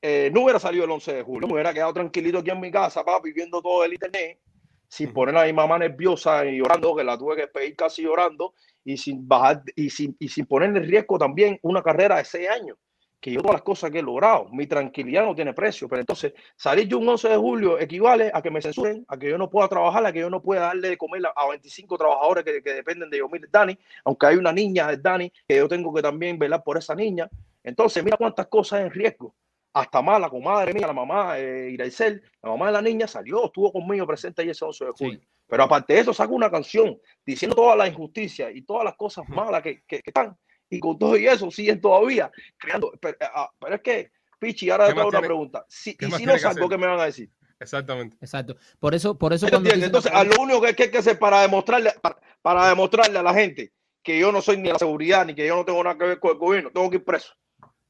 eh, 0.00 0.30
no 0.32 0.42
hubiera 0.42 0.58
salido 0.58 0.84
el 0.84 0.90
11 0.90 1.12
de 1.12 1.22
julio, 1.22 1.46
me 1.46 1.54
hubiera 1.54 1.74
quedado 1.74 1.92
tranquilito 1.92 2.38
aquí 2.38 2.50
en 2.50 2.60
mi 2.60 2.70
casa, 2.70 3.04
papi, 3.04 3.32
viendo 3.32 3.60
todo 3.60 3.84
el 3.84 3.92
internet, 3.92 4.40
sin 4.88 5.12
poner 5.12 5.36
a 5.36 5.44
mi 5.44 5.52
mamá 5.52 5.78
nerviosa 5.78 6.46
y 6.46 6.58
llorando, 6.58 6.96
que 6.96 7.04
la 7.04 7.18
tuve 7.18 7.36
que 7.36 7.48
pedir 7.48 7.76
casi 7.76 8.02
llorando, 8.02 8.54
y 8.84 8.96
sin 8.96 9.26
bajar, 9.28 9.62
y 9.74 9.90
sin, 9.90 10.16
y 10.18 10.28
sin 10.28 10.46
poner 10.46 10.70
en 10.70 10.88
riesgo 10.88 11.18
también 11.18 11.58
una 11.62 11.82
carrera 11.82 12.16
de 12.16 12.24
seis 12.24 12.48
años 12.48 12.78
que 13.20 13.32
yo 13.32 13.40
todas 13.40 13.54
las 13.54 13.62
cosas 13.62 13.90
que 13.90 13.98
he 13.98 14.02
logrado, 14.02 14.48
mi 14.50 14.66
tranquilidad 14.66 15.24
no 15.24 15.34
tiene 15.34 15.52
precio, 15.52 15.88
pero 15.88 16.00
entonces 16.00 16.34
salir 16.56 16.86
yo 16.86 16.98
un 16.98 17.08
11 17.08 17.28
de 17.28 17.36
julio 17.36 17.78
equivale 17.78 18.30
a 18.32 18.40
que 18.40 18.50
me 18.50 18.62
censuren, 18.62 19.04
a 19.08 19.18
que 19.18 19.28
yo 19.28 19.38
no 19.38 19.50
pueda 19.50 19.68
trabajar, 19.68 20.06
a 20.06 20.12
que 20.12 20.20
yo 20.20 20.30
no 20.30 20.40
pueda 20.40 20.62
darle 20.62 20.90
de 20.90 20.96
comer 20.96 21.22
a 21.34 21.48
25 21.48 21.98
trabajadores 21.98 22.44
que, 22.44 22.62
que 22.62 22.74
dependen 22.74 23.10
de 23.10 23.18
yo, 23.18 23.28
mire, 23.28 23.48
Dani, 23.50 23.76
aunque 24.04 24.26
hay 24.26 24.36
una 24.36 24.52
niña 24.52 24.86
de 24.88 24.98
Dani 24.98 25.32
que 25.48 25.56
yo 25.56 25.68
tengo 25.68 25.92
que 25.92 26.02
también 26.02 26.38
velar 26.38 26.62
por 26.62 26.78
esa 26.78 26.94
niña. 26.94 27.28
Entonces, 27.64 28.04
mira 28.04 28.16
cuántas 28.16 28.46
cosas 28.46 28.80
en 28.82 28.90
riesgo. 28.90 29.34
Hasta 29.72 30.00
más 30.00 30.20
la 30.20 30.30
comadre 30.30 30.72
mía, 30.72 30.86
la 30.86 30.92
mamá 30.92 31.38
eh, 31.38 31.70
Iraicel, 31.72 32.22
la 32.42 32.50
mamá 32.50 32.66
de 32.66 32.72
la 32.72 32.82
niña 32.82 33.06
salió, 33.06 33.46
estuvo 33.46 33.72
conmigo 33.72 34.06
presente 34.06 34.42
ahí 34.42 34.50
ese 34.50 34.64
11 34.64 34.84
de 34.84 34.90
julio. 34.92 35.20
Pero 35.46 35.62
aparte 35.64 35.94
de 35.94 36.00
eso, 36.00 36.14
saco 36.14 36.34
una 36.34 36.50
canción 36.50 36.98
diciendo 37.24 37.56
toda 37.56 37.76
la 37.76 37.88
injusticia 37.88 38.50
y 38.50 38.62
todas 38.62 38.84
las 38.84 38.96
cosas 38.96 39.28
malas 39.28 39.62
que, 39.62 39.82
que, 39.86 40.00
que 40.02 40.10
están 40.10 40.36
y 40.70 40.80
con 40.80 40.98
todo 40.98 41.16
y 41.16 41.26
eso 41.26 41.50
siguen 41.50 41.80
todavía 41.80 42.30
creando. 42.56 42.92
Pero, 43.00 43.16
ah, 43.20 43.50
pero 43.58 43.74
es 43.76 43.80
que, 43.82 44.12
Pichi, 44.38 44.70
ahora 44.70 44.92
te 44.92 44.98
hago 44.98 45.08
una 45.08 45.20
pregunta. 45.20 45.64
Si, 45.68 45.96
y 45.98 46.10
si 46.12 46.26
no 46.26 46.38
salgo, 46.38 46.68
¿qué 46.68 46.78
me 46.78 46.86
van 46.86 47.00
a 47.00 47.06
decir? 47.06 47.30
Exactamente. 47.60 48.16
Exacto. 48.20 48.56
Por 48.78 48.94
eso, 48.94 49.18
por 49.18 49.32
eso. 49.32 49.46
Entonces, 49.48 50.12
a 50.12 50.24
lo 50.24 50.40
único 50.40 50.60
que 50.60 50.68
hay 50.68 50.90
que 50.90 50.98
hacer 50.98 51.18
para 51.18 51.42
demostrarle, 51.42 51.92
para, 52.00 52.18
para, 52.40 52.68
demostrarle 52.68 53.18
a 53.18 53.22
la 53.22 53.34
gente 53.34 53.72
que 54.02 54.18
yo 54.18 54.30
no 54.30 54.40
soy 54.40 54.58
ni 54.58 54.68
la 54.68 54.78
seguridad 54.78 55.26
ni 55.26 55.34
que 55.34 55.46
yo 55.46 55.56
no 55.56 55.64
tengo 55.64 55.82
nada 55.82 55.98
que 55.98 56.04
ver 56.04 56.20
con 56.20 56.32
el 56.32 56.38
gobierno, 56.38 56.70
tengo 56.70 56.88
que 56.88 56.96
ir 56.96 57.04
preso. 57.04 57.34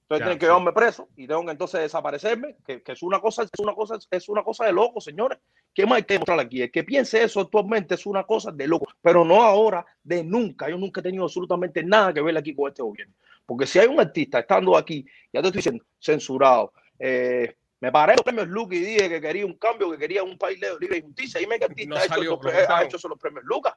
Entonces 0.09 0.25
tienen 0.25 0.39
que 0.39 0.47
llevarme 0.47 0.73
preso 0.73 1.07
y 1.17 1.27
tengo 1.27 1.45
que 1.45 1.51
entonces 1.51 1.83
desaparecerme, 1.83 2.57
que, 2.67 2.83
que, 2.83 2.93
es 2.93 3.03
una 3.03 3.21
cosa, 3.21 3.43
es 3.43 3.51
una 3.59 3.75
cosa, 3.75 3.99
es 4.11 4.29
una 4.31 4.43
cosa 4.43 4.65
de 4.65 4.73
loco, 4.73 5.03
señores. 5.03 5.39
¿Qué 5.75 5.85
más 5.85 5.97
hay 5.97 6.05
que 6.05 6.15
demostrar 6.15 6.41
aquí? 6.41 6.63
El 6.63 6.71
que 6.71 6.83
piense 6.83 7.23
eso 7.23 7.41
actualmente 7.41 7.95
es 7.95 8.07
una 8.07 8.25
cosa 8.25 8.51
de 8.51 8.67
loco, 8.67 8.87
pero 9.03 9.23
no 9.23 9.43
ahora, 9.43 9.85
de 10.03 10.25
nunca. 10.25 10.71
Yo 10.71 10.79
nunca 10.79 11.01
he 11.01 11.03
tenido 11.03 11.25
absolutamente 11.25 11.85
nada 11.85 12.15
que 12.15 12.23
ver 12.23 12.39
aquí 12.39 12.55
con 12.55 12.69
este 12.69 12.83
gobierno. 12.83 13.13
Porque 13.45 13.67
si 13.67 13.81
hay 13.81 13.87
un 13.87 14.01
artista 14.01 14.39
estando 14.39 14.79
aquí, 14.79 15.05
ya 15.31 15.43
te 15.43 15.49
estoy 15.49 15.59
diciendo, 15.59 15.85
censurado, 16.01 16.73
eh, 16.99 17.55
me 17.79 17.93
paré 17.93 18.15
los 18.15 18.23
premios 18.23 18.49
Lucas 18.49 18.79
y 18.79 18.81
dije 18.81 19.11
que 19.11 19.21
quería 19.21 19.45
un 19.45 19.59
cambio, 19.59 19.91
que 19.91 19.99
quería 19.99 20.23
un 20.23 20.39
país 20.39 20.59
libre 20.81 20.97
y 20.97 21.03
justicia. 21.03 21.39
Dime 21.39 21.59
qué 21.59 21.67
artista 21.67 21.91
no 21.91 21.97
ha, 21.97 22.05
hecho 22.07 22.23
esos, 22.23 22.71
ha, 22.71 22.83
hecho 22.83 22.97
esos, 22.97 23.11
los 23.11 23.19
premios 23.19 23.45
Lucas. 23.45 23.75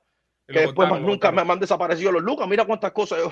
Que 0.47 0.61
después 0.61 0.89
más 0.89 1.01
nunca 1.01 1.29
me, 1.29 1.43
me, 1.43 1.51
han 1.51 1.59
desaparecido 1.59 2.13
los 2.13 2.23
Lucas. 2.23 2.47
Mira 2.47 2.65
cuántas 2.65 2.93
cosas 2.93 3.19
yo, 3.19 3.31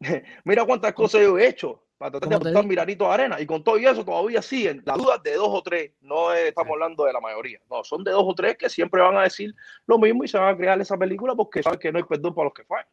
mira 0.44 0.64
cuántas 0.64 0.92
cosas 0.92 1.22
yo 1.22 1.38
he 1.38 1.48
hecho 1.48 1.82
para 1.96 2.12
tratar 2.12 2.28
de 2.28 2.34
apostar 2.36 2.66
miranito 2.66 3.04
de 3.04 3.10
arena. 3.10 3.40
Y 3.40 3.46
con 3.46 3.62
todo 3.62 3.78
y 3.78 3.86
eso 3.86 4.04
todavía 4.04 4.42
siguen 4.42 4.82
las 4.84 4.98
dudas 4.98 5.22
de 5.22 5.34
dos 5.34 5.48
o 5.50 5.62
tres. 5.62 5.92
No 6.00 6.32
estamos 6.32 6.72
hablando 6.72 7.04
de 7.04 7.12
la 7.12 7.20
mayoría. 7.20 7.60
No, 7.70 7.84
son 7.84 8.04
de 8.04 8.10
dos 8.10 8.24
o 8.26 8.34
tres 8.34 8.56
que 8.56 8.68
siempre 8.68 9.00
van 9.00 9.16
a 9.16 9.22
decir 9.22 9.54
lo 9.86 9.98
mismo 9.98 10.24
y 10.24 10.28
se 10.28 10.38
van 10.38 10.54
a 10.54 10.56
crear 10.56 10.80
esa 10.80 10.96
película 10.98 11.34
porque 11.34 11.62
saben 11.62 11.78
que 11.78 11.92
no 11.92 11.98
hay 11.98 12.04
perdón 12.04 12.34
para 12.34 12.46
los 12.46 12.54
que 12.54 12.64
fallan. 12.64 12.86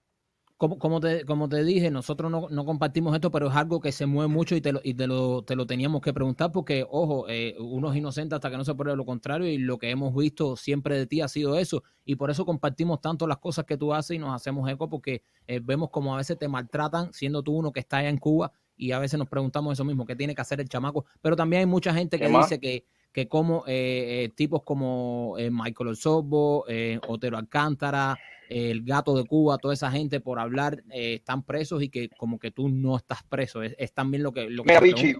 Como, 0.62 0.78
como, 0.78 1.00
te, 1.00 1.26
como 1.26 1.50
te 1.50 1.64
dije, 1.64 1.90
nosotros 1.90 2.30
no, 2.30 2.48
no, 2.52 2.66
compartimos 2.66 3.16
esto, 3.16 3.32
pero 3.32 3.48
es 3.48 3.56
algo 3.56 3.82
que 3.82 3.92
se 3.92 4.06
mueve 4.06 4.32
mucho 4.32 4.56
y 4.56 4.62
te 4.62 4.72
lo, 4.72 4.80
y 4.84 4.94
te 4.94 5.08
lo, 5.08 5.42
te 5.42 5.56
lo 5.56 5.66
teníamos 5.66 6.04
que 6.04 6.14
preguntar 6.14 6.52
porque, 6.52 6.86
ojo, 6.88 7.26
eh, 7.30 7.56
uno 7.58 7.92
es 7.92 7.98
inocente 7.98 8.36
hasta 8.36 8.52
que 8.52 8.58
no 8.58 8.64
se 8.64 8.76
pruebe 8.76 8.96
lo 8.96 9.04
contrario 9.04 9.48
y 9.48 9.58
lo 9.58 9.80
que 9.80 9.90
hemos 9.90 10.14
visto 10.16 10.56
siempre 10.56 11.00
de 11.00 11.08
ti 11.08 11.20
ha 11.22 11.28
sido 11.28 11.58
eso 11.58 11.82
y 12.06 12.14
por 12.14 12.30
eso 12.30 12.46
compartimos 12.46 13.02
tanto 13.02 13.26
las 13.26 13.40
cosas 13.40 13.66
que 13.66 13.76
tú 13.76 13.92
haces 13.92 14.18
y 14.18 14.20
nos 14.20 14.36
hacemos 14.36 14.70
eco 14.70 14.88
porque 14.88 15.24
eh, 15.48 15.60
vemos 15.64 15.90
como 15.90 16.14
a 16.14 16.18
veces 16.18 16.38
te 16.38 16.48
maltratan 16.48 17.12
siendo 17.12 17.42
tú 17.42 17.54
uno 17.54 17.72
que 17.72 17.80
está 17.80 17.98
allá 17.98 18.10
en 18.10 18.20
Cuba 18.20 18.52
y 18.78 18.92
a 18.92 19.00
veces 19.00 19.18
nos 19.18 19.30
preguntamos 19.30 19.74
eso 19.74 19.84
mismo, 19.84 20.06
¿qué 20.06 20.16
tiene 20.16 20.36
que 20.36 20.42
hacer 20.42 20.62
el 20.62 20.70
chamaco? 20.70 21.06
Pero 21.24 21.36
también 21.36 21.62
hay 21.62 21.66
mucha 21.66 21.92
gente 21.92 22.20
que 22.20 22.28
dice 22.28 22.60
que, 22.60 22.86
que 23.12 23.28
como 23.28 23.64
eh, 23.68 24.24
eh, 24.24 24.30
tipos 24.36 24.64
como 24.64 25.36
eh, 25.38 25.50
Michael 25.52 25.90
Osorbo, 25.90 26.66
Otero 27.08 27.38
Alcántara, 27.38 28.18
el 28.50 28.84
gato 28.84 29.16
de 29.16 29.26
Cuba, 29.26 29.58
toda 29.58 29.74
esa 29.74 29.90
gente 29.92 30.20
por 30.20 30.38
hablar 30.38 30.84
eh, 30.92 31.16
están 31.16 31.44
presos 31.44 31.82
y 31.82 31.90
que 31.90 32.10
como 32.10 32.38
que 32.38 32.52
tú 32.52 32.68
no 32.68 32.98
estás 32.98 33.24
preso. 33.24 33.64
Es, 33.64 33.76
es 33.78 33.94
también 33.94 34.24
lo 34.24 34.34
que... 34.34 34.50
Lo 34.50 34.64
que 34.64 34.70
Mira, 34.70 34.82
Vichy, 34.82 35.16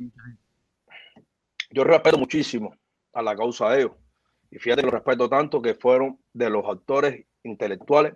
yo 1.70 1.84
respeto 1.86 2.18
muchísimo 2.18 2.76
a 3.14 3.22
la 3.22 3.36
causa 3.36 3.70
de 3.70 3.82
ellos. 3.82 3.92
Y 4.50 4.60
fíjate 4.60 4.82
que 4.82 4.88
lo 4.88 4.92
respeto 4.92 5.30
tanto 5.30 5.62
que 5.62 5.76
fueron 5.76 6.20
de 6.34 6.50
los 6.50 6.66
actores 6.66 7.26
intelectuales 7.44 8.16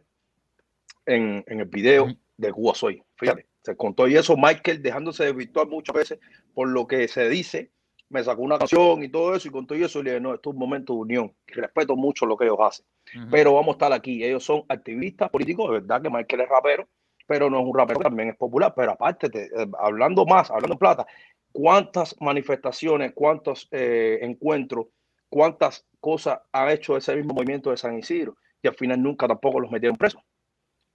en, 1.06 1.44
en 1.48 1.60
el 1.62 1.66
video 1.68 2.04
uh 2.04 2.08
-huh. 2.08 2.20
de 2.38 2.52
Cuba 2.52 2.76
Soy. 2.76 3.02
Fíjate. 3.16 3.48
Se 3.64 3.76
contó 3.76 4.08
y 4.08 4.16
eso, 4.16 4.36
Michael 4.38 4.84
dejándose 4.84 5.24
de 5.24 5.34
virtual 5.34 5.68
muchas 5.68 5.96
veces 5.96 6.20
por 6.54 6.68
lo 6.70 6.86
que 6.86 7.08
se 7.08 7.28
dice, 7.30 7.72
me 8.10 8.24
sacó 8.24 8.42
una 8.42 8.58
canción 8.58 9.04
y 9.04 9.10
todo 9.10 9.36
eso, 9.36 9.48
y 9.48 9.52
con 9.52 9.66
todo 9.66 9.78
eso 9.78 10.02
le 10.04 10.12
dije, 10.12 10.22
no, 10.22 10.34
esto 10.34 10.50
es 10.50 10.54
un 10.54 10.60
momento 10.60 10.94
de 10.94 11.00
unión, 11.00 11.34
respeto 11.48 11.96
mucho 11.96 12.26
lo 12.26 12.38
que 12.38 12.46
ellos 12.46 12.58
hacen, 12.60 12.86
uh 13.16 13.20
-huh. 13.20 13.28
pero 13.32 13.54
vamos 13.54 13.70
a 13.70 13.72
estar 13.72 13.94
aquí, 13.94 14.24
ellos 14.24 14.44
son 14.44 14.64
activistas 14.70 15.30
políticos, 15.30 15.68
de 15.68 15.80
verdad 15.80 16.02
que 16.02 16.10
Michael 16.10 16.42
es 16.42 16.50
rapero, 16.50 16.88
pero 17.28 17.50
no 17.50 17.60
es 17.60 17.66
un 17.66 17.78
rapero, 17.78 18.00
también 18.00 18.30
es 18.30 18.38
popular, 18.38 18.74
pero 18.76 18.92
aparte, 18.92 19.30
te, 19.30 19.46
eh, 19.46 19.68
hablando 19.80 20.26
más, 20.26 20.52
hablando 20.52 20.74
en 20.74 20.80
plata, 20.80 21.08
cuántas 21.52 22.16
manifestaciones, 22.22 23.14
cuántos 23.14 23.68
eh, 23.72 24.20
encuentros, 24.22 24.88
cuántas 25.30 25.86
cosas 26.00 26.40
ha 26.52 26.72
hecho 26.72 26.98
ese 26.98 27.16
mismo 27.16 27.34
movimiento 27.34 27.72
de 27.72 27.78
San 27.78 27.98
Isidro, 27.98 28.38
y 28.62 28.68
al 28.68 28.76
final 28.76 29.02
nunca 29.02 29.28
tampoco 29.28 29.60
los 29.60 29.72
metieron 29.72 29.98
presos. 29.98 30.22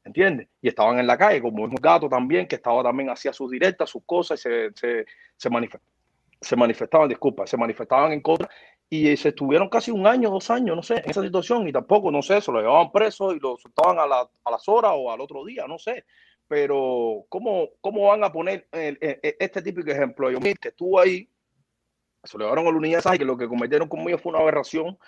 ¿entiendes? 0.05 0.49
Y 0.61 0.69
estaban 0.69 0.99
en 0.99 1.07
la 1.07 1.19
calle, 1.19 1.41
como 1.41 1.65
un 1.65 1.75
gato 1.75 2.09
también, 2.09 2.47
que 2.47 2.57
estaba 2.57 2.83
también 2.83 3.11
hacía 3.11 3.33
sus 3.33 3.51
directas, 3.51 3.91
sus 3.91 4.03
cosas, 4.05 4.41
y 4.41 4.43
se, 4.43 4.71
se, 4.75 5.07
se, 5.37 5.51
manifest, 5.51 5.85
se 6.41 6.57
manifestaban, 6.57 7.09
disculpa, 7.09 7.47
se 7.47 7.57
manifestaban 7.57 8.13
en 8.13 8.21
contra, 8.21 8.49
y 8.89 9.17
se 9.17 9.29
estuvieron 9.29 9.69
casi 9.69 9.91
un 9.91 10.07
año, 10.07 10.31
dos 10.31 10.51
años, 10.51 10.75
no 10.75 10.83
sé, 10.83 10.95
en 10.97 11.11
esa 11.11 11.23
situación, 11.23 11.69
y 11.69 11.73
tampoco, 11.73 12.11
no 12.11 12.23
sé, 12.23 12.41
se 12.41 12.51
lo 12.51 12.61
llevaban 12.61 12.91
preso 12.91 13.33
y 13.33 13.39
lo 13.39 13.57
soltaban 13.57 13.99
a, 13.99 14.07
la, 14.07 14.29
a 14.45 14.51
las 14.51 14.69
horas 14.69 14.93
o 14.97 15.13
al 15.13 15.21
otro 15.21 15.45
día, 15.45 15.67
no 15.69 15.79
sé. 15.79 16.05
Pero, 16.49 17.25
¿cómo, 17.29 17.69
cómo 17.81 18.09
van 18.09 18.25
a 18.25 18.33
poner 18.33 18.67
el, 18.73 18.99
el, 19.01 19.21
este 19.23 19.63
típico 19.63 19.91
ejemplo? 19.91 20.31
Yo, 20.31 20.41
que 20.41 20.69
estuvo 20.69 20.99
ahí, 20.99 21.29
se 22.25 22.37
lo 22.37 22.45
llevaron 22.45 22.67
a 22.67 22.71
la 22.73 22.77
unidad 22.77 22.99
de 22.99 23.03
Saja, 23.03 23.19
que 23.19 23.25
lo 23.25 23.37
que 23.37 23.47
cometieron 23.47 23.89
conmigo 23.89 24.19
fue 24.19 24.33
una 24.33 24.41
aberración, 24.41 24.99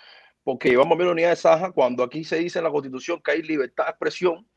porque 0.45 0.69
íbamos 0.69 0.97
a 0.97 1.03
la 1.03 1.11
unidad 1.11 1.29
de 1.31 1.35
Saja, 1.35 1.71
cuando 1.71 2.03
aquí 2.03 2.23
se 2.23 2.37
dice 2.37 2.59
en 2.59 2.63
la 2.65 2.71
Constitución 2.71 3.21
que 3.21 3.31
hay 3.31 3.41
libertad 3.41 3.85
de 3.85 3.89
expresión, 3.89 4.47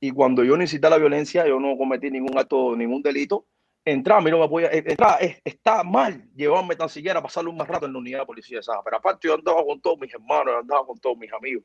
y 0.00 0.10
cuando 0.10 0.42
yo 0.42 0.56
necesité 0.56 0.90
la 0.90 0.98
violencia, 0.98 1.46
yo 1.46 1.60
no 1.60 1.76
cometí 1.78 2.10
ningún 2.10 2.36
acto, 2.36 2.74
ningún 2.74 3.02
delito. 3.02 3.46
Entrar, 3.84 4.18
a 4.18 4.20
mí 4.20 4.30
no 4.30 4.38
me 4.38 4.48
podía, 4.48 4.70
entrar, 4.70 5.18
está 5.44 5.82
mal 5.82 6.24
llevarme 6.36 6.76
tan 6.76 6.88
siquiera 6.88 7.18
a 7.18 7.22
pasarle 7.22 7.50
un 7.50 7.56
más 7.56 7.66
rato 7.66 7.86
en 7.86 7.92
la 7.92 7.98
unidad 7.98 8.20
de 8.20 8.26
policía 8.26 8.58
de 8.58 8.62
Saja. 8.62 8.80
Pero 8.84 8.96
aparte, 8.98 9.26
yo 9.26 9.34
andaba 9.34 9.64
con 9.64 9.80
todos 9.80 9.98
mis 9.98 10.14
hermanos, 10.14 10.54
andaba 10.60 10.86
con 10.86 10.98
todos 11.00 11.18
mis 11.18 11.32
amigos. 11.32 11.64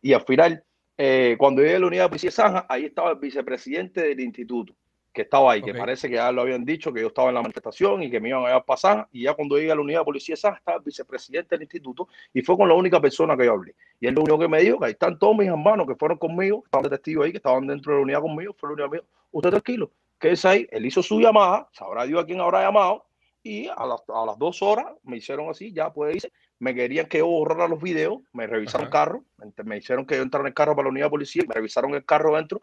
Y 0.00 0.12
al 0.12 0.22
final, 0.22 0.62
eh, 0.96 1.34
cuando 1.38 1.62
llegué 1.62 1.74
a 1.74 1.78
la 1.80 1.86
unidad 1.88 2.04
de 2.04 2.08
policía 2.10 2.28
de 2.28 2.36
Saja, 2.36 2.66
ahí 2.68 2.84
estaba 2.84 3.10
el 3.10 3.18
vicepresidente 3.18 4.00
del 4.00 4.20
instituto, 4.20 4.76
que 5.12 5.22
estaba 5.22 5.50
ahí, 5.50 5.60
okay. 5.60 5.72
que 5.72 5.78
parece 5.78 6.08
que 6.08 6.14
ya 6.14 6.30
lo 6.30 6.42
habían 6.42 6.64
dicho, 6.64 6.92
que 6.92 7.00
yo 7.00 7.08
estaba 7.08 7.30
en 7.30 7.34
la 7.34 7.42
manifestación 7.42 8.00
y 8.04 8.10
que 8.12 8.20
me 8.20 8.28
iban 8.28 8.52
a 8.52 8.60
pasar. 8.60 9.08
Y 9.10 9.24
ya 9.24 9.34
cuando 9.34 9.56
llegué 9.56 9.72
a 9.72 9.74
la 9.74 9.80
unidad 9.80 10.00
de 10.00 10.04
policía 10.04 10.34
de 10.34 10.36
Saja, 10.36 10.58
estaba 10.58 10.78
el 10.78 10.84
vicepresidente 10.84 11.56
del 11.56 11.62
instituto 11.62 12.06
y 12.32 12.42
fue 12.42 12.56
con 12.56 12.68
la 12.68 12.74
única 12.74 13.00
persona 13.00 13.36
que 13.36 13.44
yo 13.44 13.52
hablé. 13.54 13.74
Y 13.98 14.06
él 14.06 14.14
lo 14.14 14.20
único 14.20 14.38
que 14.38 14.46
me 14.46 14.60
dijo, 14.60 14.78
que 14.78 14.86
ahí 14.86 14.92
están 14.92 15.18
todos 15.18 15.36
mis 15.36 15.48
hermanos 15.48 15.88
que 15.88 15.96
fueron 15.96 16.16
conmigo, 16.16 16.62
estaban 16.64 16.88
testigos 16.88 17.24
ahí, 17.24 17.32
que 17.32 17.38
estaban 17.38 17.66
dentro 17.66 17.92
de 17.92 17.98
la 17.98 18.02
unidad 18.04 18.20
conmigo, 18.20 18.54
fue 18.56 18.68
la 18.68 18.74
unidad 18.74 18.90
mío. 18.90 19.04
Usted 19.32 19.50
tranquilo, 19.50 19.90
que 20.18 20.32
es 20.32 20.44
ahí, 20.44 20.66
él 20.70 20.86
hizo 20.86 21.02
su 21.02 21.20
llamada, 21.20 21.68
sabrá 21.72 22.04
Dios 22.04 22.22
a 22.22 22.26
quién 22.26 22.40
habrá 22.40 22.62
llamado, 22.62 23.06
y 23.42 23.68
a 23.68 23.86
las, 23.86 24.02
a 24.08 24.26
las 24.26 24.38
dos 24.38 24.62
horas 24.62 24.86
me 25.04 25.18
hicieron 25.18 25.48
así, 25.48 25.72
ya 25.72 25.92
puede 25.92 26.14
irse, 26.14 26.32
me 26.58 26.74
querían 26.74 27.06
que 27.06 27.18
yo 27.18 27.26
borrara 27.26 27.68
los 27.68 27.80
videos, 27.80 28.20
me 28.32 28.46
revisaron 28.46 28.86
el 28.86 28.92
carro, 28.92 29.24
me 29.64 29.76
hicieron 29.76 30.06
que 30.06 30.16
yo 30.16 30.22
entrara 30.22 30.42
en 30.42 30.48
el 30.48 30.54
carro 30.54 30.74
para 30.74 30.86
la 30.86 30.90
unidad 30.90 31.06
de 31.06 31.10
policía, 31.10 31.42
me 31.46 31.54
revisaron 31.54 31.94
el 31.94 32.04
carro 32.04 32.36
dentro, 32.36 32.62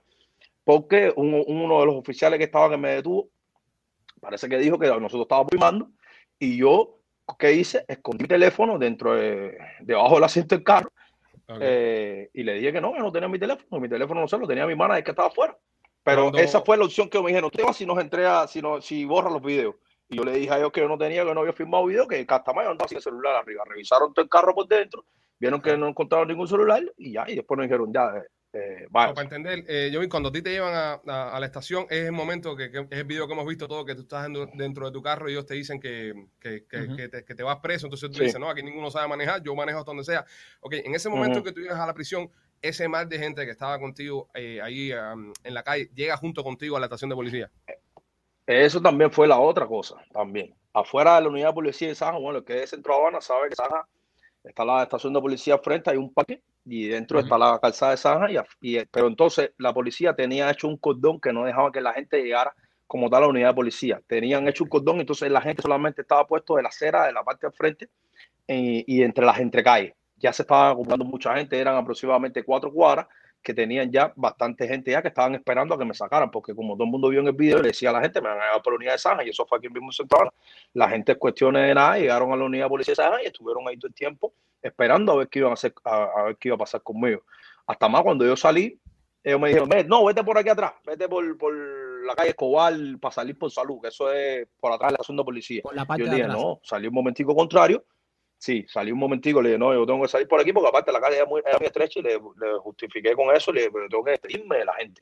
porque 0.64 1.14
uno, 1.16 1.44
uno 1.46 1.80
de 1.80 1.86
los 1.86 1.96
oficiales 1.96 2.38
que 2.38 2.46
estaba 2.46 2.70
que 2.70 2.78
me 2.78 2.96
detuvo, 2.96 3.30
parece 4.20 4.50
que 4.50 4.58
dijo 4.58 4.80
que 4.80 4.88
nosotros 4.88 5.22
estábamos 5.22 5.50
filmando, 5.52 5.90
y 6.40 6.58
yo, 6.58 7.00
¿qué 7.38 7.54
hice? 7.54 7.86
Escondí 7.88 8.24
mi 8.24 8.28
teléfono 8.28 8.78
dentro 8.78 9.16
de, 9.16 9.58
debajo 9.82 10.16
del 10.16 10.24
asiento 10.24 10.56
del 10.56 10.64
carro, 10.64 10.92
Okay. 11.46 11.60
Eh, 11.62 12.30
y 12.34 12.44
le 12.44 12.54
dije 12.54 12.72
que 12.72 12.80
no, 12.80 12.94
que 12.94 13.00
no 13.00 13.12
tenía 13.12 13.28
mi 13.28 13.38
teléfono, 13.38 13.82
mi 13.82 13.90
teléfono 13.90 14.22
no 14.22 14.28
sé, 14.28 14.38
lo 14.38 14.48
tenía 14.48 14.66
mi 14.66 14.72
hermana, 14.72 14.98
es 14.98 15.04
que 15.04 15.12
estaba 15.12 15.28
afuera. 15.28 15.58
Pero 16.04 16.24
Cuando- 16.24 16.40
esa 16.40 16.62
fue 16.62 16.78
la 16.78 16.86
opción 16.86 17.10
que 17.10 17.22
me 17.22 17.28
dijeron, 17.30 17.50
te 17.50 17.64
vas 17.64 17.78
si 17.78 17.86
nos 17.86 17.98
entrega, 18.00 18.48
si, 18.48 18.62
no, 18.62 18.82
si 18.82 19.06
borra 19.06 19.30
los 19.30 19.42
videos. 19.42 19.76
Y 20.10 20.18
yo 20.18 20.24
le 20.26 20.34
dije 20.34 20.52
a 20.54 20.58
ellos 20.58 20.72
que 20.72 20.82
yo 20.82 20.88
no 20.88 20.98
tenía, 20.98 21.24
que 21.26 21.34
no 21.34 21.40
había 21.42 21.54
firmado 21.54 21.86
video, 21.86 22.08
que 22.08 22.26
Castamayo 22.26 22.70
andaba 22.72 22.88
sin 22.88 22.98
el 22.98 23.04
celular 23.04 23.36
arriba. 23.38 23.64
Revisaron 23.66 24.14
todo 24.14 24.24
el 24.24 24.30
carro 24.30 24.54
por 24.54 24.68
dentro, 24.68 25.06
vieron 25.40 25.62
que 25.62 25.78
no 25.78 25.88
encontraron 25.88 26.28
ningún 26.28 26.48
celular 26.48 26.84
y 26.98 27.14
ya, 27.14 27.24
y 27.28 27.36
después 27.36 27.58
nos 27.58 27.66
dijeron, 27.66 27.92
ya, 27.94 28.18
eh, 28.18 28.28
eh, 28.56 28.88
vaya. 28.92 29.08
No, 29.08 29.14
para 29.16 29.24
entender, 29.24 29.64
eh, 29.68 29.90
yo 29.92 30.02
vi 30.02 30.08
cuando 30.10 30.30
a 30.30 30.32
ti 30.34 30.42
te 30.42 30.52
llevan 30.52 30.74
a, 30.76 31.02
a- 31.08 31.36
a 31.36 31.40
la 31.40 31.46
estación, 31.46 31.88
es 31.90 32.06
el 32.06 32.12
momento 32.12 32.56
que, 32.56 32.70
que 32.70 32.80
es 32.82 32.88
el 33.00 33.06
video 33.06 33.26
que 33.26 33.34
hemos 33.34 33.48
visto 33.48 33.68
todo, 33.68 33.86
que 33.86 33.96
tú 33.96 34.02
estás 34.02 34.24
dentro, 34.24 34.46
dentro 34.54 34.86
de 34.86 34.92
tu 34.92 35.02
carro 35.02 35.30
y 35.30 35.32
ellos 35.32 35.46
te 35.46 35.56
dicen 35.56 35.80
que, 35.80 36.14
que, 36.40 36.66
que- 36.68 37.24
que 37.26 37.34
te, 37.36 37.44
vas 37.44 37.58
preso, 37.62 37.88
entonces 37.88 38.10
tú 38.12 38.18
Sí. 38.18 38.26
dices, 38.26 38.40
no, 38.40 38.50
aquí 38.50 38.62
ninguno 38.62 38.92
sabe 38.92 39.08
manejar, 39.08 39.42
yo 39.42 39.56
manejo 39.56 39.80
hasta 39.80 39.90
donde 39.92 40.04
sea. 40.04 40.26
Ok, 40.60 40.74
en 40.84 40.94
ese 40.94 41.08
momento 41.10 41.40
Ujú. 41.40 41.46
que 41.46 41.52
tú 41.54 41.62
llegas 41.62 41.80
a 41.80 41.88
la 41.88 41.94
prisión, 41.94 42.30
ese 42.64 42.88
mar 42.88 43.08
de 43.08 43.20
gente 43.20 43.46
que 43.46 43.52
estaba 43.52 43.78
contigo 43.78 44.30
eh, 44.34 44.62
ahí 44.62 44.92
um, 44.94 45.34
en 45.44 45.54
la 45.54 45.64
calle, 45.64 45.90
llega 45.94 46.16
junto 46.18 46.44
contigo 46.44 46.78
a 46.78 46.80
la 46.80 46.86
estación 46.86 47.10
de 47.10 47.16
policía. 47.16 47.52
Eso 48.48 48.82
también 48.82 49.12
fue 49.12 49.28
la 49.28 49.38
otra 49.38 49.68
cosa, 49.68 49.98
también. 50.12 50.56
Afuera 50.74 51.16
de 51.16 51.22
la 51.22 51.30
unidad 51.30 51.48
de 51.50 51.54
policía 51.54 51.90
de 51.90 51.96
Saja, 51.96 52.18
bueno, 52.18 52.40
el 52.40 52.46
que 52.46 52.56
es 52.56 52.62
de 52.62 52.68
Centro 52.68 52.96
Habana 52.96 53.20
sabe 53.22 53.50
que 53.50 53.56
Saja 53.56 53.86
está 54.44 54.64
la 54.66 54.84
estación 54.84 55.14
de 55.14 55.20
policía 55.20 55.58
frente, 55.58 55.92
hay 55.92 55.98
un 55.98 56.14
parque 56.14 56.42
y 56.66 56.88
dentro 56.88 57.20
está 57.20 57.38
la 57.38 57.60
calzada 57.62 57.92
de 57.92 57.98
Saja, 57.98 58.28
y, 58.62 58.80
pero 58.86 59.08
entonces 59.08 59.52
la 59.58 59.74
policía 59.74 60.16
tenía 60.16 60.50
hecho 60.50 60.70
un 60.70 60.78
cordón 60.78 61.20
que 61.20 61.34
no 61.34 61.44
dejaba 61.44 61.72
que 61.72 61.82
la 61.82 61.94
gente 61.94 62.24
llegara 62.24 62.56
como 62.88 63.10
tal 63.10 63.22
la 63.22 63.28
unidad 63.28 63.50
de 63.50 63.56
policía. 63.56 64.02
Tenían 64.08 64.48
hecho 64.48 64.64
un 64.64 64.70
cordón, 64.70 65.02
entonces 65.02 65.30
la 65.30 65.42
gente 65.42 65.62
solamente 65.62 66.02
estaba 66.02 66.26
puesto 66.26 66.56
de 66.56 66.64
la 66.64 66.70
acera, 66.70 67.06
de 67.06 67.12
la 67.12 67.24
parte 67.24 67.48
de 67.48 67.52
frente 67.52 67.90
y, 68.48 68.84
y 68.88 69.04
entre 69.04 69.26
las 69.26 69.40
entrecalles. 69.40 69.94
Ya 70.24 70.32
se 70.34 70.44
estaba 70.44 70.70
acumulando 70.70 71.04
mucha 71.06 71.36
gente, 71.36 71.60
eran 71.60 71.76
aproximadamente 71.76 72.44
cuatro 72.44 72.72
cuadras 72.72 73.08
que 73.42 73.54
tenían 73.54 73.92
ya 73.92 74.14
bastante 74.16 74.66
gente 74.70 74.90
ya 74.90 75.02
que 75.02 75.10
estaban 75.10 75.36
esperando 75.36 75.76
a 75.76 75.78
que 75.78 75.84
me 75.84 75.94
sacaran, 75.94 76.32
porque 76.32 76.56
como 76.56 76.76
todo 76.76 76.86
el 76.86 76.92
mundo 76.92 77.10
vio 77.10 77.20
en 77.20 77.28
el 77.28 77.34
video, 77.34 77.62
le 77.62 77.68
decía 77.68 77.90
a 77.90 77.94
la 77.94 78.02
gente, 78.02 78.22
me 78.22 78.30
van 78.30 78.40
a 78.40 78.46
llevar 78.46 78.62
por 78.64 78.72
la 78.74 78.78
unidad 78.78 78.92
de 78.94 78.98
Saja, 79.00 79.26
y 79.26 79.30
eso 79.30 79.46
fue 79.46 79.58
aquí 79.58 79.68
mismo 79.68 79.90
en 79.90 79.92
Central. 79.92 80.30
La 80.74 80.88
gente 80.88 81.12
en 81.12 81.18
cuestiones 81.20 81.68
de 81.68 81.76
nada, 81.76 81.98
llegaron 82.00 82.32
a 82.32 82.38
la 82.38 82.46
unidad 82.46 82.66
de 82.66 82.70
policía 82.70 82.94
de 82.94 82.96
Saja 82.96 83.22
y 83.22 83.26
estuvieron 83.26 83.68
ahí 83.68 83.78
todo 83.78 83.90
el 83.90 83.94
tiempo 83.94 84.34
esperando 84.62 85.12
a 85.12 85.16
ver 85.18 85.28
qué 85.28 85.40
iban 85.40 85.52
a 85.52 85.56
hacer, 85.56 85.74
a, 85.84 86.06
a 86.06 86.24
ver 86.24 86.38
qué 86.38 86.48
iba 86.48 86.56
a 86.56 86.60
pasar 86.60 86.82
conmigo. 86.82 87.24
Hasta 87.68 87.90
más 87.90 88.02
cuando 88.04 88.26
yo 88.26 88.38
salí, 88.38 88.80
ellos 89.22 89.40
me 89.42 89.50
dijeron, 89.50 89.68
"Ve, 89.68 89.84
no, 89.84 90.06
vete 90.06 90.24
por 90.24 90.38
aquí 90.38 90.48
atrás, 90.48 90.72
vete 90.86 91.10
por, 91.10 91.38
por 91.38 91.54
la 92.06 92.16
calle 92.16 92.30
Escobar 92.30 92.74
para 93.02 93.12
salir 93.14 93.38
por 93.38 93.52
salud, 93.52 93.80
que 93.82 93.90
eso 93.90 94.12
es 94.12 94.48
por 94.60 94.72
atrás 94.72 94.94
de 94.94 94.98
la 95.00 95.16
de 95.18 95.24
policía. 95.24 95.62
Por 95.64 95.76
la 95.76 95.86
parte 95.86 96.04
Yo 96.04 96.10
de 96.10 96.16
dije, 96.16 96.28
atrás. 96.28 96.42
no, 96.42 96.60
salí 96.64 96.88
un 96.88 96.94
momentico 96.94 97.36
contrario. 97.36 97.84
Sí, 98.44 98.66
salí 98.68 98.92
un 98.92 99.00
momentico, 99.00 99.42
le 99.42 99.52
dije, 99.52 99.58
no, 99.58 99.74
yo 99.74 99.86
tengo 99.86 100.02
que 100.02 100.10
salir 100.10 100.28
por 100.28 100.38
aquí 100.38 100.52
porque 100.52 100.68
aparte 100.68 100.92
la 100.92 101.00
calle 101.00 101.16
era 101.16 101.26
muy, 101.26 101.42
era 101.46 101.58
muy 101.58 101.68
estrecha 101.68 102.02
y 102.02 102.04
le, 102.04 102.20
justifiqué 102.60 103.16
con 103.16 103.34
eso, 103.34 103.54
le 103.54 103.62
dije, 103.62 103.72
pero 103.72 103.88
tengo 103.88 104.04
que 104.04 104.12
despedirme 104.12 104.58
de 104.58 104.66
la 104.66 104.74
gente. 104.74 105.02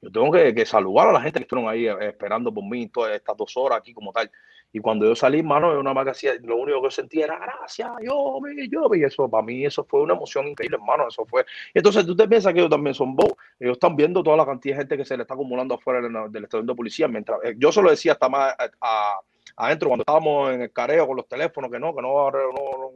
Yo 0.00 0.10
tengo 0.10 0.32
que, 0.32 0.66
saludar 0.66 1.08
a 1.08 1.12
la 1.12 1.20
gente 1.20 1.38
que 1.38 1.44
estuvieron 1.44 1.70
ahí 1.70 1.86
eh, 1.86 2.08
esperando 2.08 2.52
por 2.52 2.64
mí 2.64 2.88
todas 2.88 3.14
estas 3.14 3.36
dos 3.36 3.56
horas 3.56 3.78
aquí 3.78 3.94
como 3.94 4.12
tal. 4.12 4.28
Y 4.72 4.80
cuando 4.80 5.06
yo 5.06 5.14
salí, 5.14 5.40
mano, 5.40 5.72
yo 5.72 5.84
nada 5.84 5.94
más 5.94 6.04
que 6.04 6.10
hacía, 6.10 6.32
lo 6.42 6.56
único 6.56 6.82
que 6.82 6.90
sentía 6.90 7.26
era 7.26 7.38
gracias, 7.38 7.88
yo, 8.02 8.40
yo, 8.68 8.92
y 8.96 9.04
eso 9.04 9.30
para 9.30 9.44
mí 9.44 9.64
eso 9.64 9.84
fue 9.84 10.02
una 10.02 10.14
emoción 10.14 10.48
increíble, 10.48 10.78
hermano, 10.78 11.06
eso 11.06 11.24
fue. 11.26 11.46
Entonces 11.72 12.04
tú 12.04 12.16
te 12.16 12.26
piensas 12.26 12.52
que 12.52 12.58
ellos 12.58 12.70
también 12.70 12.94
son 12.94 13.14
bobos, 13.14 13.36
ellos 13.60 13.74
están 13.74 13.94
viendo 13.94 14.20
toda 14.20 14.36
la 14.36 14.46
cantidad 14.46 14.74
de 14.74 14.80
gente 14.80 14.96
que 14.96 15.04
se 15.04 15.16
le 15.16 15.22
está 15.22 15.34
acumulando 15.34 15.76
afuera 15.76 16.00
de 16.00 16.10
la- 16.10 16.26
del 16.26 16.42
estación 16.42 16.66
de 16.66 16.74
policía, 16.74 17.06
mientras 17.06 17.38
eh, 17.44 17.54
yo 17.56 17.70
se 17.70 17.82
lo 17.82 17.90
decía 17.90 18.14
hasta 18.14 18.28
más 18.28 18.52
a- 18.80 19.20
adentro 19.56 19.88
cuando 19.88 20.02
estábamos 20.02 20.52
en 20.52 20.62
el 20.62 20.72
careo 20.72 21.06
con 21.06 21.16
los 21.16 21.28
teléfonos, 21.28 21.70
que 21.70 21.78
no, 21.78 21.94
que 21.94 22.02
no, 22.02 22.30
no, 22.30 22.52
no, 22.52 22.90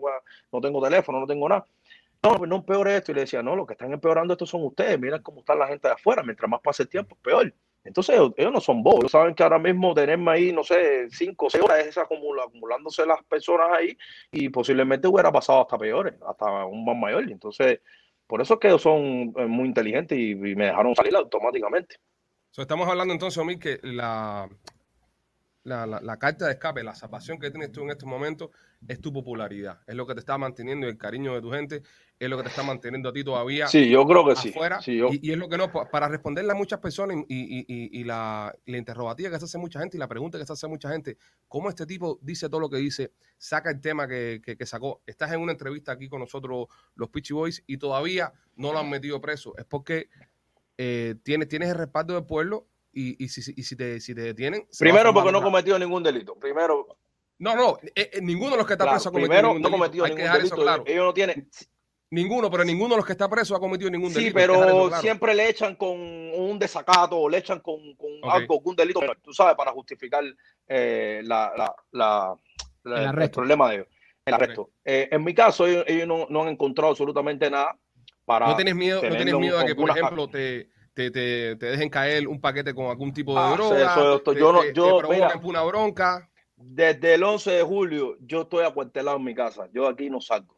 no 0.53 0.61
tengo 0.61 0.83
teléfono, 0.83 1.21
no 1.21 1.27
tengo 1.27 1.49
nada. 1.49 1.67
No, 2.23 2.39
no 2.47 2.57
empeore 2.57 2.97
esto. 2.97 3.13
Y 3.13 3.17
le 3.17 3.21
decía, 3.23 3.43
no, 3.43 3.55
lo 3.55 3.67
que 3.67 3.75
están 3.75 3.93
empeorando 3.93 4.33
esto 4.33 4.47
son 4.47 4.65
ustedes. 4.65 4.99
Miren 4.99 5.23
cómo 5.23 5.41
está 5.41 5.55
la 5.55 5.67
gente 5.67 5.89
de 5.89 5.95
afuera. 5.95 6.23
Mientras 6.23 6.51
más 6.51 6.61
pase 6.63 6.85
el 6.85 6.89
tiempo, 6.89 7.17
peor. 7.23 7.53
Entonces, 7.85 8.15
ellos, 8.15 8.33
ellos 8.39 8.51
no 8.51 8.61
son 8.63 8.83
bobos. 8.83 9.01
Ellos 9.01 9.13
saben 9.13 9.35
que 9.35 9.43
ahora 9.43 9.59
mismo 9.59 9.93
tenerme 9.93 10.31
ahí, 10.31 10.51
no 10.51 10.65
sé, 10.65 11.11
cinco 11.11 11.47
o 11.47 11.51
seis 11.51 11.63
horas 11.63 11.81
es 11.81 11.99
acumula- 11.99 12.45
acumulándose 12.45 13.05
las 13.05 13.23
personas 13.25 13.69
ahí 13.77 13.95
y 14.33 14.49
posiblemente 14.49 15.07
hubiera 15.07 15.31
pasado 15.31 15.61
hasta 15.61 15.77
peores, 15.77 16.15
hasta 16.27 16.65
un 16.65 16.83
más 16.83 16.97
mayor. 16.97 17.31
Entonces, 17.31 17.81
por 18.27 18.41
eso 18.41 18.55
es 18.55 18.61
que 18.61 18.69
ellos 18.69 18.81
son 18.81 19.35
eh, 19.37 19.45
muy 19.47 19.67
inteligentes 19.67 20.17
y, 20.17 20.31
y 20.31 20.57
me 20.57 20.65
dejaron 20.65 20.95
salir 20.95 21.15
automáticamente. 21.15 21.97
So, 22.53 22.63
estamos 22.63 22.89
hablando 22.89 23.13
entonces, 23.13 23.37
Omar, 23.37 23.59
que 23.59 23.79
la, 23.83 24.49
la, 25.65 25.87
la- 25.87 26.01
la 26.01 26.19
carta 26.19 26.45
de 26.47 26.53
escape, 26.53 26.85
la 26.85 26.95
salvación 26.95 27.39
que 27.39 27.51
tienes 27.51 27.73
tú 27.73 27.83
en 27.83 27.91
este 27.91 28.05
momento 28.07 28.51
es 28.87 29.01
tu 29.01 29.13
popularidad. 29.13 29.81
Es 29.87 29.95
lo 29.95 30.07
que 30.07 30.13
te 30.15 30.21
está 30.21 30.37
manteniendo 30.37 30.87
y 30.87 30.91
el 30.91 30.99
cariño 30.99 31.35
de 31.35 31.41
tu 31.41 31.51
gente, 31.51 31.83
es 32.19 32.29
lo 32.29 32.37
que 32.37 32.43
te 32.45 32.49
está 32.51 32.63
manteniendo 32.63 33.09
a 33.09 33.13
ti 33.15 33.25
todavía 33.25 33.67
Sí, 33.67 33.89
yo 33.89 34.07
creo 34.07 34.27
que 34.27 34.37
sí. 34.37 34.51
afuera. 34.51 34.81
Sí, 34.83 34.97
yo, 34.99 35.09
y, 35.11 35.27
y 35.27 35.33
es 35.33 35.39
lo 35.39 35.49
que 35.49 35.57
no, 35.57 35.73
pa- 35.73 35.89
para 35.91 36.07
responderle 36.09 36.53
a 36.53 36.55
muchas 36.55 36.81
personas 36.81 37.17
y, 37.29 37.35
y- 37.37 37.65
y- 37.67 38.01
y 38.01 38.05
la, 38.05 38.55
la 38.67 38.77
interrogativa 38.77 39.31
que 39.31 39.39
se 39.39 39.47
hace 39.47 39.57
mucha 39.59 39.81
gente 39.81 39.97
y 39.97 40.01
la 40.01 40.07
pregunta 40.07 40.39
que 40.39 40.45
se 40.45 40.53
hace 40.53 40.69
mucha 40.69 40.91
gente, 40.91 41.17
¿cómo 41.49 41.71
este 41.71 41.87
tipo 41.87 42.19
dice 42.21 42.49
todo 42.51 42.61
lo 42.61 42.69
que 42.69 42.77
dice, 42.77 43.13
saca 43.39 43.71
el 43.71 43.81
tema 43.81 44.07
que, 44.07 44.43
que- 44.45 44.57
que 44.59 44.67
sacó? 44.67 45.03
Estás 45.07 45.33
en 45.33 45.41
una 45.41 45.53
entrevista 45.53 45.93
aquí 45.93 46.09
con 46.11 46.21
nosotros, 46.21 46.67
los 46.95 47.09
Pitchy 47.09 47.33
Boys, 47.33 47.65
y 47.67 47.79
todavía 47.79 48.33
no 48.57 48.73
lo 48.75 48.81
han 48.81 48.91
metido 48.91 49.19
preso. 49.21 49.57
Es 49.57 49.65
porque 49.65 50.11
eh, 50.77 51.15
tienes, 51.23 51.49
tienes 51.49 51.71
el 51.71 51.77
respaldo 51.77 52.15
del 52.15 52.25
pueblo 52.27 52.69
y, 52.95 53.25
y 53.25 53.29
si, 53.29 53.53
y 53.57 53.63
si, 53.63 53.77
te, 53.77 54.01
si 54.01 54.15
te 54.15 54.21
detienen... 54.23 54.67
primero 54.79 55.13
porque 55.13 55.33
no 55.33 55.43
cometió 55.43 55.79
ningún 55.79 56.03
delito. 56.03 56.35
Primero, 56.37 56.87
No, 57.39 57.55
no, 57.57 57.79
eh, 57.95 58.11
eh, 58.13 58.21
ninguno 58.23 58.53
de 58.53 58.57
los 58.59 58.67
que 58.67 58.75
está 58.75 58.85
claro, 58.85 58.97
preso 58.97 59.09
ha 59.09 59.13
cometido 59.13 59.29
primero 59.31 59.49
ningún 59.49 59.63
no 59.63 59.69
delito. 59.69 59.79
cometió 59.83 60.05
Hay 60.05 60.11
que 60.11 60.15
ningún 60.17 60.23
dejar 60.25 60.39
delito. 60.39 60.55
eso 60.57 60.63
claro. 60.63 60.85
Ellos 60.87 61.05
no 61.05 61.15
tienen, 61.15 61.51
Ninguno, 62.11 62.49
pero 62.49 62.63
ninguno 62.63 62.91
de 62.91 62.97
los 62.99 63.07
que 63.07 63.13
está 63.13 63.29
preso 63.29 63.57
ha 63.57 63.61
cometido 63.61 63.91
ningún 63.91 64.11
Sí, 64.11 64.17
delito. 64.17 64.37
que 64.37 64.43
dejar 64.43 64.67
pero 64.67 64.87
claro. 64.89 65.03
siempre 65.03 65.35
le 65.35 65.49
echan 65.49 65.75
con 65.75 65.99
un 65.99 66.59
desacato 66.61 67.19
o 67.19 67.29
le 67.29 67.39
echan 67.39 67.59
con, 67.59 67.97
con 67.97 68.11
algo, 68.31 68.55
algún 68.55 68.77
delito 68.77 69.01
menor, 69.01 69.19
tú 69.21 69.33
sabes, 69.33 69.57
para 69.57 69.73
justificar 69.73 70.23
eh, 70.69 71.23
la, 71.25 71.53
la- 71.57 71.75
la- 71.91 72.39
la- 72.85 72.97
El 72.97 73.03
el, 73.03 73.09
arresto. 73.09 73.37
problema 73.41 73.69
de 73.69 73.75
ellos, 73.77 73.89
el 74.27 74.35
arresto. 74.35 74.71
Eh, 74.85 75.09
en 75.11 75.25
mi 75.25 75.35
caso, 75.35 75.67
ellos, 75.67 75.85
ellos 75.89 76.07
no, 76.07 76.27
no 76.31 76.43
han 76.43 76.49
encontrado 76.49 76.91
absolutamente 76.93 77.51
nada 77.51 77.77
para... 78.25 78.47
¿No 78.49 78.55
tienes 78.57 78.77
miedo, 78.77 79.03
no 79.03 79.17
tienes 79.17 79.35
miedo 79.35 79.59
a 79.59 79.65
que, 79.65 79.75
por 79.75 79.91
ejemplo, 79.91 80.29
te, 80.29 80.69
te, 80.95 81.11
te, 81.11 81.57
te 81.57 81.67
dejen 81.67 81.91
caer 81.91 82.27
un 82.29 82.41
paquete 82.41 82.75
con 82.75 82.87
algún 82.87 83.13
tipo 83.13 83.35
de 83.35 83.41
Ah, 83.41 83.53
droga? 83.57 83.85
eso 83.85 84.21
te- 84.23 84.35
yo 84.39 84.53
no- 84.53 84.61
te- 84.63 84.69
te 84.69 84.75
yo, 84.75 84.97
provoquen 84.99 85.17
mira. 85.17 85.41
una 85.43 85.63
bronca. 85.63 86.31
Desde 86.57 87.15
el 87.15 87.25
11 87.25 87.51
de 87.51 87.63
julio 87.63 88.17
yo 88.21 88.43
estoy 88.43 88.65
acuartelado 88.65 89.17
en 89.17 89.25
mi 89.25 89.35
casa, 89.35 89.69
yo 89.73 89.87
aquí 89.89 90.09
no 90.09 90.21
salgo. 90.21 90.57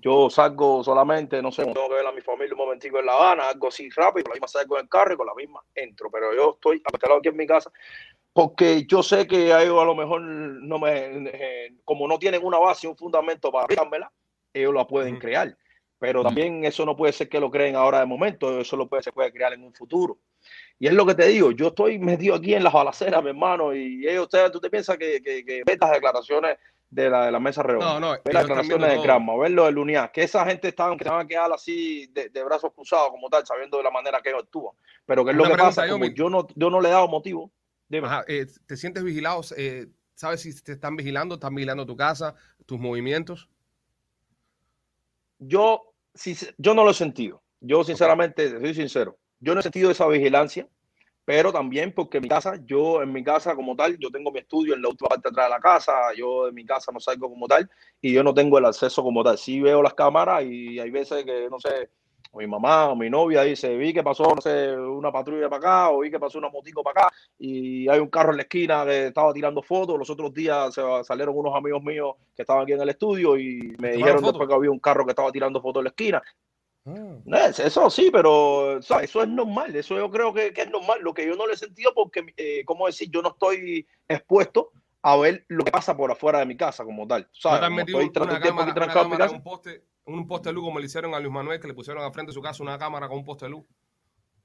Yo 0.00 0.30
salgo 0.30 0.82
solamente, 0.82 1.42
no 1.42 1.52
sé, 1.52 1.62
tengo 1.66 1.90
que 1.90 1.94
ver 1.96 2.06
a 2.06 2.12
mi 2.12 2.22
familia 2.22 2.54
un 2.54 2.58
momentico 2.64 3.00
en 3.00 3.04
La 3.04 3.12
Habana, 3.12 3.50
algo 3.50 3.68
así 3.68 3.90
rápido, 3.90 4.24
con 4.24 4.30
la 4.30 4.34
misma 4.36 4.48
salgo 4.48 4.78
en 4.78 4.84
el 4.84 4.88
carro 4.88 5.12
y 5.12 5.16
con 5.18 5.26
la 5.26 5.34
misma 5.34 5.60
entro, 5.74 6.08
pero 6.10 6.34
yo 6.34 6.52
estoy 6.54 6.80
acuartelado 6.86 7.18
aquí 7.18 7.28
en 7.28 7.36
mi 7.36 7.46
casa 7.46 7.70
porque 8.32 8.86
yo 8.86 9.02
sé 9.02 9.26
que 9.26 9.52
a 9.52 9.62
ellos 9.62 9.78
a 9.82 9.84
lo 9.84 9.94
mejor 9.94 10.22
no 10.22 10.78
me, 10.78 11.28
eh, 11.34 11.74
como 11.84 12.08
no 12.08 12.18
tienen 12.18 12.42
una 12.44 12.56
base, 12.58 12.86
un 12.88 12.96
fundamento 12.96 13.50
para 13.52 13.64
aplicármela, 13.64 14.10
ellos 14.54 14.72
la 14.72 14.86
pueden 14.86 15.18
crear. 15.18 15.54
Pero 15.98 16.22
también 16.22 16.64
eso 16.64 16.86
no 16.86 16.96
puede 16.96 17.12
ser 17.12 17.28
que 17.28 17.40
lo 17.40 17.50
creen 17.50 17.74
ahora 17.74 18.00
de 18.00 18.06
momento, 18.06 18.60
eso 18.60 18.76
lo 18.76 18.88
puede, 18.88 19.02
se 19.02 19.12
puede 19.12 19.32
crear 19.32 19.52
en 19.52 19.64
un 19.64 19.74
futuro. 19.74 20.18
Y 20.78 20.86
es 20.86 20.92
lo 20.92 21.04
que 21.04 21.16
te 21.16 21.26
digo, 21.26 21.50
yo 21.50 21.68
estoy 21.68 21.98
metido 21.98 22.36
aquí 22.36 22.54
en 22.54 22.62
las 22.62 22.72
balaceras, 22.72 23.20
mi 23.22 23.30
hermano, 23.30 23.74
y 23.74 24.06
ellos, 24.06 24.24
ustedes, 24.24 24.52
tú 24.52 24.60
te 24.60 24.70
piensas 24.70 24.96
que, 24.96 25.20
que, 25.20 25.44
que 25.44 25.62
ves 25.66 25.78
las 25.80 25.90
declaraciones 25.90 26.56
de 26.88 27.10
la, 27.10 27.26
de 27.26 27.32
la 27.32 27.40
mesa 27.40 27.64
redonda, 27.64 27.94
No, 27.94 28.00
no, 28.00 28.10
ver 28.12 28.32
las 28.32 28.44
declaraciones 28.44 28.90
de. 28.90 29.02
Granma, 29.02 29.36
ver 29.36 29.50
lo 29.50 29.64
de 29.64 29.72
Luniá, 29.72 30.12
que 30.12 30.22
esa 30.22 30.46
gente 30.46 30.68
estaban, 30.68 30.96
que 30.96 31.04
se 31.04 31.10
van 31.10 31.26
a 31.26 31.28
quedar 31.28 31.52
así 31.52 32.06
de, 32.12 32.28
de 32.28 32.44
brazos 32.44 32.72
cruzados 32.72 33.10
como 33.10 33.28
tal, 33.28 33.44
sabiendo 33.44 33.78
de 33.78 33.82
la 33.82 33.90
manera 33.90 34.20
que 34.22 34.28
ellos 34.28 34.44
actúan. 34.44 34.76
Pero 35.04 35.24
que 35.24 35.32
es 35.32 35.36
lo 35.36 35.44
que 35.44 35.56
pasa, 35.56 35.88
como 35.88 36.06
yo 36.06 36.30
no, 36.30 36.46
yo 36.54 36.70
no 36.70 36.80
le 36.80 36.90
he 36.90 36.92
dado 36.92 37.08
motivo. 37.08 37.50
Ajá, 38.04 38.24
eh, 38.28 38.46
¿Te 38.66 38.76
sientes 38.76 39.02
vigilado? 39.02 39.40
Eh, 39.56 39.88
¿Sabes 40.14 40.42
si 40.42 40.62
te 40.62 40.72
están 40.72 40.94
vigilando? 40.94 41.34
¿Están 41.34 41.54
vigilando 41.56 41.84
tu 41.86 41.96
casa, 41.96 42.36
tus 42.66 42.78
movimientos? 42.78 43.48
yo, 45.38 45.87
si- 46.18 46.46
yo 46.58 46.74
no 46.74 46.84
lo 46.84 46.90
he 46.90 46.94
sentido. 46.94 47.42
Yo, 47.60 47.84
sinceramente, 47.84 48.50
soy 48.60 48.74
sincero. 48.74 49.18
Yo 49.40 49.54
no 49.54 49.60
he 49.60 49.62
sentido 49.62 49.90
esa 49.90 50.06
vigilancia, 50.08 50.68
pero 51.24 51.52
también 51.52 51.92
porque 51.94 52.18
en 52.18 52.22
mi 52.22 52.28
casa, 52.28 52.58
yo 52.64 53.02
en 53.02 53.12
mi 53.12 53.22
casa 53.22 53.54
como 53.54 53.76
tal, 53.76 53.98
yo 53.98 54.10
tengo 54.10 54.32
mi 54.32 54.38
estudio 54.40 54.74
en 54.74 54.82
la 54.82 54.88
última 54.88 55.08
parte 55.08 55.28
de 55.28 55.30
atrás 55.32 55.46
de 55.46 55.50
la 55.50 55.60
casa, 55.60 55.92
yo 56.16 56.46
de 56.46 56.52
mi 56.52 56.64
casa 56.64 56.90
no 56.92 57.00
salgo 57.00 57.28
como 57.28 57.46
tal 57.46 57.68
y 58.00 58.12
yo 58.14 58.22
no 58.22 58.32
tengo 58.34 58.58
el 58.58 58.64
acceso 58.66 59.02
como 59.02 59.22
tal. 59.22 59.38
Sí 59.38 59.60
veo 59.60 59.82
las 59.82 59.94
cámaras 59.94 60.44
y 60.44 60.78
hay 60.80 60.90
veces 60.90 61.24
que, 61.24 61.48
no 61.50 61.58
sé, 61.60 61.90
o 62.30 62.38
mi 62.38 62.46
mamá 62.46 62.88
o 62.90 62.96
mi 62.96 63.08
novia 63.08 63.42
dice, 63.42 63.76
vi 63.76 63.92
que 63.92 64.02
pasó, 64.02 64.34
no 64.34 64.40
sé, 64.40 64.76
una 64.76 65.10
patrulla 65.10 65.48
para 65.48 65.58
acá 65.58 65.90
o 65.90 66.00
vi 66.00 66.10
que 66.10 66.18
pasó 66.18 66.38
una 66.38 66.50
motico 66.50 66.82
para 66.82 67.06
acá 67.06 67.16
y 67.38 67.88
hay 67.88 67.98
un 67.98 68.08
carro 68.08 68.30
en 68.30 68.36
la 68.36 68.42
esquina 68.42 68.84
que 68.84 69.06
estaba 69.06 69.32
tirando 69.32 69.62
fotos. 69.62 69.98
Los 69.98 70.10
otros 70.10 70.32
días 70.34 70.74
se 70.74 70.82
salieron 71.04 71.36
unos 71.36 71.54
amigos 71.54 71.82
míos 71.82 72.16
que 72.36 72.42
estaban 72.42 72.62
aquí 72.64 72.72
en 72.72 72.82
el 72.82 72.88
estudio 72.90 73.38
y 73.38 73.58
me 73.78 73.92
¿Tomaron 73.92 73.96
dijeron 73.96 74.22
después 74.22 74.48
que 74.48 74.54
había 74.54 74.70
un 74.70 74.78
carro 74.78 75.04
que 75.04 75.12
estaba 75.12 75.32
tirando 75.32 75.60
fotos 75.60 75.80
en 75.80 75.84
la 75.84 75.90
esquina. 75.90 76.22
Ah. 76.86 77.50
Eso 77.50 77.90
sí, 77.90 78.10
pero 78.10 78.80
¿sabes? 78.82 79.10
eso 79.10 79.22
es 79.22 79.28
normal, 79.28 79.74
eso 79.76 79.96
yo 79.96 80.10
creo 80.10 80.32
que, 80.32 80.52
que 80.52 80.62
es 80.62 80.70
normal. 80.70 81.00
Lo 81.02 81.12
que 81.12 81.26
yo 81.26 81.34
no 81.36 81.46
lo 81.46 81.52
he 81.52 81.56
sentido 81.56 81.92
porque, 81.94 82.24
eh, 82.36 82.62
¿cómo 82.64 82.86
decir? 82.86 83.10
Yo 83.10 83.20
no 83.22 83.30
estoy 83.30 83.86
expuesto 84.08 84.72
a 85.02 85.16
ver 85.16 85.44
lo 85.48 85.64
que 85.64 85.70
pasa 85.70 85.96
por 85.96 86.10
afuera 86.10 86.40
de 86.40 86.46
mi 86.46 86.56
casa 86.56 86.84
como 86.84 87.06
tal. 87.06 87.22
¿No 87.22 87.28
¿sabes? 87.32 87.60
te 87.60 87.66
han 87.66 87.72
Como 87.72 87.76
metido 87.76 88.00
estoy 88.00 88.12
tanto 88.12 88.30
una 88.30 88.42
tiempo 88.42 88.62
aquí 88.62 88.70
cámara, 88.70 88.84
una 88.86 88.92
trancado 88.92 89.04
en 89.04 89.10
mi 89.10 89.16
cámara, 89.16 89.26
casa. 89.26 89.36
un 89.36 89.42
poste, 89.42 89.84
un 90.14 90.26
poste 90.26 90.48
de 90.48 90.54
luz 90.54 90.64
como 90.64 90.78
le 90.78 90.86
hicieron 90.86 91.14
a 91.14 91.20
Luis 91.20 91.32
Manuel, 91.32 91.60
que 91.60 91.68
le 91.68 91.74
pusieron 91.74 92.02
al 92.02 92.12
frente 92.12 92.30
de 92.30 92.34
su 92.34 92.42
casa 92.42 92.62
una 92.62 92.78
cámara 92.78 93.08
con 93.08 93.18
un 93.18 93.24
poste 93.24 93.46
de 93.46 93.50
luz? 93.50 93.64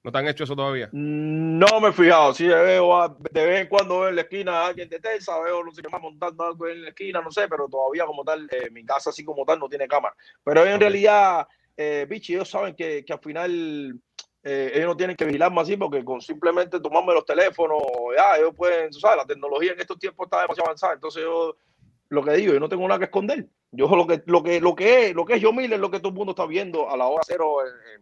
¿No 0.03 0.11
te 0.11 0.17
han 0.17 0.27
hecho 0.27 0.43
eso 0.43 0.55
todavía? 0.55 0.89
No 0.91 1.79
me 1.79 1.89
he 1.89 1.93
fijado. 1.93 2.33
Sí, 2.33 2.45
veo 2.45 3.17
de 3.31 3.45
vez 3.45 3.61
en 3.61 3.67
cuando 3.67 4.01
veo 4.01 4.09
en 4.09 4.17
la 4.17 4.23
esquina 4.23 4.51
a 4.51 4.67
alguien 4.67 4.89
de 4.89 4.99
Telsa, 4.99 5.39
veo, 5.39 5.63
no 5.63 5.71
sé 5.71 5.81
qué 5.81 5.87
más, 5.87 6.01
montando 6.01 6.43
algo 6.43 6.67
en 6.67 6.81
la 6.81 6.89
esquina, 6.89 7.21
no 7.21 7.31
sé, 7.31 7.47
pero 7.47 7.69
todavía 7.69 8.05
como 8.05 8.23
tal, 8.25 8.47
eh, 8.51 8.69
mi 8.69 8.83
casa 8.83 9.11
así 9.11 9.23
como 9.23 9.45
tal 9.45 9.59
no 9.59 9.69
tiene 9.69 9.87
cámara. 9.87 10.13
Pero 10.43 10.65
en 10.65 10.79
realidad, 10.79 11.47
eh, 11.77 12.05
bichi, 12.09 12.33
ellos 12.33 12.49
saben 12.49 12.75
que, 12.75 13.05
que 13.05 13.13
al 13.13 13.19
final 13.19 13.97
eh, 14.43 14.71
ellos 14.75 14.87
no 14.87 14.97
tienen 14.97 15.15
que 15.15 15.23
vigilarme 15.23 15.61
así 15.61 15.77
porque 15.77 16.03
con 16.03 16.19
simplemente 16.19 16.81
tomarme 16.81 17.13
los 17.13 17.25
teléfonos, 17.25 17.81
ya, 18.15 18.35
ellos 18.35 18.53
pueden, 18.53 18.91
sabes, 18.91 19.17
la 19.17 19.25
tecnología 19.25 19.71
en 19.71 19.79
estos 19.79 19.97
tiempos 19.97 20.25
está 20.25 20.41
demasiado 20.41 20.67
avanzada. 20.67 20.93
Entonces 20.95 21.23
yo, 21.23 21.55
lo 22.09 22.23
que 22.23 22.33
digo, 22.33 22.53
yo 22.53 22.59
no 22.59 22.67
tengo 22.67 22.85
nada 22.85 22.99
que 22.99 23.05
esconder. 23.05 23.47
Yo 23.75 23.87
lo 23.87 24.05
que, 24.05 24.21
lo 24.27 24.43
que, 24.43 24.61
lo 24.61 24.75
que 24.75 25.07
es, 25.07 25.15
lo 25.15 25.25
que 25.25 25.33
es 25.33 25.41
yo 25.41 25.51
Miller, 25.51 25.79
lo 25.79 25.89
que 25.89 25.97
todo 25.97 26.09
el 26.09 26.15
mundo 26.15 26.31
está 26.31 26.45
viendo 26.45 26.89
a 26.91 26.95
la 26.95 27.07
hora 27.07 27.23
cero 27.25 27.55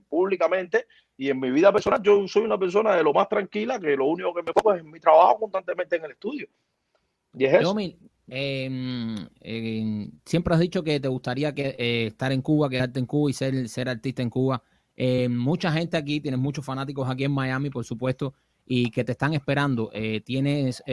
públicamente 0.09 0.85
y 1.17 1.29
en 1.29 1.39
mi 1.39 1.49
vida 1.49 1.71
personal, 1.71 2.01
yo 2.03 2.27
soy 2.27 2.43
una 2.43 2.57
persona 2.57 2.95
de 2.95 3.03
lo 3.03 3.13
más 3.13 3.29
tranquila, 3.29 3.79
que 3.79 3.95
lo 3.95 4.07
único 4.07 4.33
que 4.33 4.43
me 4.43 4.51
pongo 4.51 4.73
es 4.73 4.83
mi 4.83 4.99
trabajo 4.99 5.39
constantemente 5.39 5.95
en 5.95 6.05
el 6.05 6.11
estudio. 6.11 6.47
Y 7.37 7.45
es 7.45 7.53
eso. 7.53 7.75
Eh, 8.33 10.09
siempre 10.25 10.53
has 10.53 10.59
dicho 10.59 10.83
que 10.83 10.99
te 10.99 11.07
gustaría 11.07 11.53
que, 11.53 11.75
eh, 11.77 12.07
estar 12.07 12.31
en 12.31 12.41
Cuba, 12.41 12.69
quedarte 12.69 12.99
en 12.99 13.05
Cuba 13.05 13.29
y 13.29 13.33
ser, 13.33 13.69
ser 13.69 13.87
artista 13.87 14.21
en 14.21 14.29
Cuba. 14.29 14.63
Eh, 14.95 15.29
mucha 15.29 15.71
gente 15.71 15.95
aquí, 15.95 16.19
tienes 16.19 16.39
muchos 16.39 16.65
fanáticos 16.65 17.09
aquí 17.09 17.23
en 17.23 17.31
Miami, 17.31 17.69
por 17.69 17.85
supuesto, 17.85 18.33
y 18.65 18.89
que 18.91 19.03
te 19.03 19.11
están 19.13 19.33
esperando. 19.33 19.91
tienes 20.25 20.83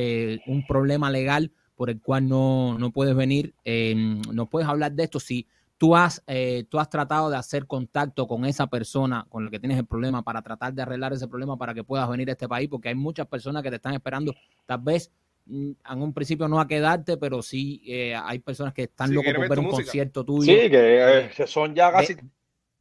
un 0.47 0.67
problema 0.67 1.11
legal 1.11 1.53
por 1.79 1.88
el 1.88 2.03
cual 2.03 2.29
no, 2.29 2.77
no 2.77 2.91
puedes 2.91 3.14
venir. 3.14 3.55
no 3.64 4.51
puedes 4.51 4.69
hablar 4.69 4.93
de 4.93 5.05
esto. 5.05 5.21
Si 5.21 5.47
tú 5.79 5.95
has, 5.97 6.23
eh, 6.27 6.64
tú 6.69 6.79
has 6.79 6.91
tratado 6.91 7.31
de 7.31 7.37
hacer 7.37 7.67
contacto 7.67 8.27
con 8.27 8.45
esa 8.45 8.67
persona 8.67 9.25
con 9.31 9.45
la 9.45 9.51
que 9.51 9.61
tienes 9.61 9.79
el 9.79 9.87
problema 9.87 10.23
para 10.23 10.43
tratar 10.43 10.75
de 10.75 10.83
arreglar 10.83 11.12
ese 11.12 11.29
problema 11.29 11.57
para 11.57 11.73
que 11.73 11.85
puedas 11.85 12.09
venir 12.11 12.29
a 12.29 12.33
este 12.33 12.49
país, 12.49 12.69
porque 12.69 12.88
hay 12.88 12.97
muchas 12.97 13.27
personas 13.29 13.62
que 13.62 13.71
te 13.71 13.77
están 13.77 13.95
esperando, 13.95 14.35
tal 14.67 14.81
vez 14.81 15.11
mm, 15.47 15.71
en 15.91 16.03
un 16.03 16.12
principio 16.12 16.49
no 16.49 16.61
a 16.61 16.67
quedarte, 16.67 17.17
pero 17.17 17.41
sí 17.41 17.81
eh, 17.87 18.14
hay 18.14 18.41
personas 18.41 18.75
que 18.75 18.83
están 18.83 19.14
locos 19.14 19.33
por 19.33 19.49
ver 19.49 19.59
un 19.61 19.71
concierto 19.71 20.25
tuyo. 20.25 20.53
Sí, 20.53 20.59
eh, 20.61 21.31
que, 21.35 21.47
son 21.47 21.75
ya 21.75 21.93
casi 21.93 22.17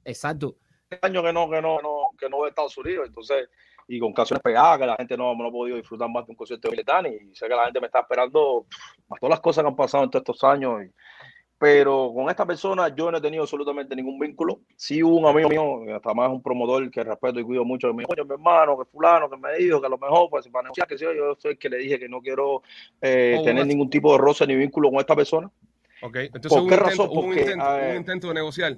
exacto. 0.04 0.58
años 1.02 1.24
que 1.24 1.34
no, 1.34 1.50
que 1.50 1.62
no, 1.62 1.80
no, 1.82 1.98
que 2.20 2.28
no 2.28 2.48
Estados 2.48 2.76
Unidos, 2.80 3.06
entonces, 3.08 3.48
y 3.88 4.00
con 4.00 4.13
canciones 4.13 4.43
pegadas, 4.43 4.80
que 4.80 4.86
la 4.86 4.95
gente 4.95 5.17
no, 5.17 5.34
no 5.36 5.47
ha 5.47 5.52
podido 5.52 5.78
disfrutar 5.78 6.10
más 6.10 6.26
de 6.26 6.32
un 6.32 6.36
concierto 6.36 6.67
de 6.67 6.71
Militani, 6.71 7.10
y 7.10 7.36
sé 7.36 7.47
que 7.47 7.56
la 7.56 7.65
gente 7.65 7.80
me 7.80 7.88
está 7.88 8.00
esperando 8.00 8.65
a 9.10 9.15
todas 9.19 9.32
las 9.32 9.39
cosas 9.39 9.63
que 9.63 9.69
han 9.69 9.76
pasado 9.76 10.04
en 10.04 10.10
todos 10.10 10.23
estos 10.23 10.43
años. 10.43 10.84
Y, 10.84 10.91
pero 11.60 12.12
con 12.13 12.30
esta 12.30 12.45
persona 12.45 12.93
yo 12.93 13.12
no 13.12 13.17
he 13.17 13.21
tenido 13.21 13.43
absolutamente 13.43 13.95
ningún 13.95 14.19
vínculo. 14.19 14.60
Sí 14.76 15.02
hubo 15.02 15.17
un 15.17 15.26
amigo 15.26 15.50
mío, 15.50 15.95
hasta 15.95 16.13
más 16.13 16.30
un 16.30 16.41
promotor 16.41 16.91
que 16.91 17.04
respeto 17.04 17.39
y 17.39 17.43
cuido 17.43 17.65
mucho, 17.65 17.91
me 17.93 18.04
dijo, 18.04 18.13
mi 18.26 18.34
hermano, 18.34 18.78
que 18.78 18.86
fulano, 18.86 19.30
que 19.30 19.38
me 19.38 19.58
dijo 19.58 19.80
que 19.80 19.88
a 19.88 19.89
lo 19.89 19.97
mejor, 19.97 20.30
pues 20.30 20.47
para 20.50 20.63
negociar, 20.63 20.88
que 20.88 20.97
yo, 20.97 21.13
yo 21.13 21.36
soy 21.39 21.52
el 21.52 21.58
que 21.58 21.69
le 21.69 21.78
dije 21.78 22.00
que 22.00 22.10
no 22.10 22.21
quiero 22.21 22.62
eh, 23.02 23.41
tener 23.43 23.65
ningún 23.65 23.89
tipo 23.89 24.12
de 24.12 24.19
roce 24.19 24.45
ni 24.45 24.56
vínculo 24.56 24.91
con 24.91 25.00
esta 25.00 25.15
persona. 25.15 25.50
Ok, 26.04 26.15
entonces 26.17 26.60
¿Por 26.60 26.69
qué 26.69 26.76
razón? 26.76 27.10
Porque, 27.12 27.28
un, 27.28 27.38
intento, 27.39 27.65
un 27.65 27.95
intento 27.95 28.28
de 28.28 28.34
negociar. 28.36 28.78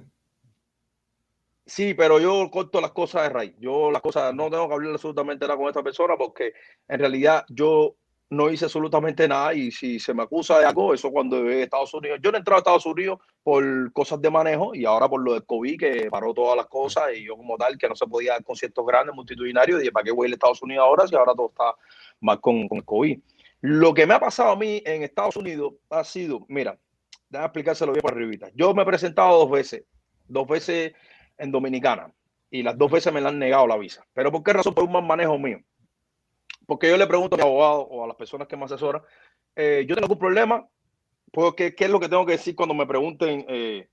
Sí, 1.70 1.94
pero 1.94 2.18
yo 2.18 2.50
corto 2.50 2.80
las 2.80 2.90
cosas 2.90 3.22
de 3.22 3.28
raíz. 3.28 3.54
Yo 3.60 3.92
las 3.92 4.02
cosas 4.02 4.34
no 4.34 4.50
tengo 4.50 4.66
que 4.66 4.74
hablar 4.74 4.90
absolutamente 4.90 5.46
nada 5.46 5.56
con 5.56 5.68
esta 5.68 5.84
persona 5.84 6.16
porque 6.16 6.52
en 6.88 6.98
realidad 6.98 7.44
yo 7.48 7.94
no 8.28 8.50
hice 8.50 8.64
absolutamente 8.64 9.28
nada 9.28 9.54
y 9.54 9.70
si 9.70 10.00
se 10.00 10.12
me 10.12 10.24
acusa 10.24 10.58
de 10.58 10.64
algo, 10.64 10.92
eso 10.92 11.12
cuando 11.12 11.44
de 11.44 11.62
Estados 11.62 11.94
Unidos, 11.94 12.18
yo 12.20 12.32
no 12.32 12.38
he 12.38 12.40
entrado 12.40 12.56
a 12.56 12.58
Estados 12.58 12.86
Unidos 12.86 13.20
por 13.44 13.92
cosas 13.92 14.20
de 14.20 14.30
manejo 14.30 14.74
y 14.74 14.84
ahora 14.84 15.08
por 15.08 15.22
lo 15.22 15.34
del 15.34 15.46
COVID 15.46 15.78
que 15.78 16.08
paró 16.10 16.34
todas 16.34 16.56
las 16.56 16.66
cosas 16.66 17.04
y 17.16 17.24
yo 17.24 17.36
como 17.36 17.56
tal 17.56 17.78
que 17.78 17.88
no 17.88 17.94
se 17.94 18.06
podía 18.08 18.32
dar 18.32 18.42
conciertos 18.42 18.84
grandes, 18.84 19.14
multitudinarios, 19.14 19.78
dije, 19.78 19.92
¿para 19.92 20.02
qué 20.02 20.10
voy 20.10 20.28
a 20.28 20.34
Estados 20.34 20.60
Unidos 20.62 20.82
ahora 20.84 21.06
si 21.06 21.14
ahora 21.14 21.34
todo 21.36 21.50
está 21.50 21.72
mal 22.18 22.40
con, 22.40 22.66
con 22.66 22.78
el 22.78 22.84
COVID? 22.84 23.16
Lo 23.60 23.94
que 23.94 24.08
me 24.08 24.14
ha 24.14 24.18
pasado 24.18 24.50
a 24.50 24.56
mí 24.56 24.82
en 24.84 25.04
Estados 25.04 25.36
Unidos 25.36 25.74
ha 25.88 26.02
sido, 26.02 26.44
mira, 26.48 26.76
déjame 27.28 27.46
explicárselo 27.46 27.92
bien 27.92 28.02
para 28.02 28.16
arribita. 28.16 28.50
Yo 28.56 28.74
me 28.74 28.82
he 28.82 28.86
presentado 28.86 29.38
dos 29.38 29.50
veces, 29.52 29.84
dos 30.26 30.48
veces 30.48 30.94
en 31.40 31.50
Dominicana 31.50 32.12
y 32.50 32.62
las 32.62 32.78
dos 32.78 32.90
veces 32.90 33.12
me 33.12 33.20
la 33.20 33.30
han 33.30 33.38
negado 33.38 33.66
la 33.66 33.76
visa. 33.76 34.06
¿Pero 34.12 34.30
por 34.30 34.42
qué 34.42 34.52
razón? 34.52 34.74
Por 34.74 34.84
un 34.84 34.92
mal 34.92 35.04
manejo 35.04 35.38
mío 35.38 35.60
porque 36.70 36.88
yo 36.88 36.96
le 36.96 37.08
pregunto 37.08 37.34
a 37.34 37.38
mi 37.38 37.42
abogado 37.42 37.80
o 37.80 38.04
a 38.04 38.06
las 38.06 38.14
personas 38.14 38.46
que 38.46 38.56
me 38.56 38.64
asesoran, 38.64 39.02
eh, 39.56 39.84
yo 39.88 39.96
tengo 39.96 40.04
algún 40.04 40.20
problema, 40.20 40.68
pues, 41.32 41.54
¿qué, 41.56 41.74
¿qué, 41.74 41.86
es 41.86 41.90
lo 41.90 41.98
que 41.98 42.08
tengo 42.08 42.24
que 42.24 42.32
decir 42.32 42.54
cuando 42.54 42.76
me 42.76 42.86
pregunten 42.86 43.44
eh, 43.48 43.88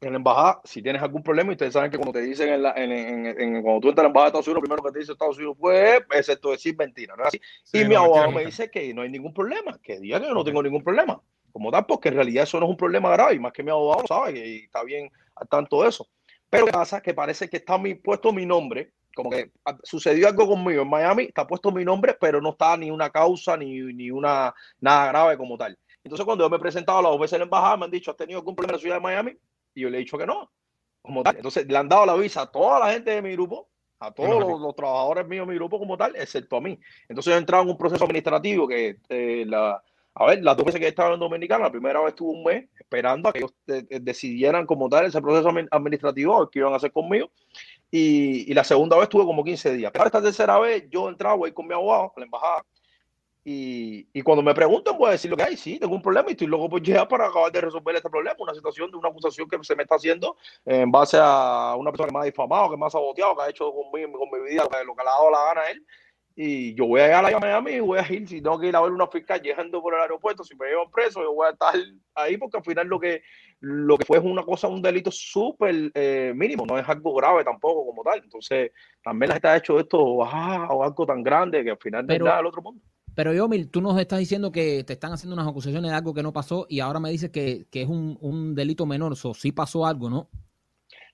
en 0.00 0.10
la 0.10 0.16
embajada 0.16 0.62
si 0.64 0.82
tienes 0.82 1.02
algún 1.02 1.22
problema? 1.22 1.50
Y 1.50 1.56
ustedes 1.56 1.74
saben 1.74 1.90
que 1.90 1.98
cuando 1.98 2.18
te 2.18 2.22
dicen 2.22 2.48
en, 2.48 2.62
la, 2.62 2.72
en, 2.72 2.90
en, 2.90 3.62
cuando 3.62 3.80
tú 3.80 3.90
entras 3.90 4.04
a 4.04 4.04
la 4.04 4.08
embajada 4.08 4.30
de 4.30 4.38
Estados 4.38 4.46
Unidos, 4.46 4.62
lo 4.62 4.62
primero 4.62 4.82
que 4.82 4.92
te 4.92 4.98
dice 5.00 5.12
Estados 5.12 5.36
Unidos 5.36 5.56
pues, 5.60 6.00
excepto 6.12 6.52
decir 6.52 6.74
mentira, 6.74 7.14
¿no 7.16 7.24
y 7.70 7.84
mi 7.84 7.94
abogado 7.94 8.30
me 8.30 8.46
dice 8.46 8.70
que 8.70 8.94
no 8.94 9.02
hay 9.02 9.10
ningún 9.10 9.34
problema, 9.34 9.78
que 9.82 10.00
diga 10.00 10.18
que 10.20 10.26
yo 10.26 10.32
no 10.32 10.42
tengo 10.42 10.62
ningún 10.62 10.82
problema. 10.82 11.20
Como 11.52 11.70
tal, 11.70 11.84
porque 11.84 12.08
en 12.08 12.14
realidad 12.14 12.44
eso 12.44 12.58
no 12.60 12.64
es 12.64 12.70
un 12.70 12.78
problema 12.78 13.10
grave, 13.10 13.34
y 13.34 13.40
más 13.40 13.52
que 13.52 13.62
mi 13.62 13.70
abogado 13.70 14.06
sabe 14.06 14.32
que 14.32 14.56
está 14.64 14.84
bien 14.84 15.10
al 15.34 15.48
tanto 15.48 15.82
de 15.82 15.90
eso. 15.90 16.08
Pero 16.50 16.66
¿qué 16.66 16.72
pasa? 16.72 17.00
Que 17.00 17.14
parece 17.14 17.48
que 17.48 17.58
está 17.58 17.78
mi, 17.78 17.94
puesto 17.94 18.32
mi 18.32 18.44
nombre 18.44 18.92
como 19.14 19.30
que 19.30 19.50
sucedió 19.82 20.28
algo 20.28 20.46
conmigo 20.46 20.82
en 20.82 20.88
Miami, 20.88 21.24
está 21.24 21.46
puesto 21.46 21.70
mi 21.70 21.84
nombre, 21.84 22.16
pero 22.20 22.40
no 22.40 22.50
está 22.50 22.76
ni 22.76 22.90
una 22.90 23.10
causa 23.10 23.56
ni, 23.56 23.80
ni 23.80 24.10
una 24.10 24.54
nada 24.80 25.08
grave 25.08 25.36
como 25.36 25.58
tal. 25.58 25.76
Entonces, 26.02 26.24
cuando 26.24 26.44
yo 26.44 26.50
me 26.50 26.56
he 26.56 26.60
presentado 26.60 26.98
a 26.98 27.02
las 27.02 27.18
veces 27.18 27.34
en 27.34 27.40
la 27.40 27.44
embajada, 27.44 27.76
me 27.76 27.84
han 27.84 27.90
dicho, 27.90 28.10
¿has 28.10 28.16
tenido 28.16 28.38
algún 28.38 28.54
problema 28.54 28.72
en 28.72 28.76
la 28.76 28.80
ciudad 28.80 28.96
de 28.96 29.02
Miami? 29.02 29.36
Y 29.74 29.82
yo 29.82 29.90
le 29.90 29.98
he 29.98 30.00
dicho 30.00 30.16
que 30.16 30.26
no, 30.26 30.50
como 31.02 31.22
tal. 31.22 31.36
Entonces, 31.36 31.66
le 31.66 31.76
han 31.76 31.88
dado 31.88 32.06
la 32.06 32.14
visa 32.14 32.42
a 32.42 32.50
toda 32.50 32.80
la 32.80 32.92
gente 32.92 33.10
de 33.10 33.22
mi 33.22 33.32
grupo, 33.32 33.68
a 33.98 34.12
todos 34.12 34.60
los, 34.60 34.74
trabajadores 34.74 35.26
míos 35.26 35.46
de 35.46 35.52
mi 35.52 35.58
grupo 35.58 35.78
como 35.78 35.96
tal, 35.96 36.16
excepto 36.16 36.56
a 36.56 36.60
mí. 36.60 36.78
Entonces, 37.08 37.34
he 37.34 37.36
entrado 37.36 37.64
en 37.64 37.70
un 37.70 37.76
proceso 37.76 38.04
administrativo 38.04 38.66
que 38.66 38.96
eh, 39.08 39.44
la, 39.46 39.82
a 40.14 40.26
ver, 40.26 40.42
las 40.42 40.56
dos 40.56 40.66
veces 40.66 40.80
que 40.80 40.86
he 40.86 40.90
estado 40.90 41.14
en 41.14 41.20
Dominicana, 41.20 41.64
la 41.64 41.70
primera 41.70 42.00
vez 42.00 42.08
estuve 42.08 42.32
un 42.36 42.44
mes 42.44 42.68
esperando 42.78 43.28
a 43.28 43.32
que 43.32 43.38
ellos 43.38 43.54
decidieran 43.66 44.66
como 44.66 44.88
tal 44.88 45.06
ese 45.06 45.20
proceso 45.22 45.50
administrativo 45.70 46.50
que 46.50 46.58
iban 46.58 46.72
a 46.72 46.76
hacer 46.76 46.92
conmigo. 46.92 47.30
Y, 47.90 48.52
la 48.54 48.64
segunda 48.64 48.96
vez 48.96 49.04
estuve 49.04 49.24
como 49.24 49.44
15 49.44 49.72
días. 49.74 49.92
Pero 49.92 50.06
esta 50.06 50.22
tercera 50.22 50.58
vez 50.58 50.88
yo 50.90 51.08
entraba, 51.08 51.36
voy 51.36 51.52
con 51.52 51.66
mi 51.66 51.74
abogado 51.74 52.12
a 52.14 52.20
la 52.20 52.24
embajada. 52.24 52.66
Y, 53.44 54.06
y, 54.12 54.22
cuando 54.22 54.42
me 54.42 54.52
preguntan, 54.52 54.98
voy 54.98 55.08
a 55.08 55.12
decir 55.12 55.30
lo 55.30 55.36
que 55.36 55.44
hay. 55.44 55.56
Sí, 55.56 55.78
tengo 55.78 55.94
un 55.94 56.02
problema 56.02 56.28
y 56.28 56.32
estoy 56.32 56.48
loco 56.48 56.68
por 56.68 56.82
llegar 56.82 57.06
para 57.08 57.26
acabar 57.26 57.50
de 57.52 57.60
resolver 57.60 57.96
este 57.96 58.10
problema. 58.10 58.36
Una 58.38 58.54
situación 58.54 58.90
de 58.90 58.96
una 58.96 59.08
acusación 59.08 59.48
que 59.48 59.58
se 59.62 59.76
me 59.76 59.84
está 59.84 59.94
haciendo 59.94 60.36
en 60.64 60.90
base 60.90 61.18
a 61.20 61.74
una 61.78 61.90
persona 61.92 62.08
que 62.08 62.14
me 62.14 62.20
ha 62.20 62.24
difamado, 62.24 62.70
que 62.70 62.76
me 62.76 62.86
ha 62.86 62.90
saboteado, 62.90 63.36
que 63.36 63.42
ha 63.42 63.50
hecho 63.50 63.72
con 63.72 63.90
mi, 63.92 64.02
con 64.12 64.28
mi 64.30 64.50
vida 64.50 64.64
lo 64.64 64.94
que 64.94 65.02
le 65.02 65.08
ha 65.08 65.12
dado 65.12 65.30
la 65.30 65.44
gana 65.46 65.60
a 65.62 65.70
él. 65.70 65.86
Y 66.36 66.74
yo 66.74 66.86
voy 66.86 67.00
a 67.00 67.08
ir 67.08 67.12
a 67.12 67.22
la 67.22 67.38
Miami 67.38 67.72
y 67.72 67.80
voy 67.80 67.98
a 67.98 68.12
ir, 68.12 68.26
si 68.28 68.40
tengo 68.40 68.58
que 68.58 68.68
ir 68.68 68.76
a 68.76 68.80
ver 68.80 68.92
una 68.92 69.06
fiscal 69.08 69.40
llegando 69.42 69.82
por 69.82 69.94
el 69.94 70.00
aeropuerto, 70.00 70.44
si 70.44 70.56
me 70.56 70.68
llevan 70.68 70.90
preso, 70.90 71.22
yo 71.22 71.34
voy 71.34 71.48
a 71.48 71.50
estar 71.50 71.74
ahí 72.14 72.36
porque 72.36 72.56
al 72.56 72.64
final 72.64 72.86
lo 72.86 73.00
que, 73.00 73.22
lo 73.60 73.98
que 73.98 74.04
fue 74.04 74.18
es 74.18 74.24
una 74.24 74.44
cosa, 74.44 74.68
un 74.68 74.80
delito 74.80 75.10
súper 75.10 75.90
eh, 75.92 76.32
mínimo, 76.34 76.64
no 76.66 76.78
es 76.78 76.88
algo 76.88 77.14
grave 77.14 77.44
tampoco 77.44 77.84
como 77.84 78.02
tal. 78.02 78.20
Entonces, 78.22 78.70
también 79.02 79.28
la 79.28 79.34
gente 79.34 79.48
ha 79.48 79.56
hecho 79.56 79.78
esto 79.78 79.98
o 79.98 80.82
algo 80.82 81.06
tan 81.06 81.22
grande 81.22 81.64
que 81.64 81.70
al 81.70 81.78
final 81.78 82.06
no 82.06 82.14
es 82.14 82.20
nada 82.20 82.36
del 82.38 82.46
otro 82.46 82.62
mundo. 82.62 82.82
Pero 83.14 83.34
Yomil, 83.34 83.68
tú 83.68 83.82
nos 83.82 83.98
estás 83.98 84.20
diciendo 84.20 84.52
que 84.52 84.84
te 84.84 84.92
están 84.92 85.12
haciendo 85.12 85.34
unas 85.34 85.48
acusaciones 85.48 85.90
de 85.90 85.96
algo 85.96 86.14
que 86.14 86.22
no 86.22 86.32
pasó 86.32 86.66
y 86.68 86.80
ahora 86.80 87.00
me 87.00 87.10
dices 87.10 87.30
que, 87.30 87.66
que 87.70 87.82
es 87.82 87.88
un, 87.88 88.16
un 88.20 88.54
delito 88.54 88.86
menor, 88.86 89.12
o 89.12 89.34
sí 89.34 89.50
pasó 89.50 89.84
algo, 89.84 90.08
¿no? 90.08 90.30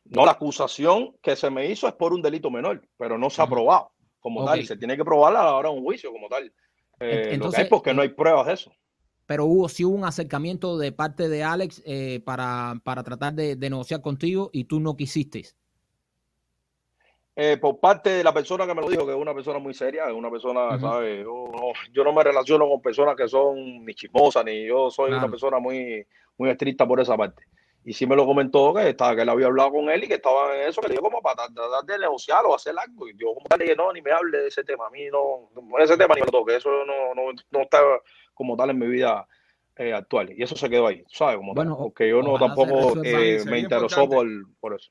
No, 0.04 0.24
la 0.24 0.32
acusación 0.32 1.16
que 1.20 1.34
se 1.34 1.50
me 1.50 1.66
hizo 1.68 1.88
es 1.88 1.94
por 1.94 2.12
un 2.12 2.22
delito 2.22 2.48
menor, 2.48 2.86
pero 2.96 3.18
no 3.18 3.28
se 3.28 3.42
ha 3.42 3.46
probado 3.48 3.90
como 4.26 4.44
tal, 4.44 4.58
y 4.58 4.66
se 4.66 4.76
tiene 4.76 4.96
que 4.96 5.04
probarla 5.04 5.40
a 5.40 5.44
la 5.44 5.54
hora 5.54 5.68
de 5.68 5.76
un 5.76 5.84
juicio 5.84 6.10
como 6.10 6.28
tal. 6.28 6.52
Eh, 6.98 7.28
Entonces, 7.30 7.60
es 7.60 7.68
porque 7.68 7.94
no 7.94 8.02
hay 8.02 8.08
pruebas 8.08 8.44
de 8.48 8.54
eso. 8.54 8.72
Pero 9.24 9.44
hubo, 9.44 9.68
sí 9.68 9.84
hubo 9.84 9.94
un 9.94 10.04
acercamiento 10.04 10.78
de 10.78 10.90
parte 10.90 11.28
de 11.28 11.44
Alex 11.44 11.80
eh, 11.86 12.20
para, 12.24 12.74
tratar 12.84 13.34
de, 13.34 13.54
negociar 13.54 14.00
contigo 14.00 14.50
y 14.52 14.64
tú 14.64 14.80
no 14.80 14.96
quisiste. 14.96 15.44
Eh, 17.36 17.56
por 17.56 17.78
parte 17.78 18.10
de 18.10 18.24
la 18.24 18.34
persona 18.34 18.66
que 18.66 18.74
me 18.74 18.80
lo 18.80 18.88
dijo, 18.88 19.06
que 19.06 19.12
es 19.12 19.18
una 19.18 19.32
persona 19.32 19.60
muy 19.60 19.74
seria, 19.74 20.08
es 20.08 20.12
una 20.12 20.28
persona, 20.28 20.76
¿sabes? 20.80 21.24
Yo 21.92 22.02
no, 22.02 22.12
me 22.12 22.24
relaciono 22.24 22.68
con 22.68 22.82
personas 22.82 23.14
que 23.14 23.28
son 23.28 23.84
ni 23.84 23.94
chismosas, 23.94 24.44
ni 24.44 24.66
yo 24.66 24.90
soy 24.90 25.12
una 25.12 25.30
persona 25.30 25.60
muy, 25.60 26.04
muy 26.36 26.50
estricta 26.50 26.84
por 26.84 26.98
esa 26.98 27.16
parte. 27.16 27.44
Y 27.86 27.92
sí 27.92 28.04
me 28.04 28.16
lo 28.16 28.26
comentó 28.26 28.74
que, 28.74 28.88
estaba, 28.88 29.14
que 29.14 29.22
él 29.22 29.28
había 29.28 29.46
hablado 29.46 29.70
con 29.70 29.88
él 29.88 30.02
y 30.02 30.08
que 30.08 30.14
estaba 30.14 30.56
en 30.56 30.68
eso, 30.68 30.80
que 30.80 30.88
le 30.88 30.94
dijo 30.94 31.04
como 31.04 31.22
para 31.22 31.46
tratar 31.46 31.84
de 31.84 31.98
negociar 32.00 32.44
o 32.44 32.52
hacer 32.52 32.74
algo. 32.76 33.08
Y 33.08 33.16
yo 33.16 33.32
como 33.32 33.46
tal 33.48 33.60
le 33.60 33.66
dije, 33.66 33.76
no, 33.76 33.92
ni 33.92 34.02
me 34.02 34.10
hable 34.10 34.38
de 34.38 34.48
ese 34.48 34.64
tema. 34.64 34.88
A 34.88 34.90
mí 34.90 35.06
no, 35.06 35.48
ese 35.78 35.96
tema 35.96 36.16
ni 36.16 36.22
me 36.22 36.26
lo 36.26 36.32
toque. 36.32 36.56
Eso 36.56 36.68
no, 36.84 37.14
no, 37.14 37.30
no 37.48 37.60
está 37.60 37.80
como 38.34 38.56
tal 38.56 38.70
en 38.70 38.78
mi 38.80 38.88
vida 38.88 39.24
eh, 39.76 39.92
actual. 39.92 40.32
Y 40.36 40.42
eso 40.42 40.56
se 40.56 40.68
quedó 40.68 40.88
ahí, 40.88 41.04
¿sabes? 41.12 41.36
Como 41.36 41.54
bueno, 41.54 41.78
porque 41.78 42.08
yo 42.08 42.22
no 42.22 42.36
tampoco 42.40 43.00
eh, 43.04 43.44
me 43.46 43.60
interesó 43.60 44.08
por, 44.08 44.26
por, 44.58 44.74
eso. 44.74 44.90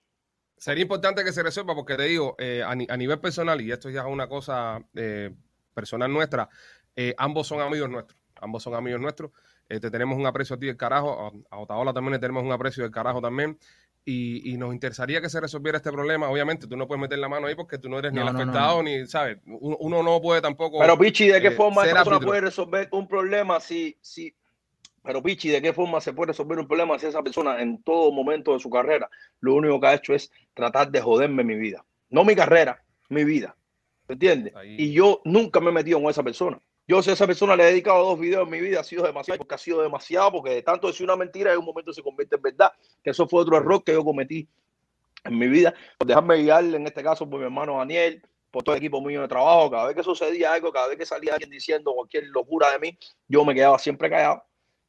Sería 0.55 0.83
importante 0.83 1.25
que 1.25 1.33
se 1.33 1.43
resuelva 1.43 1.75
porque 1.75 1.97
te 1.97 2.03
digo, 2.03 2.37
eh, 2.39 2.63
a, 2.63 2.69
a, 2.69 2.97
nivel 2.97 3.19
personal, 3.19 3.59
y 3.59 3.73
esto 3.73 3.89
ya 3.89 4.03
es 4.03 4.07
una 4.07 4.29
cosa 4.29 4.81
personal 5.73 6.13
nuestra, 6.13 6.47
ambos 7.17 7.45
son 7.45 7.59
amigos 7.59 7.89
nuestros. 7.89 8.17
Ambos 8.39 8.63
son 8.63 8.73
amigos 8.73 9.01
nuestros. 9.01 9.31
Te 9.67 9.91
tenemos 9.91 10.17
un 10.17 10.25
aprecio 10.25 10.55
a 10.55 10.59
ti 10.59 10.67
del 10.67 10.77
carajo. 10.77 11.45
A, 11.49 11.57
Otaola 11.59 11.93
también 11.93 12.13
le 12.13 12.19
tenemos 12.19 12.43
un 12.43 12.51
aprecio 12.51 12.83
del 12.83 12.91
carajo 12.91 13.21
también. 13.21 13.57
y, 14.07 14.53
y 14.53 14.57
nos 14.57 14.71
interesaría 14.71 15.19
que 15.19 15.29
se 15.29 15.41
resolviera 15.41 15.77
este 15.79 15.91
problema. 15.91 16.29
Obviamente, 16.29 16.67
tú 16.67 16.77
no 16.77 16.87
puedes 16.87 17.01
meter 17.01 17.17
la 17.17 17.27
mano 17.27 17.47
ahí 17.47 17.55
porque 17.55 17.79
tú 17.79 17.89
no 17.89 17.97
eres 17.97 18.13
ni 18.13 18.19
No, 18.19 18.27
el 18.27 18.33
no, 18.33 18.33
no, 18.33 18.43
afectado, 18.43 18.83
ni, 18.83 19.07
¿sabes? 19.07 19.39
Uno, 19.47 19.77
uno 19.79 20.03
no 20.03 20.21
puede 20.21 20.41
tampoco... 20.41 20.79
Pero 20.79 20.97
Pichi, 20.97 21.27
¿de 21.27 21.41
qué 21.41 21.47
eh, 21.47 21.51
forma 21.51 21.81
persona 21.81 22.19
puede 22.19 22.41
resolver 22.41 22.87
un 22.91 23.07
problema 23.07 23.59
si, 23.59 23.97
si, 24.01 24.31
pero 25.03 25.23
Pichi, 25.23 25.49
¿de 25.49 25.61
qué 25.61 25.73
forma 25.73 25.99
se 26.01 26.13
puede 26.13 26.27
resolver 26.27 26.59
un 26.59 26.67
problema 26.67 26.99
si 26.99 27.07
esa 27.07 27.23
persona 27.23 27.59
en 27.61 27.81
todo 27.81 28.11
momento 28.11 28.53
de 28.53 28.59
su 28.59 28.69
carrera 28.69 29.09
lo 29.39 29.55
único 29.55 29.81
que 29.81 29.87
ha 29.87 29.93
hecho 29.95 30.13
es 30.13 30.31
tratar 30.53 30.91
de 30.91 31.01
joderme 31.01 31.43
mi 31.43 31.55
vida? 31.55 31.83
No 32.11 32.23
mi 32.23 32.35
carrera, 32.35 32.83
mi 33.09 33.23
vida. 33.23 33.55
¿Me 34.07 34.13
entiendes? 34.13 34.55
Ahí. 34.55 34.75
Y 34.77 34.93
yo 34.93 35.21
nunca 35.25 35.59
me 35.59 35.71
he 35.71 35.73
metido 35.73 35.99
con 35.99 36.11
esa 36.11 36.21
persona. 36.21 36.59
Yo 36.87 36.97
a 36.97 37.01
esa 37.01 37.25
persona 37.25 37.55
le 37.55 37.63
he 37.63 37.67
dedicado 37.67 38.05
dos 38.05 38.19
videos 38.19 38.43
en 38.43 38.49
mi 38.51 38.59
vida, 38.59 38.81
ha 38.81 38.83
sido 38.83 39.03
demasiado, 39.03 39.39
porque 39.39 39.55
ha 39.55 39.57
sido 39.57 39.81
demasiado, 39.81 40.31
porque 40.31 40.51
de 40.51 40.61
tanto 40.61 40.87
decir 40.87 41.03
una 41.03 41.15
mentira 41.15 41.51
en 41.51 41.57
un 41.57 41.65
momento 41.65 41.91
se 41.91 42.03
convierte 42.03 42.35
en 42.35 42.41
verdad. 42.43 42.71
Que 43.03 43.09
eso 43.09 43.27
fue 43.27 43.41
otro 43.41 43.57
error 43.57 43.83
que 43.83 43.93
yo 43.93 44.03
cometí 44.03 44.47
en 45.23 45.39
mi 45.39 45.47
vida, 45.47 45.73
por 45.97 46.07
dejarme 46.07 46.37
guiar, 46.37 46.63
en 46.63 46.85
este 46.85 47.01
caso, 47.01 47.27
por 47.27 47.39
mi 47.39 47.45
hermano 47.45 47.77
Daniel, 47.77 48.21
por 48.51 48.61
todo 48.63 48.75
el 48.75 48.81
equipo 48.81 49.01
mío 49.01 49.21
de 49.21 49.27
trabajo. 49.27 49.71
Cada 49.71 49.87
vez 49.87 49.95
que 49.95 50.03
sucedía 50.03 50.53
algo, 50.53 50.71
cada 50.71 50.87
vez 50.87 50.97
que 50.97 51.05
salía 51.05 51.33
alguien 51.33 51.49
diciendo 51.49 51.91
cualquier 51.93 52.25
locura 52.27 52.71
de 52.71 52.79
mí, 52.79 52.97
yo 53.27 53.43
me 53.43 53.55
quedaba 53.55 53.79
siempre 53.79 54.09
callado. 54.09 54.43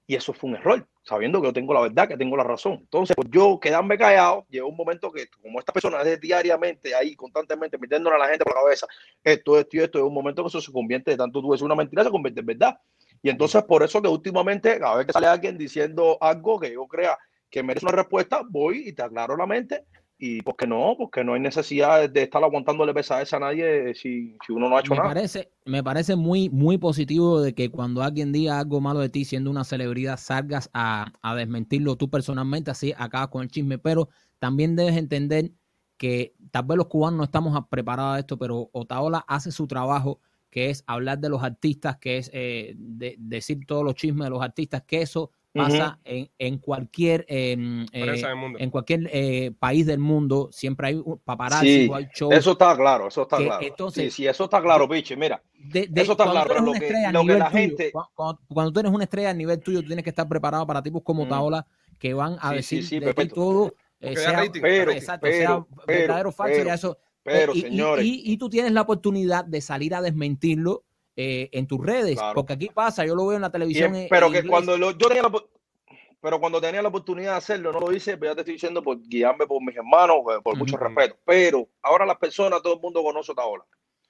Y 0.08 0.14
eso 0.14 0.32
fue 0.32 0.50
un 0.50 0.56
error, 0.56 0.86
sabiendo 1.02 1.40
que 1.40 1.48
yo 1.48 1.52
tengo 1.52 1.74
la 1.74 1.80
verdad, 1.80 2.06
que 2.06 2.16
tengo 2.16 2.36
la 2.36 2.44
razón. 2.44 2.74
Entonces, 2.74 3.16
pues 3.16 3.28
yo 3.30 3.58
quedarme 3.60 3.98
callado, 3.98 4.46
llegó 4.48 4.68
un 4.68 4.76
momento 4.76 5.10
que, 5.10 5.28
como 5.28 5.58
esta 5.58 5.72
persona 5.72 6.00
es 6.02 6.20
diariamente 6.20 6.94
ahí, 6.94 7.16
constantemente, 7.16 7.76
metiéndole 7.76 8.14
a 8.14 8.18
la 8.20 8.28
gente 8.28 8.44
por 8.44 8.54
la 8.54 8.62
cabeza, 8.62 8.86
esto, 9.24 9.58
esto 9.58 9.76
y 9.76 9.80
esto, 9.80 9.98
es 9.98 10.04
un 10.04 10.14
momento 10.14 10.42
que 10.42 10.48
eso 10.48 10.60
se 10.60 10.70
convierte, 10.70 11.10
de 11.10 11.16
tanto 11.16 11.40
tú 11.40 11.50
decir 11.50 11.64
una 11.64 11.74
mentira, 11.74 12.04
se 12.04 12.10
convierte 12.10 12.40
en 12.40 12.46
verdad. 12.46 12.78
Y 13.20 13.30
entonces, 13.30 13.64
por 13.64 13.82
eso 13.82 14.00
que 14.00 14.08
últimamente, 14.08 14.78
cada 14.78 14.96
vez 14.96 15.06
que 15.06 15.12
sale 15.12 15.26
alguien 15.26 15.58
diciendo 15.58 16.18
algo 16.20 16.60
que 16.60 16.72
yo 16.72 16.86
crea 16.86 17.18
que 17.50 17.62
merece 17.62 17.86
una 17.86 17.96
respuesta, 17.96 18.42
voy 18.48 18.88
y 18.88 18.92
te 18.92 19.02
aclaro 19.02 19.36
la 19.36 19.46
mente. 19.46 19.84
Y 20.18 20.40
porque 20.42 20.66
no, 20.66 20.94
porque 20.96 21.22
no 21.24 21.34
hay 21.34 21.40
necesidad 21.40 22.08
de 22.08 22.22
estar 22.22 22.42
aguantándole 22.42 22.94
pesadez 22.94 23.32
a 23.34 23.38
nadie 23.38 23.94
si, 23.94 24.36
si 24.46 24.52
uno 24.52 24.68
no 24.70 24.76
ha 24.76 24.80
hecho 24.80 24.94
me 24.94 25.00
nada. 25.00 25.08
parece, 25.08 25.52
me 25.64 25.82
parece 25.82 26.16
muy, 26.16 26.48
muy 26.48 26.78
positivo 26.78 27.40
de 27.40 27.54
que 27.54 27.70
cuando 27.70 28.02
alguien 28.02 28.32
diga 28.32 28.58
algo 28.60 28.80
malo 28.80 29.00
de 29.00 29.08
ti, 29.10 29.24
siendo 29.24 29.50
una 29.50 29.64
celebridad, 29.64 30.16
salgas 30.18 30.70
a, 30.72 31.12
a 31.22 31.34
desmentirlo 31.34 31.96
tú 31.96 32.08
personalmente, 32.08 32.70
así 32.70 32.94
acabas 32.96 33.28
con 33.28 33.42
el 33.42 33.50
chisme. 33.50 33.78
Pero 33.78 34.08
también 34.38 34.76
debes 34.76 34.96
entender 34.96 35.52
que 35.96 36.34
tal 36.50 36.64
vez 36.66 36.76
los 36.78 36.86
cubanos 36.88 37.18
no 37.18 37.24
estamos 37.24 37.58
preparados 37.68 38.16
a 38.16 38.18
esto, 38.20 38.38
pero 38.38 38.68
Otaola 38.72 39.24
hace 39.28 39.50
su 39.50 39.66
trabajo, 39.66 40.20
que 40.50 40.70
es 40.70 40.84
hablar 40.86 41.18
de 41.18 41.28
los 41.30 41.42
artistas, 41.42 41.96
que 41.98 42.18
es 42.18 42.30
eh, 42.32 42.74
de- 42.76 43.16
decir 43.18 43.60
todos 43.66 43.84
los 43.84 43.94
chismes 43.94 44.24
de 44.24 44.30
los 44.30 44.42
artistas, 44.42 44.82
que 44.86 45.02
eso 45.02 45.30
pasa 45.56 45.98
en, 46.04 46.30
en 46.38 46.58
cualquier 46.58 47.24
em, 47.28 47.86
eh, 47.92 48.22
en 48.58 48.70
cualquier 48.70 49.08
eh, 49.12 49.52
país 49.58 49.86
del 49.86 49.98
mundo, 49.98 50.48
siempre 50.52 50.88
hay 50.88 50.94
un 50.94 51.18
paparazzi 51.18 51.84
Sí, 51.84 51.88
o 51.90 51.94
hay 51.96 52.06
shows. 52.14 52.34
Eso 52.34 52.52
está 52.52 52.76
claro, 52.76 53.08
eso 53.08 53.22
está 53.22 53.38
que 53.38 53.44
claro. 53.46 53.66
entonces- 53.66 54.14
sí, 54.14 54.22
sí, 54.22 54.26
eso 54.28 54.44
está 54.44 54.60
claro, 54.62 54.88
Pichi. 54.88 55.16
Mira, 55.16 55.42
de- 55.58 55.86
de- 55.88 56.02
Eso 56.02 56.12
está 56.12 56.24
cuando 56.24 56.44
claro, 56.44 56.46
tú 56.48 56.52
eres 56.52 56.60
pero 56.60 56.62
una 56.62 56.72
lo 56.72 56.78
que- 56.78 56.86
estrella 56.86 57.08
a 57.08 57.12
lo 57.12 57.18
que 57.20 57.24
nivel 57.24 57.38
la 57.38 57.50
tuyo, 57.50 57.60
gente- 57.60 57.92
cua- 57.92 58.08
cuando, 58.14 58.40
cuando 58.48 58.72
tú 58.72 58.80
eres 58.80 58.92
una 58.92 59.04
estrella 59.04 59.30
a 59.30 59.34
nivel 59.34 59.60
tuyo, 59.60 59.80
tú 59.80 59.86
tienes 59.88 60.02
que 60.04 60.10
estar 60.10 60.28
preparado 60.28 60.66
para 60.66 60.82
tipos 60.82 61.02
como 61.02 61.24
Mm. 61.24 61.28
Taola 61.28 61.66
que 61.98 62.14
van 62.14 62.36
a 62.40 62.50
Sí, 62.50 62.54
decir 62.56 62.82
sí, 62.82 62.88
sí, 62.88 62.98
de 63.00 63.14
ti 63.14 63.28
todo, 63.28 63.74
eh, 64.00 64.14
da 64.14 64.20
sea, 64.20 64.32
rating. 64.32 64.60
Pero, 64.60 64.90
exacto, 64.92 65.20
pero, 65.22 65.36
sea 65.36 65.66
pero, 65.86 65.98
verdadero 66.00 66.28
o 66.28 66.32
falso, 66.32 66.54
pero, 66.54 66.66
ya 66.66 66.74
eso. 66.74 66.98
pero, 67.22 67.52
eh, 67.54 68.02
y 68.02 68.36
tú 68.36 68.48
tienes 68.50 68.72
la 68.72 68.82
oportunidad 68.82 69.44
de 69.44 69.60
salir 69.60 69.94
a 69.94 70.02
desmentirlo 70.02 70.84
eh, 71.16 71.48
en 71.52 71.66
tus 71.66 71.84
redes, 71.84 72.16
Claro. 72.16 72.34
porque 72.34 72.52
aquí 72.52 72.68
pasa, 72.68 73.04
yo 73.06 73.14
lo 73.14 73.26
veo 73.26 73.36
en 73.36 73.42
la 73.42 73.50
televisión. 73.50 73.94
es- 73.94 74.08
pero 74.10 74.26
en 74.26 74.32
que 74.32 74.38
inglés. 74.40 74.50
cuando 74.50 74.76
lo- 74.76 74.90
yo 74.92 75.08
tenía 75.08 75.22
la, 75.22 75.32
pero 76.20 76.38
cuando 76.40 76.60
tenía 76.60 76.82
la 76.82 76.88
oportunidad 76.88 77.32
de 77.32 77.38
hacerlo, 77.38 77.72
no 77.72 77.80
lo 77.80 77.92
hice, 77.92 78.16
pero 78.18 78.32
ya 78.32 78.34
te 78.36 78.40
estoy 78.42 78.54
diciendo 78.54 78.82
por 78.82 79.00
guiarme 79.00 79.46
por 79.46 79.62
mis 79.64 79.76
hermanos, 79.76 80.18
eh, 80.30 80.40
por 80.42 80.56
mucho 80.56 80.76
respeto. 80.76 81.16
Pero 81.24 81.68
ahora 81.82 82.04
las 82.04 82.18
personas, 82.18 82.60
todo 82.62 82.74
el 82.74 82.80
mundo 82.80 83.02
conoce 83.02 83.32
a 83.32 83.34
Otaola. 83.34 83.64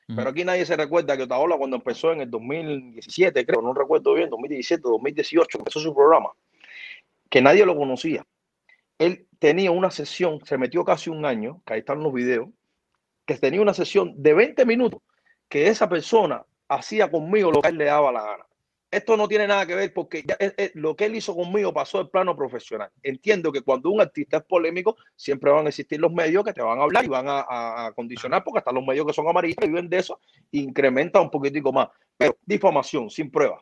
Pero 0.09 0.31
aquí 0.31 0.45
nadie 0.45 0.65
se 0.65 0.77
recuerda 0.77 1.17
que 1.17 1.25
Otaola 1.25 1.57
cuando 1.57 1.77
empezó 1.77 2.13
en 2.13 2.21
el 2.21 2.31
2017, 2.31 3.45
creo, 3.45 3.61
no 3.61 3.75
recuerdo 3.75 4.15
bien, 4.15 4.31
2017, 4.31 4.83
2018, 4.83 5.59
empezó 5.59 5.81
su 5.81 5.93
programa, 5.95 6.31
que 7.29 7.41
nadie 7.43 7.67
lo 7.67 7.77
conocía. 7.77 8.25
Él 8.99 9.27
tenía 9.41 9.73
una 9.73 9.91
sesión, 9.91 10.41
se 10.45 10.59
metió 10.59 10.85
casi 10.85 11.11
un 11.11 11.25
año, 11.27 11.61
que 11.67 11.75
ahí 11.75 11.81
están 11.81 12.03
los 12.03 12.13
videos, 12.13 12.49
que 13.27 13.35
tenía 13.37 13.61
una 13.61 13.75
sesión 13.75 14.15
de 14.17 14.33
20 14.33 14.65
minutos, 14.65 15.01
que 15.49 15.67
esa 15.67 15.89
persona 15.89 16.45
hacía 16.69 17.11
conmigo 17.11 17.51
lo 17.53 17.61
que 17.63 17.69
él 17.69 17.79
le 17.79 17.85
daba 17.87 18.13
la 18.13 18.23
gana. 18.23 18.47
Esto 18.89 19.17
no 19.17 19.27
tiene 19.27 19.49
nada 19.49 19.67
que 19.67 19.75
ver 19.75 19.93
porque 19.93 20.25
es- 20.39 20.55
es- 20.57 20.75
lo 20.77 20.95
que 20.95 21.07
él 21.07 21.17
hizo 21.17 21.35
conmigo 21.35 21.75
pasó 21.75 21.99
del 21.99 22.09
plano 22.09 22.37
profesional. 22.37 22.91
Entiendo 23.03 23.51
que 23.51 23.61
cuando 23.61 23.91
un 23.91 24.01
artista 24.01 24.39
es 24.39 24.45
polémico, 24.45 24.97
siempre 25.17 25.51
van 25.51 25.67
a 25.67 25.69
existir 25.71 26.01
los 26.01 26.13
medios 26.13 26.45
que 26.45 26.53
te 26.53 26.63
van 26.63 26.79
a 26.79 26.83
hablar 26.85 27.05
y 27.05 27.09
van 27.09 27.29
a, 27.29 27.45
a- 27.87 27.93
condicionar, 27.93 28.45
porque 28.45 28.61
hasta 28.61 28.73
los 28.73 28.85
medios 28.87 29.05
que 29.07 29.13
son 29.13 29.29
amarillos 29.29 29.57
y 29.63 29.67
viven 29.67 29.89
de 29.91 29.99
eso, 29.99 30.21
incrementa 30.53 31.21
un 31.21 31.31
poquitico 31.31 31.73
más. 31.73 31.89
Pero 32.17 32.37
difamación 32.47 33.11
sin 33.11 33.31
pruebas, 33.31 33.61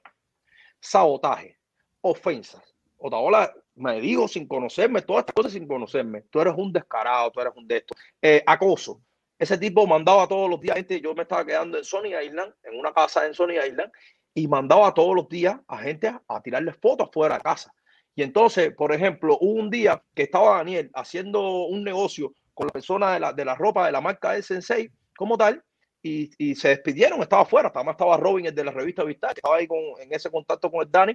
sabotaje, 0.80 1.58
ofensas. 2.02 2.62
Otaola 2.98 3.52
me 3.76 4.00
dijo 4.00 4.28
sin 4.28 4.46
conocerme, 4.46 5.02
todas 5.02 5.22
estas 5.22 5.34
cosas 5.34 5.52
sin 5.52 5.66
conocerme. 5.66 6.22
Tú 6.30 6.40
eres 6.40 6.54
un 6.56 6.72
descarado, 6.72 7.30
tú 7.32 7.40
eres 7.40 7.52
un 7.56 7.66
de 7.66 7.78
estos. 7.78 7.98
Eh, 8.22 8.42
acoso. 8.46 9.00
Ese 9.44 9.58
tipo 9.58 9.86
mandaba 9.86 10.26
todos 10.26 10.48
los 10.48 10.58
días 10.58 10.74
gente. 10.74 11.02
Yo 11.02 11.14
me 11.14 11.24
estaba 11.24 11.44
quedando 11.44 11.76
en 11.76 11.84
Sony 11.84 12.18
Island, 12.24 12.54
en 12.62 12.78
una 12.78 12.94
casa 12.94 13.26
en 13.26 13.34
Sony 13.34 13.60
Island, 13.62 13.92
y 14.32 14.48
mandaba 14.48 14.94
todos 14.94 15.14
los 15.14 15.28
días 15.28 15.60
a 15.68 15.76
gente 15.76 16.08
a, 16.08 16.22
a 16.26 16.40
tirarle 16.40 16.72
fotos 16.72 17.10
fuera 17.12 17.36
de 17.36 17.42
casa. 17.42 17.70
Y 18.14 18.22
entonces, 18.22 18.72
por 18.74 18.90
ejemplo, 18.94 19.36
hubo 19.38 19.60
un 19.60 19.68
día 19.68 20.02
que 20.14 20.22
estaba 20.22 20.56
Daniel 20.56 20.90
haciendo 20.94 21.66
un 21.66 21.84
negocio 21.84 22.32
con 22.54 22.68
la 22.68 22.72
persona 22.72 23.12
de 23.12 23.20
la, 23.20 23.32
de 23.34 23.44
la 23.44 23.54
ropa 23.54 23.84
de 23.84 23.92
la 23.92 24.00
marca 24.00 24.32
del 24.32 24.42
Sensei, 24.42 24.90
como 25.14 25.36
tal, 25.36 25.62
y, 26.02 26.30
y 26.38 26.54
se 26.54 26.68
despidieron, 26.68 27.20
estaba 27.20 27.42
afuera, 27.42 27.70
además 27.74 27.94
estaba 27.94 28.16
Robin, 28.16 28.46
el 28.46 28.54
de 28.54 28.64
la 28.64 28.70
revista 28.70 29.04
Vista, 29.04 29.28
que 29.28 29.40
estaba 29.40 29.56
ahí 29.56 29.66
con, 29.66 29.78
en 30.00 30.10
ese 30.10 30.30
contacto 30.30 30.70
con 30.70 30.80
el 30.80 30.90
Dani, 30.90 31.14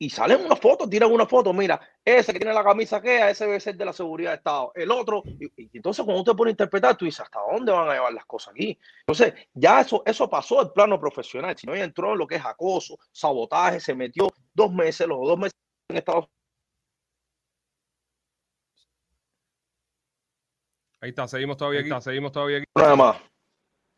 y 0.00 0.10
salen 0.10 0.44
unas 0.44 0.60
fotos, 0.60 0.88
tiran 0.88 1.10
una 1.10 1.26
foto, 1.26 1.52
mira, 1.52 1.80
ese 2.04 2.32
que 2.32 2.38
tiene 2.38 2.54
la 2.54 2.62
camisa 2.62 3.02
que 3.02 3.30
ese 3.30 3.46
debe 3.46 3.58
ser 3.58 3.76
de 3.76 3.84
la 3.84 3.92
seguridad 3.92 4.30
de 4.30 4.36
Estado, 4.36 4.70
el 4.76 4.90
otro, 4.92 5.22
y, 5.24 5.46
y 5.56 5.70
entonces 5.76 6.04
cuando 6.04 6.20
usted 6.22 6.36
pone 6.36 6.50
a 6.50 6.52
interpretar, 6.52 6.96
tú 6.96 7.04
dices, 7.04 7.20
¿hasta 7.20 7.40
dónde 7.52 7.72
van 7.72 7.88
a 7.88 7.94
llevar 7.94 8.12
las 8.12 8.24
cosas 8.24 8.54
aquí? 8.54 8.78
Entonces, 9.00 9.34
ya 9.54 9.80
eso, 9.80 10.02
eso 10.06 10.30
pasó 10.30 10.60
al 10.60 10.72
plano 10.72 11.00
profesional, 11.00 11.56
si 11.58 11.66
no 11.66 11.74
ya 11.74 11.82
entró 11.84 12.12
en 12.12 12.18
lo 12.18 12.26
que 12.28 12.36
es 12.36 12.44
acoso, 12.44 12.96
sabotaje, 13.10 13.80
se 13.80 13.94
metió 13.94 14.28
dos 14.54 14.72
meses, 14.72 15.06
los 15.08 15.18
dos 15.26 15.38
meses 15.38 15.54
en 15.90 15.96
Estados 15.96 16.26
Ahí 21.00 21.10
está, 21.10 21.28
seguimos 21.28 21.56
todavía 21.56 21.80
aquí. 21.80 21.90
Seguimos 22.00 22.32
todavía 22.32 22.56
aquí. 22.58 22.66
Unidos, 22.74 22.96
nada 22.98 23.12
más. 23.12 23.22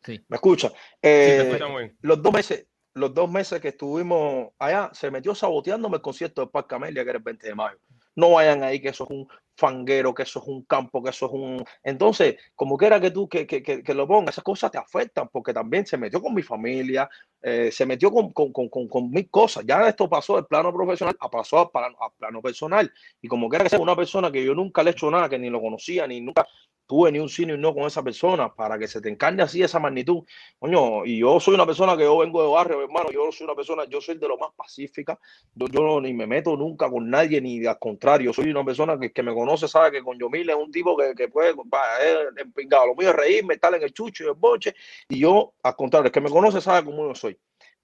Sí. 0.03 0.23
¿Me 0.27 0.35
escucha? 0.35 0.69
Sí, 0.69 0.75
te 1.01 1.39
Eh, 1.39 1.47
escuchamos 1.47 1.79
bien. 1.79 1.97
los 2.01 2.21
dos 2.21 2.31
meses, 2.33 2.67
los 2.93 3.13
dos 3.13 3.31
meses 3.31 3.61
que 3.61 3.69
estuvimos 3.69 4.49
allá, 4.59 4.89
se 4.93 5.11
metió 5.11 5.33
saboteándome 5.33 5.97
el 5.97 6.01
concierto 6.01 6.41
de 6.41 6.47
Parque 6.47 6.75
Amelia, 6.75 7.03
que 7.03 7.09
era 7.09 7.17
el 7.17 7.23
20 7.23 7.47
de 7.47 7.55
mayo. 7.55 7.79
No 8.15 8.31
vayan 8.31 8.61
ahí, 8.63 8.81
que 8.81 8.89
eso 8.89 9.05
es 9.05 9.09
un 9.09 9.27
fanguero, 9.55 10.13
que 10.13 10.23
eso 10.23 10.39
es 10.39 10.47
un 10.47 10.63
campo, 10.63 11.01
que 11.01 11.11
eso 11.11 11.27
es 11.27 11.31
un. 11.31 11.63
Entonces, 11.83 12.35
como 12.55 12.75
quiera 12.75 12.99
que 12.99 13.11
tú 13.11 13.29
que, 13.29 13.47
que, 13.47 13.63
que, 13.63 13.81
que 13.81 13.93
lo 13.93 14.05
pongas, 14.07 14.33
esas 14.33 14.43
cosas 14.43 14.71
te 14.71 14.77
afectan, 14.77 15.29
porque 15.29 15.53
también 15.53 15.85
se 15.85 15.97
metió 15.97 16.21
con 16.21 16.33
mi 16.33 16.41
familia, 16.41 17.09
eh, 17.41 17.71
se 17.71 17.85
metió 17.85 18.11
con, 18.11 18.33
con, 18.33 18.51
con, 18.51 18.67
con, 18.69 19.09
mil 19.09 19.29
cosas. 19.29 19.63
Ya 19.65 19.87
esto 19.87 20.09
pasó 20.09 20.35
del 20.35 20.45
plano 20.45 20.73
profesional 20.73 21.15
a 21.19 21.29
pasó 21.29 21.59
al 21.59 21.69
plano, 21.69 21.95
al 22.01 22.11
plano 22.17 22.41
personal. 22.41 22.91
Y 23.21 23.27
como 23.29 23.47
quiera 23.47 23.63
que 23.63 23.69
sea 23.69 23.79
una 23.79 23.95
persona 23.95 24.29
que 24.29 24.43
yo 24.43 24.53
nunca 24.53 24.83
le 24.83 24.89
he 24.89 24.93
hecho 24.93 25.09
nada, 25.09 25.29
que 25.29 25.39
ni 25.39 25.49
lo 25.49 25.61
conocía, 25.61 26.05
ni 26.05 26.19
nunca 26.19 26.45
tuve 26.85 27.11
ni 27.11 27.19
un 27.19 27.29
sí 27.29 27.45
ni 27.45 27.53
un 27.53 27.61
no 27.61 27.73
con 27.73 27.83
esa 27.83 28.03
persona, 28.03 28.53
para 28.53 28.77
que 28.77 28.87
se 28.87 29.01
te 29.01 29.09
encarne 29.09 29.43
así 29.43 29.63
esa 29.63 29.79
magnitud. 29.79 30.23
Coño, 30.59 31.05
y 31.05 31.19
yo 31.19 31.39
soy 31.39 31.55
una 31.55 31.65
persona 31.65 31.95
que 31.95 32.03
yo 32.03 32.17
vengo 32.17 32.41
de 32.43 32.49
barrio, 32.49 32.81
hermano, 32.81 33.09
yo 33.11 33.31
soy 33.31 33.45
una 33.45 33.55
persona, 33.55 33.85
yo 33.85 34.01
soy 34.01 34.17
de 34.17 34.27
lo 34.27 34.37
más 34.37 34.51
pacífica, 34.55 35.19
yo, 35.55 36.01
ni 36.01 36.13
me 36.13 36.27
meto 36.27 36.55
nunca 36.55 36.89
con 36.89 37.09
nadie, 37.09 37.41
ni 37.41 37.65
al 37.65 37.79
contrario, 37.79 38.33
soy 38.33 38.49
una 38.49 38.63
persona 38.63 38.99
que, 38.99 39.11
que 39.11 39.23
me 39.23 39.33
conoce, 39.33 39.67
sabe 39.67 39.91
que 39.91 40.03
con 40.03 40.17
Yomil 40.19 40.49
es 40.49 40.55
un 40.55 40.71
tipo 40.71 40.97
que, 40.97 41.13
que 41.15 41.27
puede, 41.29 41.51
es 41.51 42.37
empingado, 42.37 42.87
lo 42.87 42.95
mío 42.95 43.09
es 43.09 43.15
reírme, 43.15 43.53
estar 43.55 43.73
en 43.73 43.83
el 43.83 43.93
chucho 43.93 44.25
y 44.25 44.27
el 44.27 44.33
boche, 44.33 44.75
y 45.09 45.19
yo, 45.19 45.53
al 45.63 45.75
contrario, 45.75 46.07
el 46.07 46.11
que 46.11 46.21
me 46.21 46.29
conoce 46.29 46.61
sabe 46.61 46.85
cómo 46.85 47.07
yo 47.07 47.15
soy. 47.15 47.37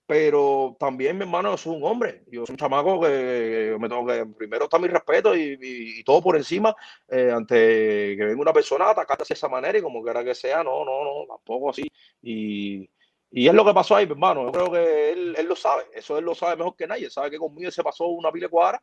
Pero 0.07 0.77
también, 0.79 1.17
mi 1.17 1.23
hermano, 1.23 1.57
soy 1.57 1.75
un 1.75 1.83
hombre, 1.83 2.23
yo 2.27 2.45
soy 2.45 2.53
un 2.53 2.57
chamaco 2.57 3.01
que 3.01 3.75
me 3.77 3.89
tengo 3.89 4.05
que, 4.07 4.25
primero 4.37 4.63
está 4.63 4.79
mi 4.79 4.87
respeto 4.87 5.35
y, 5.35 5.41
y- 5.61 5.99
y 5.99 6.03
todo 6.05 6.21
por 6.21 6.37
encima, 6.37 6.73
eh, 7.09 7.29
ante 7.31 8.15
que 8.15 8.23
venga 8.25 8.41
una 8.41 8.53
persona 8.53 8.85
a 8.85 8.91
atacarte 8.91 9.25
de 9.27 9.33
esa 9.33 9.49
manera 9.49 9.77
y 9.77 9.81
como 9.81 10.01
quiera 10.01 10.23
que 10.23 10.33
sea, 10.33 10.63
no, 10.63 10.85
no, 10.85 11.03
no, 11.03 11.25
tampoco 11.27 11.71
así. 11.71 11.91
Y, 12.21 12.89
y 13.31 13.47
es 13.49 13.53
lo 13.53 13.65
que 13.65 13.73
pasó 13.73 13.97
ahí, 13.97 14.05
mi 14.05 14.13
hermano. 14.13 14.45
Yo 14.45 14.51
creo 14.53 14.71
que 14.71 15.09
él, 15.11 15.35
él 15.37 15.45
lo 15.45 15.55
sabe, 15.57 15.83
eso 15.93 16.17
él 16.17 16.23
lo 16.25 16.33
sabe 16.33 16.55
mejor 16.55 16.75
que 16.77 16.87
nadie. 16.87 17.05
Él 17.05 17.11
sabe 17.11 17.29
que 17.29 17.37
conmigo 17.37 17.69
se 17.69 17.83
pasó 17.83 18.07
una 18.07 18.31
pila 18.31 18.47
cuadra 18.47 18.81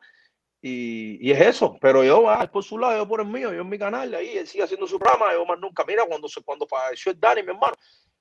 y, 0.60 1.18
y 1.28 1.32
es 1.32 1.40
eso. 1.40 1.78
Pero 1.80 2.04
yo, 2.04 2.28
ah, 2.30 2.40
él 2.42 2.50
por 2.50 2.64
su 2.64 2.78
lado, 2.78 2.98
yo 2.98 3.08
por 3.08 3.20
el 3.20 3.26
mío, 3.28 3.52
yo 3.52 3.62
en 3.62 3.68
mi 3.68 3.78
canal, 3.78 4.14
ahí 4.14 4.36
él 4.38 4.46
sigue 4.46 4.64
haciendo 4.64 4.86
su 4.86 4.98
programa, 4.98 5.32
yo 5.32 5.44
más 5.46 5.58
nunca. 5.58 5.84
Mira, 5.86 6.04
cuando, 6.06 6.28
cuando 6.44 6.66
falleció 6.66 7.12
el 7.12 7.20
Dani, 7.20 7.42
mi 7.42 7.50
hermano, 7.50 7.74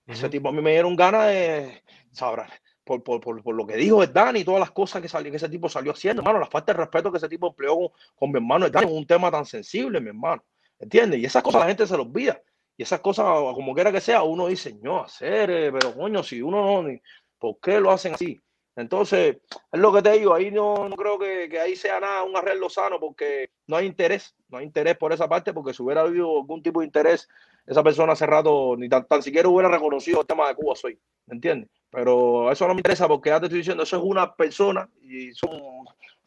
ese 0.07 0.29
tipo 0.29 0.49
a 0.49 0.51
mí 0.51 0.61
me 0.61 0.71
dieron 0.71 0.95
ganas 0.95 1.27
de, 1.27 1.83
sabrá, 2.11 2.47
por, 2.83 3.03
por, 3.03 3.21
por, 3.21 3.55
lo 3.55 3.65
que 3.65 3.77
dijo 3.77 4.05
Dani 4.05 4.41
y 4.41 4.43
todas 4.43 4.59
las 4.59 4.71
cosas 4.71 5.01
que, 5.01 5.07
salió, 5.07 5.31
que 5.31 5.37
ese 5.37 5.49
tipo 5.49 5.69
salió 5.69 5.91
haciendo, 5.91 6.21
hermano, 6.21 6.39
la 6.39 6.47
falta 6.47 6.73
de 6.73 6.79
respeto 6.79 7.11
que 7.11 7.17
ese 7.17 7.29
tipo 7.29 7.47
empleó 7.47 7.91
con, 8.15 8.31
mi 8.31 8.37
hermano 8.37 8.69
Dani 8.69 8.91
un 8.91 9.05
tema 9.05 9.31
tan 9.31 9.45
sensible, 9.45 9.99
mi 10.01 10.09
hermano. 10.09 10.43
¿Entiendes? 10.79 11.19
Y 11.19 11.25
esas 11.25 11.43
cosas 11.43 11.61
la 11.61 11.67
gente 11.67 11.87
se 11.87 11.95
los 11.95 12.05
olvida. 12.05 12.41
Y 12.75 12.83
esas 12.83 12.99
cosas, 12.99 13.25
como 13.53 13.73
quiera 13.73 13.91
que 13.91 14.01
sea, 14.01 14.23
uno 14.23 14.47
dice, 14.47 14.77
no, 14.81 15.03
hacer, 15.03 15.49
eh, 15.49 15.71
pero 15.71 15.93
coño, 15.93 16.23
si 16.23 16.41
uno 16.41 16.81
no, 16.81 16.89
¿por 17.37 17.59
qué 17.61 17.79
lo 17.79 17.91
hacen 17.91 18.15
así? 18.15 18.39
Entonces, 18.75 19.37
es 19.71 19.79
lo 19.79 19.93
que 19.93 20.01
te 20.01 20.13
digo, 20.13 20.33
ahí 20.33 20.49
no, 20.49 20.89
no 20.89 20.95
creo 20.95 21.19
que, 21.19 21.47
que, 21.47 21.59
ahí 21.59 21.75
sea 21.75 21.99
nada 21.99 22.23
un 22.23 22.35
arreglo 22.35 22.69
sano 22.69 22.99
porque 22.99 23.51
no 23.67 23.75
hay 23.75 23.85
interés, 23.85 24.35
no 24.49 24.57
hay 24.57 24.65
interés 24.65 24.97
por 24.97 25.13
esa 25.13 25.29
parte, 25.29 25.53
porque 25.53 25.73
si 25.73 25.83
hubiera 25.83 26.01
habido 26.01 26.39
algún 26.39 26.63
tipo 26.63 26.79
de 26.79 26.87
interés, 26.87 27.29
esa 27.67 27.83
persona 27.83 28.13
hace 28.13 28.25
rato 28.25 28.75
ni 28.75 28.89
tan, 28.89 29.07
tan 29.07 29.21
siquiera 29.21 29.47
hubiera 29.47 29.69
reconocido 29.69 30.21
el 30.21 30.27
tema 30.27 30.47
de 30.47 30.55
Cuba 30.55 30.75
soy, 30.75 30.99
¿me 31.27 31.35
entiendes? 31.35 31.69
Pero 31.93 32.51
eso 32.51 32.67
no 32.67 32.73
me 32.73 32.79
interesa 32.79 33.07
porque 33.07 33.29
ya 33.29 33.39
te 33.39 33.45
estoy 33.45 33.59
diciendo, 33.59 33.83
eso 33.83 33.97
es 33.97 34.03
una 34.03 34.35
persona 34.35 34.89
y 35.03 35.31
son 35.33 35.51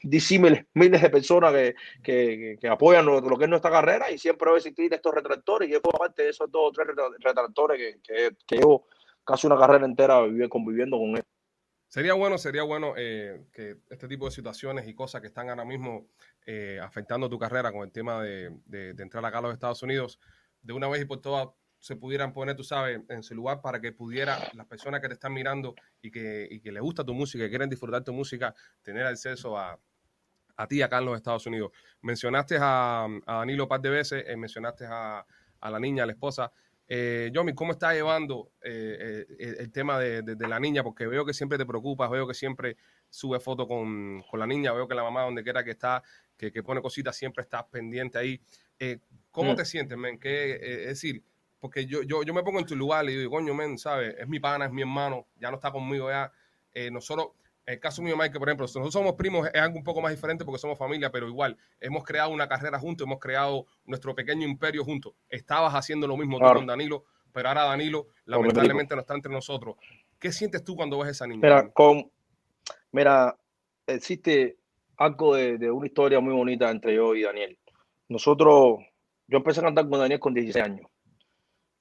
disímiles, 0.01 0.65
miles 0.75 1.03
de 1.03 1.11
personas 1.11 1.53
que, 1.53 1.75
que, 2.05 2.57
que 2.61 2.69
apoyan 2.69 3.05
lo, 3.05 3.21
que 3.37 3.45
es 3.45 3.51
nuestra 3.51 3.73
carrera 3.73 4.09
y 4.13 4.17
siempre 4.17 4.49
va 4.49 4.55
a 4.55 4.59
existir 4.59 4.95
estos 4.95 5.13
retractores 5.13 5.69
y 5.69 5.73
yo 5.73 5.83
parte 5.83 6.23
de 6.23 6.29
esos 6.29 6.49
dos 6.53 6.69
o 6.69 6.73
tres 6.73 6.87
retractores 7.19 7.79
que, 7.79 8.01
que, 8.01 8.37
que 8.47 8.57
llevo 8.59 8.87
casi 9.25 9.49
una 9.49 9.59
carrera 9.59 9.87
entera 9.87 10.21
conviviendo 10.49 10.99
con 10.99 11.17
él. 11.17 11.25
Sería 11.89 12.15
bueno, 12.15 12.39
sería 12.39 12.63
bueno 12.63 12.95
eh, 12.97 13.47
que 13.53 13.79
este 13.91 14.07
tipo 14.07 14.27
de 14.27 14.31
situaciones 14.31 14.87
y 14.87 14.95
cosas 14.95 15.21
que 15.21 15.27
están 15.27 15.51
ahora 15.51 15.65
mismo 15.65 16.07
eh, 16.47 16.79
afectando 16.81 17.29
tu 17.29 17.41
carrera 17.41 17.73
con 17.73 17.83
el 17.83 17.91
tema 17.91 18.23
de, 18.23 18.57
de, 18.67 18.95
de, 18.95 19.03
entrar 19.03 19.25
acá 19.25 19.39
a 19.39 19.43
los 19.43 19.53
Estados 19.55 19.83
Unidos, 19.83 20.21
de 20.63 20.75
una 20.75 20.89
vez 20.89 21.03
y 21.03 21.07
por 21.07 21.21
todas 21.21 21.49
se 21.87 21.95
pudieran 21.95 22.33
poner, 22.33 22.57
tú 22.57 22.65
sabes, 22.65 23.01
en 23.09 23.23
su 23.23 23.33
lugar 23.33 23.61
para 23.61 23.81
que 23.81 23.93
pudiera 23.93 24.51
las 24.55 24.67
personas 24.67 25.01
que 25.01 25.07
te 25.07 25.15
están 25.15 25.33
mirando 25.33 25.77
y 26.03 26.11
que, 26.11 26.49
y 26.51 26.59
que 26.59 26.73
les 26.73 26.83
gusta 26.83 27.05
tu 27.05 27.15
música, 27.15 27.45
que 27.45 27.49
quieren 27.49 27.71
disfrutar 27.71 28.03
tu 28.03 28.13
música, 28.13 28.53
tener 28.83 29.07
acceso 29.07 29.57
a, 29.57 29.79
a 30.57 30.67
ti 30.67 30.83
acá 30.83 30.99
en 30.99 31.05
los 31.05 31.17
Estados 31.17 31.47
Unidos. 31.47 31.71
Mencionaste 32.03 32.59
a, 32.61 33.05
a 33.05 33.35
Danilo 33.35 33.63
un 33.63 33.69
par 33.69 33.81
de 33.81 33.91
veces, 33.91 34.25
eh, 34.27 34.37
mencionaste 34.37 34.85
a, 34.85 35.25
a, 35.61 35.71
la 35.71 35.79
niña, 35.79 36.03
a 36.03 36.07
la 36.07 36.13
esposa. 36.13 36.51
Eh, 36.89 37.31
Yomi, 37.33 37.55
¿cómo 37.55 37.71
estás 37.71 37.95
llevando 37.95 38.51
eh, 38.63 39.25
eh, 39.39 39.57
el 39.61 39.71
tema 39.71 40.01
de, 40.01 40.23
de, 40.23 40.35
de, 40.35 40.49
la 40.49 40.59
niña? 40.59 40.83
Porque 40.83 41.07
veo 41.07 41.25
que 41.25 41.35
siempre 41.35 41.57
te 41.57 41.67
preocupas, 41.67 42.11
veo 42.11 42.27
que 42.27 42.35
siempre 42.35 42.79
sube 43.09 43.39
fotos 43.39 43.69
con, 43.69 44.25
con, 44.29 44.41
la 44.41 44.47
niña, 44.47 44.73
veo 44.73 44.89
que 44.89 44.95
la 44.97 45.05
mamá, 45.05 45.23
donde 45.23 45.45
quiera 45.45 45.63
que 45.63 45.71
está, 45.71 46.03
que, 46.37 46.51
que 46.51 46.65
pone 46.65 46.83
cositas, 46.83 47.15
siempre 47.15 47.43
estás 47.43 47.63
pendiente 47.71 48.19
ahí. 48.19 48.41
Eh, 48.79 48.99
¿Cómo 49.31 49.53
mm. 49.53 49.57
te 49.57 49.65
sientes, 49.65 49.99
men? 49.99 50.19
Eh, 50.23 50.59
es 50.83 50.89
decir, 50.89 51.23
porque 51.67 51.87
yo, 51.87 52.03
yo, 52.03 52.23
yo 52.23 52.33
me 52.33 52.45
pongo 52.45 52.61
en 52.61 52.67
tu 52.67 52.77
lugar 52.77 53.05
y 53.09 53.17
digo, 53.17 53.33
coño, 53.33 53.53
men, 53.55 53.77
¿sabes? 53.77 54.15
Es 54.19 54.29
mi 54.29 54.39
pana, 54.39 54.67
es 54.67 54.73
mi 54.73 54.83
hermano, 54.83 55.27
ya 55.41 55.51
no 55.51 55.57
está 55.57 55.73
conmigo 55.73 56.09
ya. 56.09 56.33
nosotros 56.93 57.31
el 57.67 57.81
caso 57.81 58.01
mío, 58.01 58.17
Mike, 58.17 58.39
por 58.39 58.49
ejemplo, 58.49 58.63
nosotros 58.63 58.93
somos 58.93 59.15
primos, 59.15 59.49
es 59.53 59.61
algo 59.61 59.77
un 59.77 59.83
poco 59.83 60.01
más 60.01 60.13
diferente 60.13 60.45
porque 60.45 60.61
somos 60.61 60.79
familia, 60.79 61.11
pero 61.11 61.27
igual, 61.27 61.57
hemos 61.81 62.05
creado 62.05 62.31
una 62.31 62.47
carrera 62.47 62.79
juntos, 62.79 63.05
hemos 63.05 63.19
creado 63.19 63.67
nuestro 63.85 64.15
pequeño 64.15 64.47
imperio 64.47 64.85
juntos. 64.85 65.15
Estabas 65.29 65.75
haciendo 65.75 66.07
lo 66.07 66.17
mismo 66.17 66.39
claro. 66.39 66.55
tú 66.55 66.59
con 66.61 66.67
Danilo, 66.69 67.05
pero 67.33 67.49
ahora 67.49 67.65
Danilo 67.65 68.07
lamentablemente 68.25 68.95
no 68.95 69.01
está 69.01 69.15
entre 69.15 69.33
nosotros. 69.33 69.75
¿Qué 70.21 70.31
sientes 70.31 70.63
tú 70.63 70.77
cuando 70.77 70.99
ves 70.99 71.09
a 71.09 71.11
esa 71.11 71.27
niña? 71.27 71.41
Mira, 71.43 71.69
con, 71.71 72.09
mira 72.93 73.37
existe 73.85 74.59
algo 74.97 75.35
de, 75.35 75.59
de, 75.59 75.69
una 75.69 75.87
historia 75.87 76.21
muy 76.21 76.35
bonita 76.35 76.71
entre 76.71 76.95
yo 76.95 77.17
y 77.17 77.23
Daniel. 77.23 77.59
Nosotros, 78.09 78.79
yo 79.27 79.39
empecé 79.39 79.59
a 79.59 79.65
cantar 79.65 79.89
con 79.89 79.99
Daniel 79.99 80.21
con 80.21 80.33
16 80.33 80.65
años. 80.65 80.87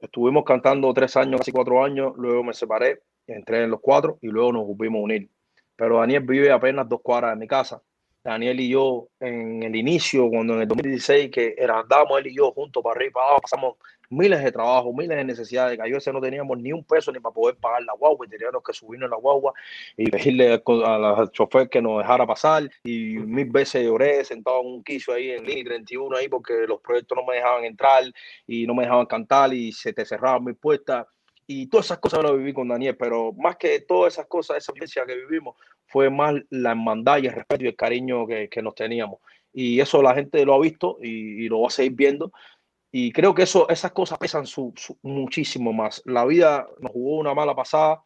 Estuvimos 0.05 0.43
cantando 0.43 0.93
tres 0.93 1.17
años, 1.17 1.39
casi 1.41 1.51
cuatro 1.51 1.83
años, 1.83 2.13
luego 2.17 2.43
me 2.43 2.53
separé, 2.53 3.01
entré 3.27 3.63
en 3.63 3.71
los 3.71 3.81
cuatro 3.81 4.17
y 4.21 4.27
luego 4.27 4.53
nos 4.53 4.65
volvimos 4.65 4.99
a 4.99 5.03
unir 5.03 5.29
pero 5.75 5.99
Daniel 5.99 6.23
vive 6.23 6.51
apenas 6.51 6.87
dos 6.87 7.01
cuadras 7.01 7.31
de 7.31 7.39
mi 7.39 7.47
casa. 7.47 7.81
Daniel 8.23 8.59
y 8.59 8.69
yo 8.69 9.09
en 9.19 9.61
el 9.61 9.75
inicio, 9.75 10.27
cuando 10.29 10.55
en 10.55 10.61
el 10.61 10.67
2016 10.67 11.29
que 11.29 11.55
andábamos 11.61 12.19
él 12.19 12.27
y 12.27 12.35
yo 12.35 12.51
juntos 12.51 12.81
para 12.81 12.95
arriba 12.95 13.21
pasamos 13.39 13.75
miles 14.09 14.43
de 14.43 14.51
trabajos, 14.51 14.93
miles 14.93 15.17
de 15.17 15.23
necesidades, 15.23 15.77
que 15.77 15.83
a 15.83 15.85
veces 15.85 16.13
no 16.13 16.21
teníamos 16.21 16.57
ni 16.57 16.71
un 16.71 16.83
peso 16.83 17.11
ni 17.11 17.19
para 17.19 17.33
poder 17.33 17.55
pagar 17.55 17.83
la 17.83 17.93
guagua 17.93 18.25
y 18.25 18.29
teníamos 18.29 18.63
que 18.63 18.73
subirnos 18.73 19.09
la 19.09 19.17
guagua 19.17 19.53
y 19.97 20.09
pedirle 20.09 20.61
al 20.85 21.31
chofer 21.31 21.69
que 21.69 21.81
nos 21.81 21.99
dejara 21.99 22.25
pasar 22.25 22.69
y 22.83 23.17
mil 23.17 23.49
veces 23.49 23.83
lloré 23.83 24.23
sentado 24.23 24.61
en 24.61 24.67
un 24.67 24.83
quiso 24.83 25.13
ahí 25.13 25.31
en 25.31 25.45
línea 25.45 25.65
31 25.65 26.17
ahí 26.17 26.27
porque 26.27 26.65
los 26.67 26.79
proyectos 26.81 27.17
no 27.17 27.25
me 27.25 27.35
dejaban 27.35 27.65
entrar 27.65 28.03
y 28.47 28.65
no 28.67 28.73
me 28.73 28.83
dejaban 28.83 29.05
cantar 29.05 29.53
y 29.53 29.71
se 29.71 29.93
te 29.93 30.05
cerraban 30.05 30.43
mis 30.43 30.57
puertas 30.57 31.05
y 31.47 31.67
todas 31.67 31.87
esas 31.87 31.99
cosas 31.99 32.23
lo 32.23 32.35
viví 32.37 32.53
con 32.53 32.67
Daniel, 32.67 32.97
pero 32.97 33.31
más 33.33 33.55
que 33.57 33.79
todas 33.81 34.13
esas 34.13 34.25
cosas, 34.25 34.57
esa 34.57 34.71
experiencia 34.71 35.05
que 35.05 35.15
vivimos, 35.15 35.55
fue 35.85 36.09
más 36.09 36.33
la 36.49 36.71
hermandad 36.71 37.19
y 37.19 37.27
el 37.27 37.33
respeto 37.33 37.63
y 37.63 37.67
el 37.67 37.75
cariño 37.75 38.25
que, 38.25 38.49
que 38.49 38.61
nos 38.61 38.73
teníamos. 38.73 39.19
Y 39.53 39.79
eso 39.79 40.01
la 40.01 40.15
gente 40.15 40.43
lo 40.43 40.55
ha 40.55 40.59
visto 40.59 40.97
y, 41.01 41.45
y, 41.45 41.47
lo 41.47 41.61
va 41.61 41.67
a 41.67 41.71
seguir 41.71 41.93
viendo. 41.93 42.31
Y 42.97 43.11
creo 43.11 43.35
que 43.35 43.43
eso, 43.43 43.67
esas 43.67 43.91
cosas 43.91 44.17
pesan 44.17 44.45
su, 44.45 44.71
su, 44.77 44.97
muchísimo 45.01 45.73
más. 45.73 46.01
La 46.05 46.23
vida 46.23 46.65
nos 46.79 46.93
jugó 46.93 47.17
una 47.17 47.33
mala 47.33 47.53
pasada 47.53 48.01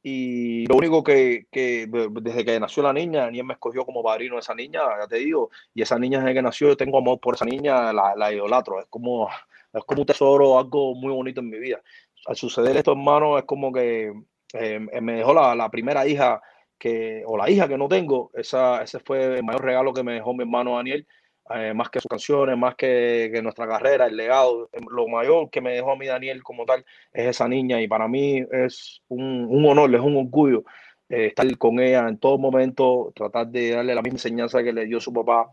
y 0.00 0.64
lo 0.66 0.76
único 0.76 1.02
que, 1.02 1.46
que, 1.50 1.88
desde 2.20 2.44
que 2.44 2.60
nació 2.60 2.84
la 2.84 2.92
niña, 2.92 3.22
Daniel 3.22 3.46
me 3.46 3.54
escogió 3.54 3.84
como 3.84 4.00
padrino 4.00 4.36
de 4.36 4.40
esa 4.42 4.54
niña, 4.54 4.80
ya 5.00 5.08
te 5.08 5.16
digo, 5.16 5.50
y 5.74 5.82
esa 5.82 5.98
niña 5.98 6.20
desde 6.20 6.34
que 6.34 6.42
nació 6.42 6.68
yo 6.68 6.76
tengo 6.76 6.98
amor 6.98 7.18
por 7.18 7.34
esa 7.34 7.44
niña, 7.44 7.92
la, 7.92 8.14
la 8.16 8.32
idolatro, 8.32 8.78
es 8.78 8.86
como, 8.88 9.28
es 9.72 9.84
como 9.84 10.02
un 10.02 10.06
tesoro, 10.06 10.56
algo 10.56 10.94
muy 10.94 11.12
bonito 11.12 11.40
en 11.40 11.50
mi 11.50 11.58
vida 11.58 11.82
al 12.26 12.36
suceder 12.36 12.76
esto, 12.76 12.92
hermano, 12.92 13.38
es 13.38 13.44
como 13.44 13.72
que 13.72 14.12
eh, 14.54 14.78
me 14.78 15.14
dejó 15.14 15.34
la, 15.34 15.56
la, 15.56 15.68
primera 15.68 16.06
hija 16.06 16.40
que, 16.78 17.24
o 17.26 17.36
la 17.36 17.50
hija 17.50 17.66
que 17.66 17.76
no 17.76 17.88
tengo, 17.88 18.30
esa, 18.34 18.82
ese 18.82 19.00
fue 19.00 19.38
el 19.38 19.42
mayor 19.42 19.64
regalo 19.64 19.92
que 19.92 20.04
me 20.04 20.14
dejó 20.14 20.32
mi 20.32 20.42
hermano 20.42 20.76
Daniel, 20.76 21.06
eh, 21.50 21.74
más 21.74 21.90
que 21.90 22.00
sus 22.00 22.08
canciones, 22.08 22.56
más 22.56 22.74
que, 22.76 23.40
nuestra 23.42 23.66
carrera, 23.66 24.06
el 24.06 24.16
legado, 24.16 24.70
lo 24.90 25.08
mayor 25.08 25.50
que 25.50 25.60
me 25.60 25.72
dejó 25.72 25.92
a 25.92 25.96
mí 25.96 26.06
Daniel 26.06 26.42
como 26.42 26.64
tal 26.64 26.84
es 27.12 27.28
esa 27.28 27.48
niña 27.48 27.80
y 27.80 27.88
para 27.88 28.08
mí 28.08 28.44
es 28.50 29.02
un, 29.08 29.64
honor, 29.66 29.94
es 29.94 30.00
un 30.00 30.16
orgullo 30.16 30.64
eh, 31.08 31.26
estar 31.26 31.58
con 31.58 31.80
ella 31.80 32.08
en 32.08 32.18
todo 32.18 32.38
momento, 32.38 33.12
tratar 33.14 33.48
de 33.48 33.70
darle 33.70 33.94
la 33.94 34.02
misma 34.02 34.16
enseñanza 34.16 34.62
que 34.62 34.72
le 34.72 34.86
dio 34.86 35.00
su 35.00 35.12
papá, 35.12 35.52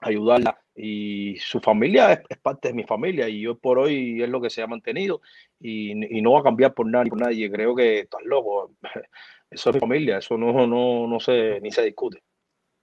ayudarla 0.00 0.58
y 0.74 1.36
su 1.36 1.60
familia 1.60 2.12
es, 2.12 2.20
es, 2.28 2.38
parte 2.38 2.68
de 2.68 2.74
mi 2.74 2.84
familia 2.84 3.28
y 3.28 3.46
hoy 3.46 3.54
por 3.56 3.78
hoy 3.78 4.22
es 4.22 4.28
lo 4.28 4.40
que 4.40 4.50
se 4.50 4.62
ha 4.62 4.66
mantenido 4.66 5.20
y, 5.60 5.94
no 6.22 6.32
va 6.32 6.40
a 6.40 6.44
cambiar 6.44 6.74
por 6.74 6.86
nadie, 6.86 7.10
por 7.10 7.20
nadie. 7.20 7.50
Creo 7.50 7.74
que 7.74 8.00
estás 8.00 8.22
loco. 8.24 8.72
Eso 9.50 9.68
es 9.68 9.74
mi 9.74 9.80
familia, 9.80 10.16
eso 10.16 10.38
no, 10.38 10.66
no, 10.66 11.06
no 11.06 11.20
se, 11.20 11.60
ni 11.60 11.70
se 11.70 11.82
discute. 11.82 12.22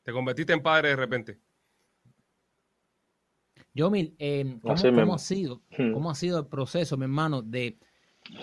¿Te 0.03 0.11
convertiste 0.11 0.53
en 0.53 0.61
padre 0.61 0.89
de 0.89 0.95
repente? 0.97 1.39
Yomil, 3.79 4.13
eh, 4.19 4.57
¿cómo, 4.61 4.75
¿cómo, 4.75 5.15
ha 5.15 5.19
sido. 5.19 5.61
¿cómo 5.93 6.11
ha 6.11 6.15
sido 6.15 6.39
el 6.39 6.47
proceso, 6.47 6.97
mi 6.97 7.05
hermano, 7.05 7.41
de 7.41 7.79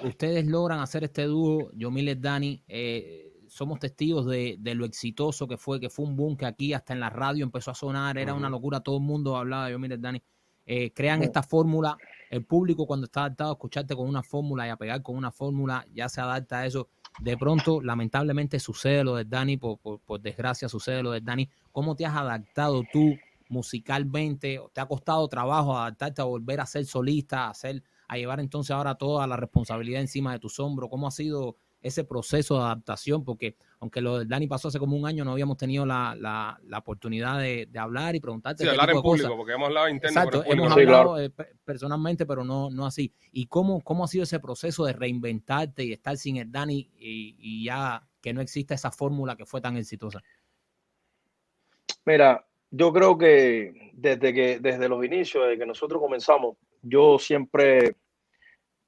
ustedes 0.03 0.47
logran 0.47 0.80
hacer 0.80 1.05
este 1.05 1.24
dúo, 1.24 1.70
Yomil 1.74 2.09
y 2.09 2.14
Dani? 2.14 2.64
Eh, 2.66 3.34
somos 3.47 3.78
testigos 3.78 4.24
de, 4.24 4.57
de, 4.59 4.74
lo 4.74 4.87
exitoso 4.87 5.47
que 5.47 5.59
fue, 5.59 5.78
que 5.78 5.91
fue 5.91 6.07
un 6.07 6.16
boom 6.16 6.39
que 6.39 6.47
aquí 6.47 6.72
hasta 6.72 6.95
en 6.95 7.01
la 7.01 7.11
radio 7.11 7.45
empezó 7.45 7.70
a 7.70 7.74
sonar, 7.74 8.16
era 8.16 8.32
uh 8.32 8.37
-huh. 8.37 8.39
una 8.39 8.49
locura, 8.49 8.80
todo 8.80 8.97
el 8.97 9.03
mundo 9.03 9.37
hablaba 9.37 9.66
de 9.66 9.72
yo, 9.72 9.78
mire, 9.78 9.99
Dani, 9.99 10.22
eh, 10.64 10.91
crean 10.95 11.18
uh 11.18 11.22
-huh. 11.22 11.26
esta 11.26 11.43
fórmula, 11.43 11.99
el 12.30 12.43
público 12.45 12.87
cuando 12.87 13.05
está 13.05 13.20
adaptado 13.20 13.51
a 13.51 13.53
escucharte 13.53 13.95
con 13.95 14.09
una 14.09 14.22
fórmula 14.22 14.66
y 14.66 14.70
a 14.70 14.76
pegar 14.76 15.03
con 15.03 15.16
una 15.16 15.30
fórmula, 15.30 15.87
ya 15.93 16.09
se 16.09 16.22
adapta 16.22 16.61
a 16.61 16.66
eso. 16.66 16.89
De 17.20 17.37
pronto, 17.37 17.82
lamentablemente, 17.82 18.59
sucede 18.59 19.05
lo 19.05 19.16
de 19.16 19.24
Dani, 19.26 19.59
por, 19.59 19.78
por, 19.78 20.01
por 20.01 20.20
desgracia 20.20 20.68
sucede 20.68 21.03
lo 21.03 21.12
de 21.12 21.20
Dani. 21.20 21.49
¿Cómo 21.72 21.95
te 21.95 22.05
has 22.07 22.16
adaptado 22.16 22.82
tú 22.91 23.16
musicalmente? 23.49 24.61
¿Te 24.72 24.80
ha 24.80 24.86
costado 24.86 25.28
trabajo 25.28 25.76
adaptarte 25.76 26.22
a 26.22 26.24
volver 26.24 26.61
a 26.61 26.66
ser 26.66 26.84
solista, 26.86 27.49
a, 27.49 27.55
ser, 27.55 27.82
a 28.09 28.16
llevar 28.16 28.40
entonces 28.40 28.70
ahora 28.70 28.94
toda 28.94 29.26
la 29.26 29.36
responsabilidad 29.36 30.01
encima 30.01 30.32
de 30.32 30.38
tus 30.38 30.59
hombros? 30.61 30.90
¿Cómo 30.90 31.07
ha 31.07 31.11
sido 31.11 31.57
ese 31.86 32.05
proceso 32.05 32.57
de 32.57 32.64
adaptación, 32.64 33.24
porque 33.24 33.57
aunque 33.78 34.01
lo 34.01 34.18
de 34.18 34.24
Dani 34.26 34.47
pasó 34.49 34.68
hace 34.68 34.78
como 34.78 34.97
un 34.97 35.07
año, 35.07 35.24
no 35.24 35.32
habíamos 35.32 35.57
tenido 35.57 35.86
la, 35.86 36.16
la, 36.18 36.59
la 36.64 36.78
oportunidad 36.78 37.38
de, 37.38 37.66
de, 37.70 37.78
hablar 37.78 38.16
y 38.16 38.20
preguntarte. 38.20 38.64
Sí, 38.64 38.68
hablar 38.68 38.90
en 38.90 39.03
público, 39.03 39.28
cosas. 39.28 39.36
porque 39.36 39.53
hemos 39.53 39.68
hablado 39.68 39.88
interno. 39.88 40.20
Exacto, 40.20 40.44
hemos 40.47 40.74
sí, 40.74 40.80
hablado 40.80 41.14
claro. 41.14 41.18
eh, 41.20 41.30
personalmente, 41.64 42.26
pero 42.26 42.44
no, 42.44 42.70
no 42.70 42.86
así. 42.86 43.12
¿Y 43.30 43.47
cómo, 43.47 43.82
cómo 43.82 44.05
ha 44.05 44.09
sido 44.09 44.24
ese 44.24 44.40
proceso 44.40 44.84
de 44.84 44.94
reinventarte 44.94 45.84
y 45.84 45.92
estar 45.92 46.16
sin 46.16 46.38
el 46.38 46.51
Dani 46.51 46.90
y, 46.99 47.36
y 47.38 47.64
ya 47.64 48.07
que 48.20 48.32
no 48.32 48.40
exista 48.40 48.74
esa 48.74 48.90
fórmula 48.90 49.36
que 49.36 49.47
fue 49.47 49.61
tan 49.61 49.76
exitosa? 49.76 50.20
Mira, 52.05 52.44
yo 52.70 52.92
creo 52.92 53.16
que 53.16 53.90
desde 53.94 54.32
que 54.34 54.58
desde 54.60 54.88
los 54.88 55.04
inicios, 55.04 55.44
desde 55.44 55.58
que 55.58 55.66
nosotros 55.66 56.00
comenzamos, 56.00 56.56
yo 56.82 57.18
siempre 57.18 57.96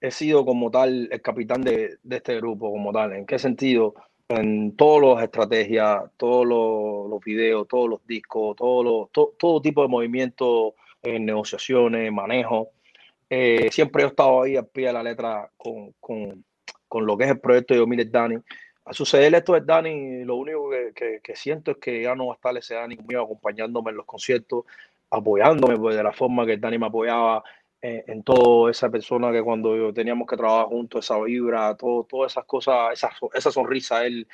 he 0.01 0.11
sido 0.11 0.45
como 0.45 0.71
tal 0.71 1.09
el 1.11 1.23
capitán 1.23 1.63
de, 1.63 1.99
este 2.09 2.37
grupo 2.37 2.71
como 2.71 2.93
tal. 2.93 3.13
¿En 3.13 3.27
qué 3.27 3.39
sentido? 3.39 3.95
En 4.29 4.77
todas 4.77 5.17
las 5.17 5.25
estrategias, 5.25 6.03
todos 6.17 6.47
los, 6.47 7.21
videos, 7.25 7.67
todos 7.67 7.89
los 7.89 8.07
discos, 8.07 8.57
todos 8.57 8.85
los, 8.85 9.13
to, 9.13 9.35
todo 9.39 9.61
tipo 9.61 9.83
de 9.83 9.89
movimientos 9.89 10.75
en 11.03 11.25
negociaciones, 11.25 12.13
manejo. 12.13 12.71
Eh, 13.31 13.69
siempre 13.71 14.05
he 14.05 14.07
estado 14.07 14.43
ahí 14.43 14.57
al 14.57 14.67
pie 14.67 14.87
de 14.89 14.93
la 14.93 15.03
letra 15.03 15.51
con, 15.57 15.93
con, 16.01 16.45
con, 16.87 17.07
lo 17.07 17.17
que 17.17 17.25
es 17.25 17.31
el 17.31 17.41
proyecto 17.41 17.75
de 17.75 17.81
Omir 17.81 18.11
Dani. 18.11 18.37
A 18.89 18.95
suceder 18.95 19.35
esto 19.35 19.53
de 19.53 19.61
Dani, 19.61 20.25
lo 20.25 20.37
único 20.37 20.71
que, 20.95 21.21
que, 21.23 21.37
siento 21.37 21.73
es 21.73 21.77
que 21.77 22.03
ya 22.03 22.15
no 22.15 22.29
va 22.29 22.35
a 22.35 22.37
estar 22.37 22.57
ese 22.57 22.75
Dani 22.75 22.97
conmigo 22.97 23.23
acompañándome 23.23 23.91
en 23.91 23.99
los 23.99 24.07
conciertos, 24.07 24.65
apoyándome 25.11 25.77
pues, 25.77 25.95
de 25.95 26.03
la 26.03 26.13
forma 26.13 26.47
que 26.47 26.57
Dani 26.57 26.79
me 26.79 26.87
apoyaba 26.87 27.45
en, 27.83 28.03
en 28.07 28.23
todo, 28.23 28.71
esa 28.71 28.89
persona 28.89 29.31
que 29.31 29.43
cuando 29.43 29.93
teníamos 29.93 30.27
que 30.27 30.39
trabajar 30.39 30.67
juntos, 30.69 31.05
esa 31.05 31.21
vibra, 31.21 31.77
todo, 31.77 32.05
todas 32.05 32.33
esas 32.33 32.47
cosas, 32.47 32.95
esa, 32.95 33.11
esa 33.35 33.51
sonrisa, 33.51 34.07
él, 34.07 34.27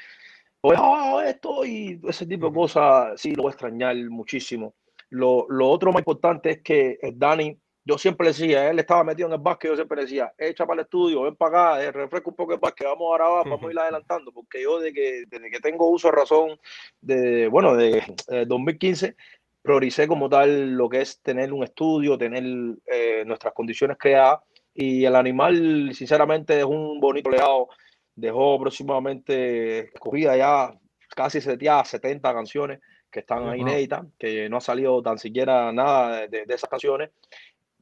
oh, 0.61 1.21
esto 1.21 1.65
y 1.65 2.01
ese 2.09 2.25
tipo 2.25 2.49
de 2.49 2.55
cosas, 2.55 3.21
sí, 3.21 3.35
lo 3.35 3.43
voy 3.43 3.51
a 3.51 3.55
extrañar 3.55 3.97
muchísimo. 4.09 4.75
Lo, 5.11 5.47
lo 5.49 5.69
otro 5.69 5.93
más 5.93 6.01
importante 6.01 6.51
es 6.51 6.63
que 6.63 6.99
Dani 7.15 7.59
yo 7.85 7.99
siempre 7.99 8.25
le 8.25 8.33
decía, 8.33 8.71
él 8.71 8.79
estaba 8.79 9.05
metido 9.05 9.29
en 9.29 9.35
el 9.35 9.41
básquet, 9.41 9.71
yo 9.71 9.77
siempre 9.77 9.97
le 9.97 10.03
decía, 10.05 10.33
echa 10.39 10.65
para 10.65 10.81
el 10.81 10.85
estudio, 10.85 11.23
ven 11.23 11.37
para 11.37 11.75
acá, 11.75 11.85
eh, 11.85 11.93
refresca 11.93 12.31
un 12.31 12.37
poco 12.37 12.55
el 12.55 12.59
básquet, 12.59 12.87
vamos 12.87 13.13
a 13.13 13.19
grabar, 13.19 13.49
vamos 13.49 13.69
a 13.69 13.73
ir 13.73 13.79
adelantando, 13.79 14.33
porque 14.33 14.63
yo 14.63 14.81
desde 14.81 14.95
que, 14.95 15.25
desde 15.29 15.51
que 15.51 15.61
tengo 15.61 15.91
uso 15.91 16.09
de 16.09 16.17
razón, 16.17 16.59
de, 17.03 17.47
bueno, 17.49 17.77
de 17.77 18.03
2015, 18.47 19.07
eh, 19.07 19.17
prioricé 19.61 20.09
como 20.09 20.31
tal 20.31 20.73
lo 20.73 20.89
que 20.89 21.03
es 21.03 21.21
tener 21.21 21.53
un 21.53 21.63
estudio, 21.63 22.17
tener 22.17 22.43
eh, 22.87 23.23
nuestras 23.27 23.53
condiciones 23.53 23.99
creadas, 23.99 24.41
y 24.73 25.05
el 25.05 25.15
animal, 25.15 25.91
sinceramente, 25.95 26.59
es 26.59 26.65
un 26.65 26.99
bonito 27.01 27.29
legado, 27.29 27.69
dejó 28.15 28.55
aproximadamente, 28.55 29.91
escogida 29.93 30.37
ya 30.37 30.75
casi 31.15 31.41
70 31.41 32.35
canciones 32.35 32.81
que 33.11 33.21
están 33.21 33.49
ahí 33.49 33.61
inéditas, 33.61 34.05
que 34.19 34.49
no 34.49 34.57
ha 34.57 34.61
salido 34.61 35.01
tan 35.01 35.19
siquiera 35.19 35.71
nada 35.71 36.27
de, 36.27 36.45
de 36.45 36.55
esas 36.55 36.69
canciones 36.69 37.11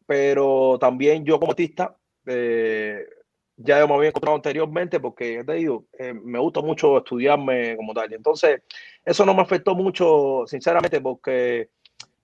pero 0.06 0.78
también 0.80 1.24
yo 1.24 1.38
como 1.38 1.52
artista, 1.52 1.96
eh, 2.26 3.04
ya 3.56 3.86
me 3.86 3.94
había 3.94 4.08
encontrado 4.08 4.36
anteriormente 4.36 5.00
porque 5.00 5.44
te 5.44 5.52
digo, 5.54 5.86
eh, 5.98 6.12
me 6.12 6.38
gusta 6.38 6.60
mucho 6.60 6.98
estudiarme 6.98 7.76
como 7.76 7.94
tal. 7.94 8.12
Entonces, 8.12 8.62
eso 9.04 9.24
no 9.24 9.34
me 9.34 9.42
afectó 9.42 9.74
mucho, 9.74 10.44
sinceramente, 10.46 11.00
porque 11.00 11.70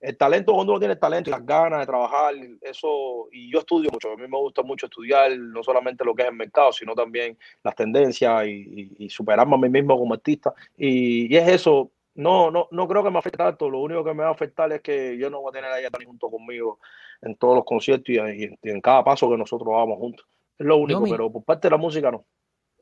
el 0.01 0.17
talento, 0.17 0.53
cuando 0.53 0.73
uno 0.73 0.79
tiene 0.79 0.95
talento 0.95 1.29
y 1.29 1.31
las 1.31 1.45
ganas 1.45 1.79
de 1.81 1.85
trabajar, 1.85 2.33
eso, 2.61 3.27
y 3.31 3.51
yo 3.51 3.59
estudio 3.59 3.89
mucho, 3.91 4.11
a 4.11 4.15
mí 4.15 4.27
me 4.27 4.37
gusta 4.37 4.63
mucho 4.63 4.85
estudiar 4.85 5.37
no 5.37 5.61
solamente 5.61 6.05
lo 6.05 6.15
que 6.15 6.23
es 6.23 6.29
el 6.29 6.35
mercado, 6.35 6.71
sino 6.71 6.95
también 6.95 7.37
las 7.63 7.75
tendencias 7.75 8.47
y, 8.47 9.09
superarme 9.09 9.55
a 9.55 9.57
mí 9.57 9.69
mismo 9.69 9.97
como 9.97 10.13
artista. 10.13 10.53
Y, 10.77 11.33
y, 11.33 11.37
es 11.37 11.47
eso, 11.49 11.91
no, 12.15 12.49
no, 12.49 12.67
no 12.71 12.87
creo 12.87 13.03
que 13.03 13.11
me 13.11 13.19
afecte 13.19 13.37
tanto, 13.37 13.69
lo 13.69 13.79
único 13.79 14.03
que 14.03 14.13
me 14.13 14.23
va 14.23 14.29
a 14.29 14.33
afectar 14.33 14.71
es 14.71 14.81
que 14.81 15.17
yo 15.17 15.29
no 15.29 15.41
voy 15.41 15.49
a 15.49 15.53
tener 15.53 15.71
a 15.71 15.79
ella 15.79 15.89
junto 16.05 16.29
conmigo 16.29 16.79
en 17.21 17.35
todos 17.35 17.55
los 17.55 17.65
conciertos 17.65 18.09
y, 18.09 18.49
en 18.61 18.81
cada 18.81 19.03
paso 19.03 19.29
que 19.29 19.37
nosotros 19.37 19.67
vamos 19.69 19.97
juntos. 19.97 20.25
Es 20.57 20.65
lo 20.65 20.77
único, 20.77 21.03
pero 21.09 21.31
por 21.31 21.43
parte 21.43 21.67
de 21.67 21.71
la 21.71 21.77
música 21.77 22.11
no. 22.11 22.25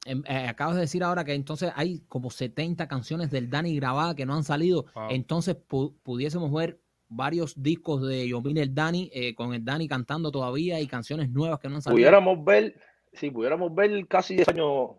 Em, 0.06 0.24
eh, 0.26 0.48
acabas 0.48 0.76
de 0.76 0.82
decir 0.82 1.04
ahora 1.04 1.26
que 1.26 1.34
entonces 1.34 1.72
hay 1.76 2.00
como 2.08 2.30
70 2.30 2.88
canciones 2.88 3.30
del 3.30 3.50
Dani 3.50 3.76
grabadas 3.76 4.16
que 4.16 4.26
no 4.26 4.36
han 4.36 4.44
salido. 4.44 4.86
Entonces 5.10 5.58
pudiésemos 6.04 6.52
ver 6.52 6.80
varios 7.10 7.62
discos 7.62 8.08
de 8.08 8.28
Yomil 8.28 8.58
el 8.58 8.74
Dani 8.74 9.10
eh, 9.14 9.36
con 9.36 9.54
el 9.54 9.64
Dani 9.64 9.88
cantando 9.88 10.32
todavía 10.32 10.80
y 10.80 10.88
canciones 10.88 11.30
nuevas 11.30 11.60
que 11.60 11.70
no 11.70 11.76
han 11.76 11.82
salido. 11.82 11.98
Pudiéramos 11.98 12.44
ver, 12.44 12.76
si 13.14 13.32
pudiéramos 13.32 13.74
ver 13.74 14.08
casi 14.08 14.36
10 14.36 14.50
años 14.50 14.92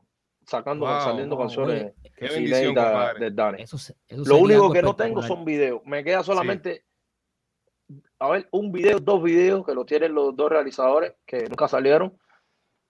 sacando, 0.46 0.86
saliendo 0.86 1.38
canciones 1.38 1.92
del 2.20 3.34
Dani. 3.34 3.64
Lo 4.10 4.36
único 4.36 4.70
que 4.72 4.82
no 4.82 4.94
tengo 4.94 5.22
son 5.22 5.44
videos. 5.44 5.80
Me 5.84 6.04
queda 6.04 6.22
solamente 6.22 6.84
a 8.20 8.30
ver, 8.30 8.48
un 8.50 8.72
video, 8.72 8.98
dos 8.98 9.22
videos 9.22 9.64
que 9.64 9.74
lo 9.74 9.84
tienen 9.84 10.14
los 10.14 10.34
dos 10.34 10.50
realizadores 10.50 11.14
que 11.24 11.44
nunca 11.48 11.68
salieron, 11.68 12.18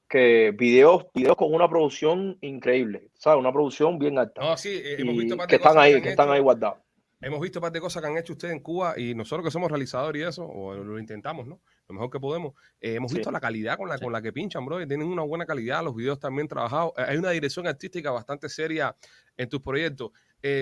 que 0.08 0.54
videos, 0.56 1.06
videos 1.14 1.36
con 1.36 1.52
una 1.52 1.68
producción 1.68 2.38
increíble, 2.40 3.10
¿sabes? 3.14 3.38
Una 3.38 3.52
producción 3.52 3.98
bien 3.98 4.18
alta. 4.18 4.40
No, 4.40 4.56
sí, 4.56 4.70
eh, 4.70 4.96
hemos 4.98 5.16
visto 5.16 5.36
que 5.46 5.56
están 5.56 5.78
ahí, 5.78 6.00
que, 6.00 6.10
están 6.10 6.30
ahí 6.30 6.40
guardados. 6.40 6.78
Hemos 7.20 7.40
visto 7.40 7.60
parte 7.60 7.78
de 7.78 7.82
cosas 7.82 8.00
que 8.00 8.08
han 8.08 8.16
hecho 8.16 8.32
ustedes 8.32 8.54
en 8.54 8.60
Cuba 8.60 8.94
y 8.96 9.12
nosotros 9.14 9.44
que 9.44 9.50
somos 9.50 9.68
realizadores 9.68 10.22
y 10.22 10.24
eso, 10.24 10.46
o 10.46 10.72
lo 10.74 10.98
intentamos, 11.00 11.48
¿no? 11.48 11.60
Lo 11.88 11.94
mejor 11.94 12.10
que 12.10 12.20
podemos. 12.20 12.54
Eh, 12.80 12.94
hemos 12.94 13.12
visto 13.12 13.30
la 13.32 13.40
calidad 13.40 13.76
con 13.76 13.88
la, 13.88 13.98
con 13.98 14.12
la 14.12 14.22
que 14.22 14.32
pinchan, 14.32 14.64
bro. 14.64 14.78
Tienen 14.86 15.08
una 15.08 15.24
buena 15.24 15.44
calidad, 15.44 15.82
los 15.82 15.96
videos 15.96 16.20
también 16.20 16.46
trabajados. 16.46 16.92
Eh, 16.96 17.04
hay 17.08 17.16
una 17.16 17.30
dirección 17.30 17.66
artística 17.66 18.12
bastante 18.12 18.48
seria 18.48 18.96
en 19.36 19.48
tus 19.48 19.60
proyectos. 19.60 20.12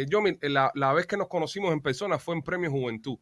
yo, 0.08 0.22
la, 0.40 0.72
la 0.74 0.92
vez 0.94 1.06
que 1.06 1.18
nos 1.18 1.28
conocimos 1.28 1.72
en 1.72 1.82
persona 1.82 2.18
fue 2.18 2.34
en 2.34 2.42
Premio 2.42 2.70
Juventud. 2.70 3.18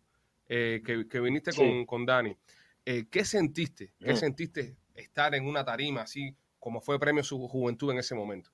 Eh, 0.48 0.82
que, 0.84 1.20
viniste 1.20 1.52
con, 1.52 1.86
con 1.86 2.04
Dani. 2.04 2.36
Eh, 2.84 3.06
¿Qué 3.10 3.24
sentiste? 3.24 3.94
¿Qué 3.98 4.12
mm. 4.12 4.16
sentiste 4.16 4.76
estar 4.94 5.34
en 5.34 5.46
una 5.46 5.64
tarima 5.64 6.02
así 6.02 6.36
como 6.58 6.80
fue 6.80 6.98
Premio 6.98 7.22
Su 7.22 7.48
Juventud 7.48 7.90
en 7.92 7.98
ese 7.98 8.14
momento? 8.14 8.50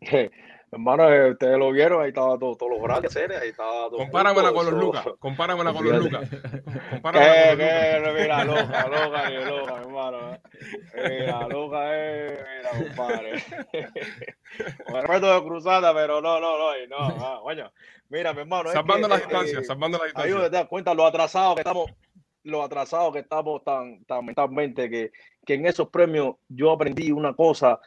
Hermano, 0.72 1.08
eh, 1.12 1.30
ustedes 1.30 1.58
lo 1.58 1.70
vieron, 1.70 2.02
ahí 2.02 2.08
estaba 2.08 2.36
todos 2.38 2.58
los 2.68 2.82
grandes 2.82 3.16
ahí 3.16 3.48
estaba 3.50 3.88
todo. 3.88 3.98
Compáramela 3.98 4.52
con 4.52 4.66
los 4.66 4.74
Lucas, 4.74 5.06
compáramela 5.20 5.72
con 5.72 5.84
los 5.84 6.04
Lucas. 6.04 6.28
¿Qué, 6.28 7.54
qué? 7.56 8.12
Mira, 8.14 8.44
loca, 8.44 8.88
loca, 8.88 9.30
ni 9.30 9.44
loca, 9.44 9.76
hermano. 9.80 10.38
Mira, 10.94 11.48
loca, 11.48 11.78
eh, 11.92 12.44
mira, 12.58 12.84
compadre. 12.84 13.44
Con 14.86 15.02
respeto 15.02 15.34
de 15.34 15.46
cruzada, 15.46 15.94
pero 15.94 16.20
no, 16.20 16.40
no, 16.40 16.58
no, 16.58 16.72
no, 16.88 17.24
ah, 17.24 17.40
coño. 17.42 17.70
Mira, 18.08 18.32
mi 18.32 18.40
hermano. 18.40 18.70
Salvando 18.72 19.06
la 19.06 19.18
distancia, 19.18 19.62
salvando 19.62 19.98
la 19.98 20.04
distancia. 20.06 20.34
Ahí 20.34 20.42
te 20.42 20.50
das 20.50 20.66
cuenta 20.66 20.94
lo 20.94 21.06
atrasados 21.06 21.54
que 21.54 21.60
estamos, 21.60 21.92
lo 22.42 22.64
atrasados 22.64 23.12
que 23.12 23.20
estamos 23.20 23.62
tan, 23.62 24.04
tan 24.04 24.24
mentalmente, 24.24 24.90
que, 24.90 25.12
que 25.44 25.54
en 25.54 25.66
esos 25.66 25.88
premios 25.90 26.34
yo 26.48 26.72
aprendí 26.72 27.12
una 27.12 27.34
cosa 27.34 27.78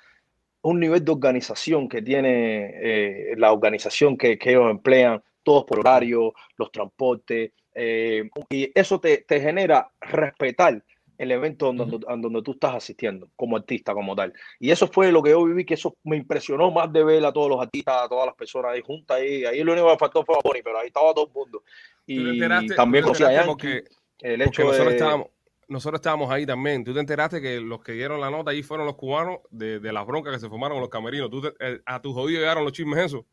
un 0.62 0.80
nivel 0.80 1.04
de 1.04 1.12
organización 1.12 1.88
que 1.88 2.02
tiene 2.02 2.72
eh, 2.82 3.34
la 3.38 3.52
organización 3.52 4.18
que, 4.18 4.38
ellos 4.42 4.70
emplean, 4.70 5.22
todos 5.44 5.64
por 5.66 5.80
horario, 5.80 6.34
los 6.58 6.72
transportes, 6.72 7.52
eh, 7.74 8.30
y 8.50 8.72
eso 8.76 9.00
te, 9.00 9.24
genera 9.28 9.90
respetar 10.02 10.84
el 11.18 11.32
evento 11.32 11.72
donde, 11.74 12.00
donde, 12.00 12.42
tú 12.42 12.52
estás 12.52 12.76
asistiendo 12.76 13.30
como 13.36 13.58
artista, 13.58 13.94
como 13.94 14.16
tal. 14.16 14.34
Y 14.60 14.72
eso 14.72 14.88
fue 14.88 15.12
lo 15.12 15.22
que 15.22 15.32
yo 15.32 15.44
viví, 15.44 15.66
que 15.66 15.74
eso 15.74 15.96
me 16.04 16.16
impresionó 16.16 16.72
más 16.72 16.92
de 16.92 17.04
ver 17.04 17.26
a 17.26 17.34
todos 17.34 17.50
los 17.50 17.62
artistas, 17.62 18.04
a 18.04 18.08
todas 18.08 18.26
las 18.26 18.36
personas 18.36 18.72
ahí 18.72 18.82
juntas. 18.82 19.18
Ahí, 19.18 19.44
ahí 19.44 19.62
lo 19.64 19.74
único 19.74 19.92
que 19.92 19.98
faltó 19.98 20.24
fue 20.24 20.36
a 20.36 20.40
Bonnie, 20.42 20.64
pero 20.64 20.80
ahí 20.80 20.88
estaba 20.88 21.14
todo 21.14 21.28
el 21.28 21.34
mundo. 21.34 21.64
Y 22.06 22.40
también 22.74 23.06
lo 23.06 23.12
porque, 23.46 23.84
el 24.22 24.42
hecho 24.42 24.72
de... 24.72 24.92
Estábamos 24.92 25.28
nosotros 25.70 26.00
estábamos 26.00 26.30
ahí 26.32 26.46
también. 26.46 26.84
Tú 26.84 26.94
te 26.94 27.00
enteraste 27.00 27.42
que 27.42 27.60
los 27.60 27.82
que 27.82 27.94
dieron 27.94 28.20
la 28.20 28.30
nota 28.30 28.52
ahí 28.52 28.64
fueron 28.64 28.88
los 28.88 28.96
cubanos 28.96 29.40
de, 29.52 29.80
de 29.80 29.94
las 29.94 30.06
broncas 30.06 30.34
que 30.34 30.40
se 30.40 30.50
formaron 30.50 30.76
con 30.76 30.82
los 30.82 30.90
camerinos. 30.90 31.30
¿Tú 31.30 31.42
eh, 31.60 31.80
¿A 31.86 32.02
tus 32.02 32.18
oídos 32.18 32.42
llegaron 32.42 32.64
los 32.64 32.74
chismes 32.74 33.06
eso? 33.06 33.26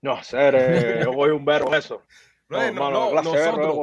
No, 0.00 0.22
ser, 0.22 0.54
eh, 0.54 1.00
yo 1.04 1.12
voy 1.12 1.30
un 1.30 1.44
verbo 1.44 1.74
eso. 1.74 2.02
No, 2.48 2.72
no, 2.72 2.90
no, 2.90 3.22
nosotros, 3.22 3.76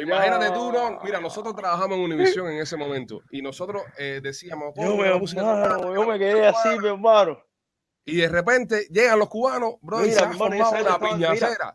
imagínate 0.00 0.50
tú, 0.52 0.70
no, 0.70 1.00
mira, 1.02 1.18
nosotros 1.18 1.56
trabajamos 1.56 1.98
en 1.98 2.04
Univision 2.04 2.48
en 2.52 2.60
ese 2.60 2.76
momento 2.76 3.22
y 3.32 3.42
nosotros 3.42 3.82
eh, 3.98 4.20
decíamos, 4.22 4.72
yo 4.76 4.96
me, 4.96 5.08
yo 5.08 6.06
me 6.06 6.16
quedé 6.16 6.46
así, 6.46 6.78
mi 6.78 6.86
hermano. 6.86 7.44
Y 8.04 8.18
de 8.18 8.28
repente 8.28 8.86
llegan 8.88 9.18
los 9.18 9.28
cubanos, 9.28 9.74
bro, 9.80 10.06
y 10.06 10.12
se 10.12 10.20
ha 10.20 10.32
formado 10.32 10.70
una 10.80 10.98
piñacera. 11.00 11.74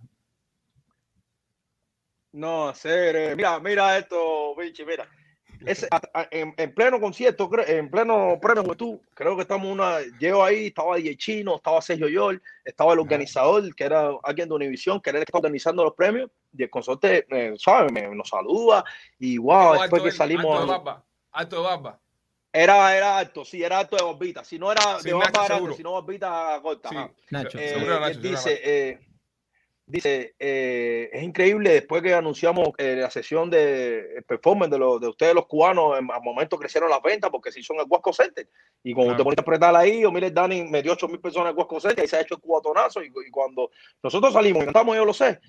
No, 2.32 2.73
ser, 2.73 3.36
mira, 3.36 3.59
mira 3.59 3.97
esto, 3.97 4.55
bichi, 4.55 4.86
mira 4.86 5.05
en, 6.32 6.74
pleno 6.74 6.99
concierto, 6.99 7.49
en 7.66 7.89
pleno 7.89 8.38
premio 8.41 8.64
Juventud, 8.64 8.99
creo 9.14 9.36
que 9.36 9.41
estamos 9.41 9.68
una. 9.72 9.99
Llego 10.20 10.43
ahí, 10.43 10.68
estaba 10.68 10.95
DJ 10.95 11.18
Chino, 11.18 11.55
estaba 11.55 11.82
Sergio 11.82 12.08
Yol, 12.08 12.41
estaba 12.64 12.93
el 12.93 12.99
organizador, 12.99 13.74
que 13.76 13.84
era 13.84 14.12
alguien 14.24 14.49
de 14.49 14.55
Univision, 14.55 15.01
que 15.01 15.10
era 15.10 15.20
el 15.20 15.26
que 15.26 15.30
estaba 15.30 15.41
organizando 15.41 15.84
los 15.84 15.93
premios. 15.93 16.30
Y 16.58 16.64
el 16.64 16.70
consorte, 16.70 17.26
eh, 17.30 17.55
¿sabes? 17.58 17.91
nos 18.14 18.30
saluda. 18.30 18.84
Y 19.20 19.38
wow, 19.38 19.80
después 19.80 20.03
que 20.03 20.12
salimos. 20.12 20.60
Alto 20.60 20.66
de 20.66 20.78
barba. 20.78 21.05
Alto 21.32 21.55
de 21.58 21.62
barba. 21.62 21.99
Era, 22.53 22.95
era 22.95 23.18
alto, 23.18 23.45
sí, 23.45 23.62
era 23.62 23.80
alto 23.80 23.95
de 23.97 24.03
bombita. 24.03 24.43
Si 24.43 24.58
no 24.58 24.72
era 24.72 24.97
de 24.99 25.14
barba 25.14 25.45
grande, 25.45 25.76
si 25.76 25.84
no 25.84 25.91
bombita 25.91 26.60
corta. 26.62 26.89
Sí, 26.89 26.95
Nacho. 27.30 27.60
Eh, 27.60 28.18
dice, 28.20 28.62
eh, 28.64 28.99
Dice, 28.99 29.07
eh, 29.94 31.10
es 31.14 31.24
increíble 31.24 31.72
después 31.72 32.02
que 32.02 32.14
anunciamos 32.14 32.70
eh, 32.78 32.98
la 32.98 33.10
sesión 33.10 33.50
de 33.50 34.24
performance 34.28 34.72
de, 34.72 34.78
los, 34.78 35.00
de 35.00 35.08
ustedes 35.08 35.34
los 35.34 35.46
cubanos, 35.46 35.98
en, 35.98 36.12
al 36.12 36.22
momento 36.22 36.58
crecieron 36.58 36.90
las 36.90 37.02
ventas 37.02 37.30
porque 37.32 37.52
si 37.52 37.64
son 37.64 37.78
el 37.80 37.86
Huasco 37.88 38.12
Center. 38.12 38.50
Y 38.84 38.94
cuando 38.94 39.16
te 39.16 39.24
pones 39.24 39.38
a 39.38 39.42
apretar 39.42 39.76
ahí, 39.76 40.04
o 40.04 40.12
mire, 40.12 40.32
Dani 40.32 40.64
metió 40.64 40.94
8 40.94 41.08
mil 41.08 41.20
personas 41.20 41.48
en 41.48 41.52
el 41.52 41.58
Huasco 41.58 41.80
Center 41.80 42.04
y 42.04 42.08
se 42.08 42.18
ha 42.18 42.22
hecho 42.22 42.36
el 42.36 42.42
cubatonazo. 42.42 43.02
Y, 43.02 43.08
y 43.08 43.32
cuando 43.32 43.72
nosotros 44.04 44.34
salimos 44.34 44.64
y 44.64 44.66
cantamos, 44.66 44.96
yo 44.96 45.06
lo 45.06 45.14
sé, 45.14 45.40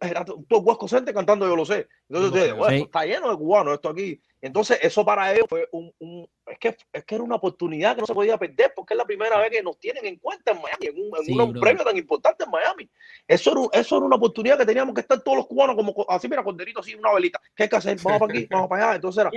era 0.00 0.24
todo 0.24 0.60
Huasco 0.60 0.88
Center 0.88 1.14
cantando, 1.14 1.46
yo 1.46 1.56
lo 1.56 1.64
sé. 1.64 1.88
Entonces, 2.08 2.54
bueno, 2.54 2.84
está 2.84 3.04
lleno 3.04 3.30
de 3.30 3.36
cubanos 3.36 3.74
esto 3.74 3.88
aquí. 3.88 4.20
Entonces, 4.40 4.78
eso 4.82 5.04
para 5.04 5.32
ellos 5.32 5.46
fue 5.48 5.68
un, 5.72 5.92
un 5.98 6.28
es, 6.46 6.58
que, 6.58 6.76
es 6.92 7.04
que 7.04 7.14
era 7.16 7.24
una 7.24 7.34
oportunidad 7.36 7.94
que 7.94 8.02
no 8.02 8.06
se 8.06 8.14
podía 8.14 8.38
perder 8.38 8.72
porque 8.74 8.94
es 8.94 8.98
la 8.98 9.04
primera 9.04 9.36
vez 9.38 9.50
que 9.50 9.62
nos 9.62 9.78
tienen 9.80 10.06
en 10.06 10.16
cuenta 10.16 10.52
en 10.52 10.62
Miami, 10.62 10.86
en 10.86 11.40
un, 11.40 11.60
premio 11.60 11.82
tan 11.84 11.96
importante 11.96 12.44
en 12.44 12.50
Miami. 12.50 12.88
Eso 13.26 13.50
era, 13.50 13.80
eso 13.80 13.96
era 13.96 14.06
una 14.06 14.16
oportunidad 14.16 14.56
que 14.58 14.66
teníamos 14.66 14.94
que 14.94 15.00
estar 15.00 15.20
todos 15.22 15.38
los 15.38 15.46
cubanos 15.46 15.74
como 15.74 16.06
así, 16.08 16.28
mira, 16.28 16.44
corderito 16.44 16.80
así, 16.80 16.94
una 16.94 17.12
velita. 17.12 17.40
¿Qué 17.56 17.64
hay 17.64 17.68
que 17.68 17.76
hacer? 17.76 17.98
Vamos 18.02 18.20
para 18.20 18.32
aquí, 18.32 18.46
vamos 18.50 18.68
para 18.68 18.84
allá. 18.84 18.94
Entonces 18.96 19.20
era, 19.20 19.30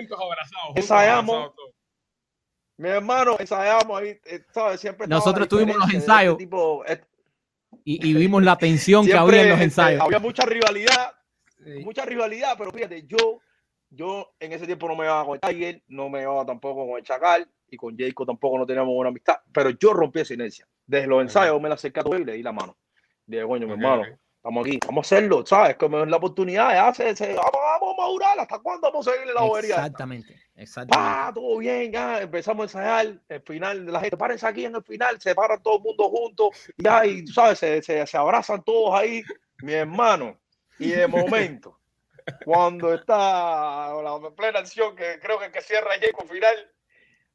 ensayamos. 0.76 1.52
Mi 2.78 2.90
hermano, 2.90 3.36
ensayamos 3.40 4.02
ahí, 4.02 4.20
eh, 4.26 4.44
¿sabes? 4.54 4.80
Siempre 4.80 5.08
Nosotros 5.08 5.48
tuvimos 5.48 5.76
los 5.76 5.86
este 5.86 5.98
ensayos. 5.98 6.38
tipo, 6.38 6.84
eh, 6.88 7.00
Y, 7.84 8.10
y 8.10 8.14
vimos 8.14 8.42
la 8.44 8.58
tensión 8.58 9.06
que 9.06 9.14
había 9.14 9.42
en 9.42 9.50
los 9.50 9.54
este, 9.60 9.64
ensayos. 9.66 10.02
había 10.02 10.20
mucha 10.20 10.46
rivalidad, 10.46 11.14
Sí. 11.64 11.84
mucha 11.84 12.06
rivalidad, 12.06 12.56
pero 12.58 12.72
fíjate, 12.72 13.04
yo, 13.06 13.40
yo 13.92 14.34
en 14.40 14.54
ese 14.54 14.66
tiempo 14.66 14.88
no 14.88 14.96
me 14.96 15.04
llevaba 15.04 15.26
con 15.26 15.36
el 15.36 15.42
Tiger, 15.42 15.84
no 15.90 16.10
me 16.10 16.20
llevaba 16.20 16.46
tampoco 16.46 16.88
con 16.88 16.98
el 16.98 17.04
Chacal 17.04 17.48
y 17.70 17.78
con 17.78 17.96
Jacob 17.98 18.26
tampoco 18.26 18.58
no 18.58 18.66
teníamos 18.66 18.94
buena 18.96 19.10
amistad, 19.10 19.36
pero 19.54 19.70
yo 19.70 19.94
rompí 19.94 20.22
esa 20.22 20.34
inercia. 20.34 20.68
Desde 20.88 21.08
los 21.08 21.22
ensayos 21.22 21.62
me 21.62 21.70
la 21.70 21.76
acerqué 21.76 22.00
a 22.00 22.04
todo 22.04 22.18
y 22.18 22.26
le 22.26 22.34
di 22.34 22.42
la 22.44 22.52
mano. 22.52 22.76
Dije, 23.26 23.44
coño, 23.46 23.68
mi 23.68 23.74
hermano, 23.74 24.04
estamos 24.38 24.66
aquí, 24.66 24.80
vamos 24.86 25.06
a 25.12 25.16
hacerlo, 25.16 25.46
¿sabes? 25.46 25.76
Como 25.78 26.02
es 26.02 26.10
la 26.10 26.18
oportunidad, 26.18 26.74
ya 26.74 26.94
se, 26.94 27.16
se- 27.16 27.34
vamos, 27.36 27.52
vamos 27.54 27.96
a 27.98 28.02
madurar, 28.02 28.40
¿hasta 28.40 28.60
cuándo 28.60 28.88
vamos 28.90 29.08
a 29.08 29.12
seguirle 29.12 29.34
la 29.34 29.42
bobería? 29.42 29.70
esta? 29.76 29.82
Exactamente, 29.86 30.42
exactamente. 30.56 31.12
Pa, 31.12 31.32
todo 31.34 31.58
bien, 31.60 31.92
ya 31.92 32.22
empezamos 32.22 32.62
a 32.76 32.80
ensayar. 32.80 33.22
El 33.30 33.42
final 33.42 33.86
de 33.86 33.92
la 33.92 34.00
gente, 34.02 34.18
párense 34.18 34.48
aquí 34.48 34.66
en 34.66 34.76
el 34.76 34.84
final, 34.84 35.22
se 35.22 35.36
paran 35.36 35.62
todo 35.62 35.78
el 35.78 35.84
mundo 35.84 36.10
juntos, 36.10 36.50
ya, 36.78 37.06
y 37.06 37.24
tú 37.26 37.32
sabes, 37.34 37.60
se, 37.60 37.82
se, 37.84 38.06
se 38.08 38.18
abrazan 38.18 38.64
todos 38.64 38.94
ahí, 39.00 39.22
mi 39.62 39.74
hermano. 39.74 40.38
Y 40.80 40.90
de 40.90 41.08
momento, 41.08 41.78
cuando 42.46 42.94
está 42.94 43.18
la 43.18 44.20
plena 44.36 44.60
acción, 44.60 44.96
que 44.96 45.20
creo 45.20 45.40
que, 45.40 45.52
que 45.52 45.62
cierra 45.62 45.92
Jacob 46.00 46.28
final, 46.28 46.72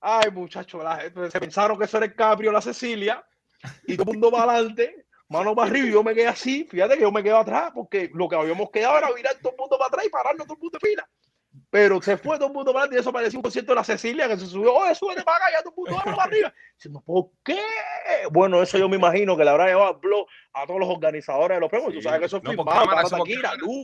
ay, 0.01 0.31
muchachos, 0.31 0.83
la 0.83 1.01
se 1.31 1.41
pensaron 1.41 1.79
que 1.79 1.85
eso 1.85 1.97
era 1.97 2.07
el 2.07 2.15
Caprio, 2.15 2.53
la 2.53 2.61
Cecilia, 2.61 3.25
y 3.87 3.97
todo 3.97 4.11
el 4.11 4.19
mundo 4.19 4.31
para 4.31 4.53
adelante. 4.53 5.07
Mano 5.29 5.57
para 5.57 5.69
arriba, 5.69 5.89
y 5.89 5.93
yo 5.93 6.05
me 6.05 6.15
quedé 6.15 6.29
así, 6.29 6.69
fíjate 6.71 6.95
que 6.95 7.01
yo 7.01 7.11
me 7.11 7.21
quedo 7.21 7.39
atrás, 7.39 7.73
porque 7.75 8.09
lo 8.15 8.29
que 8.29 8.37
habíamos 8.37 8.71
quedado 8.71 8.97
era 8.97 9.11
virar 9.11 9.35
todo 9.43 9.51
el 9.51 9.59
mundo 9.59 9.77
para 9.77 9.89
atrás 9.89 10.07
y 10.07 10.09
pararnos 10.09 10.47
todo 10.47 10.55
el 10.55 10.63
mundo 10.63 10.79
en 10.81 10.89
fila. 10.89 11.09
Pero 11.69 12.01
se 12.01 12.17
fue 12.17 12.37
todo 12.37 12.47
el 12.47 12.55
mundo 12.55 12.73
para 12.73 12.85
adelante 12.85 12.99
y 12.99 13.01
eso 13.01 13.13
parecía 13.13 13.39
un 13.39 13.43
concierto 13.43 13.73
de 13.73 13.77
la 13.77 13.83
Cecilia 13.83 14.29
que 14.29 14.37
se 14.37 14.47
subió, 14.47 14.73
oye, 14.75 14.95
súbete 14.95 15.25
para 15.25 15.39
acá, 15.39 15.47
ya 15.53 15.63
todo 15.63 15.71
el 15.71 15.77
mundo 15.77 15.97
va 15.97 16.05
para 16.05 16.23
arriba. 16.23 16.55
Diciendo, 16.77 17.03
¿por 17.05 17.31
qué? 17.43 17.61
Bueno, 18.31 18.63
eso 18.63 18.79
yo 18.79 18.89
me 18.89 18.97
imagino 18.97 19.37
que 19.37 19.43
le 19.43 19.51
habrá 19.51 19.67
llevado 19.67 19.95
el 19.95 19.99
blog 19.99 20.29
a 20.63 20.67
todos 20.67 20.81
los 20.81 20.89
organizadores 20.89 21.57
de 21.57 21.61
los 21.61 21.71
premios. 21.71 21.91
Sí. 21.93 21.99
Tú 21.99 22.03
sabes 22.03 22.21
que 22.21 22.27
eso 22.27 22.37
es 22.39 22.43
No, 22.43 22.49
por 22.51 22.57
firmado, 22.57 22.81
cámara, 22.81 22.97
para 22.97 23.07
eso 23.07 23.17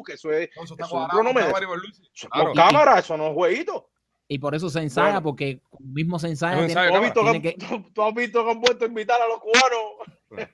que 0.04 0.12
eso 0.14 0.32
es, 0.32 0.48
No, 0.56 0.62
eso 0.62 0.64
eso 0.64 0.74
está 0.74 0.84
es 0.86 0.92
un 0.92 0.98
cuadrado, 0.98 1.20
cronómetro. 1.20 1.52
cámara 1.52 1.66
eso 2.14 2.28
Claro. 2.30 2.52
cámara, 2.54 2.98
eso 2.98 3.16
no 3.16 3.26
es 3.28 3.34
jueguito. 3.34 3.88
Y 4.28 4.38
por 4.38 4.54
eso 4.54 4.70
se 4.70 4.80
ensaya, 4.80 5.06
Bueno. 5.20 5.22
porque 5.24 5.60
mismo 5.80 6.18
se 6.18 6.28
ensaya. 6.28 6.66
Tiene- 6.66 6.72
¿Tú 6.72 6.78
has, 6.96 7.00
visto 7.02 7.20
que, 7.22 7.28
han- 7.28 7.82
tú- 7.82 7.90
tú 7.92 8.02
has 8.02 8.14
visto 8.14 8.44
que 8.44 8.50
han 8.50 8.60
vuelto 8.60 8.84
a 8.84 8.88
invitar 8.88 9.20
a 9.20 9.28
los 9.28 9.38
cubanos? 9.40 10.48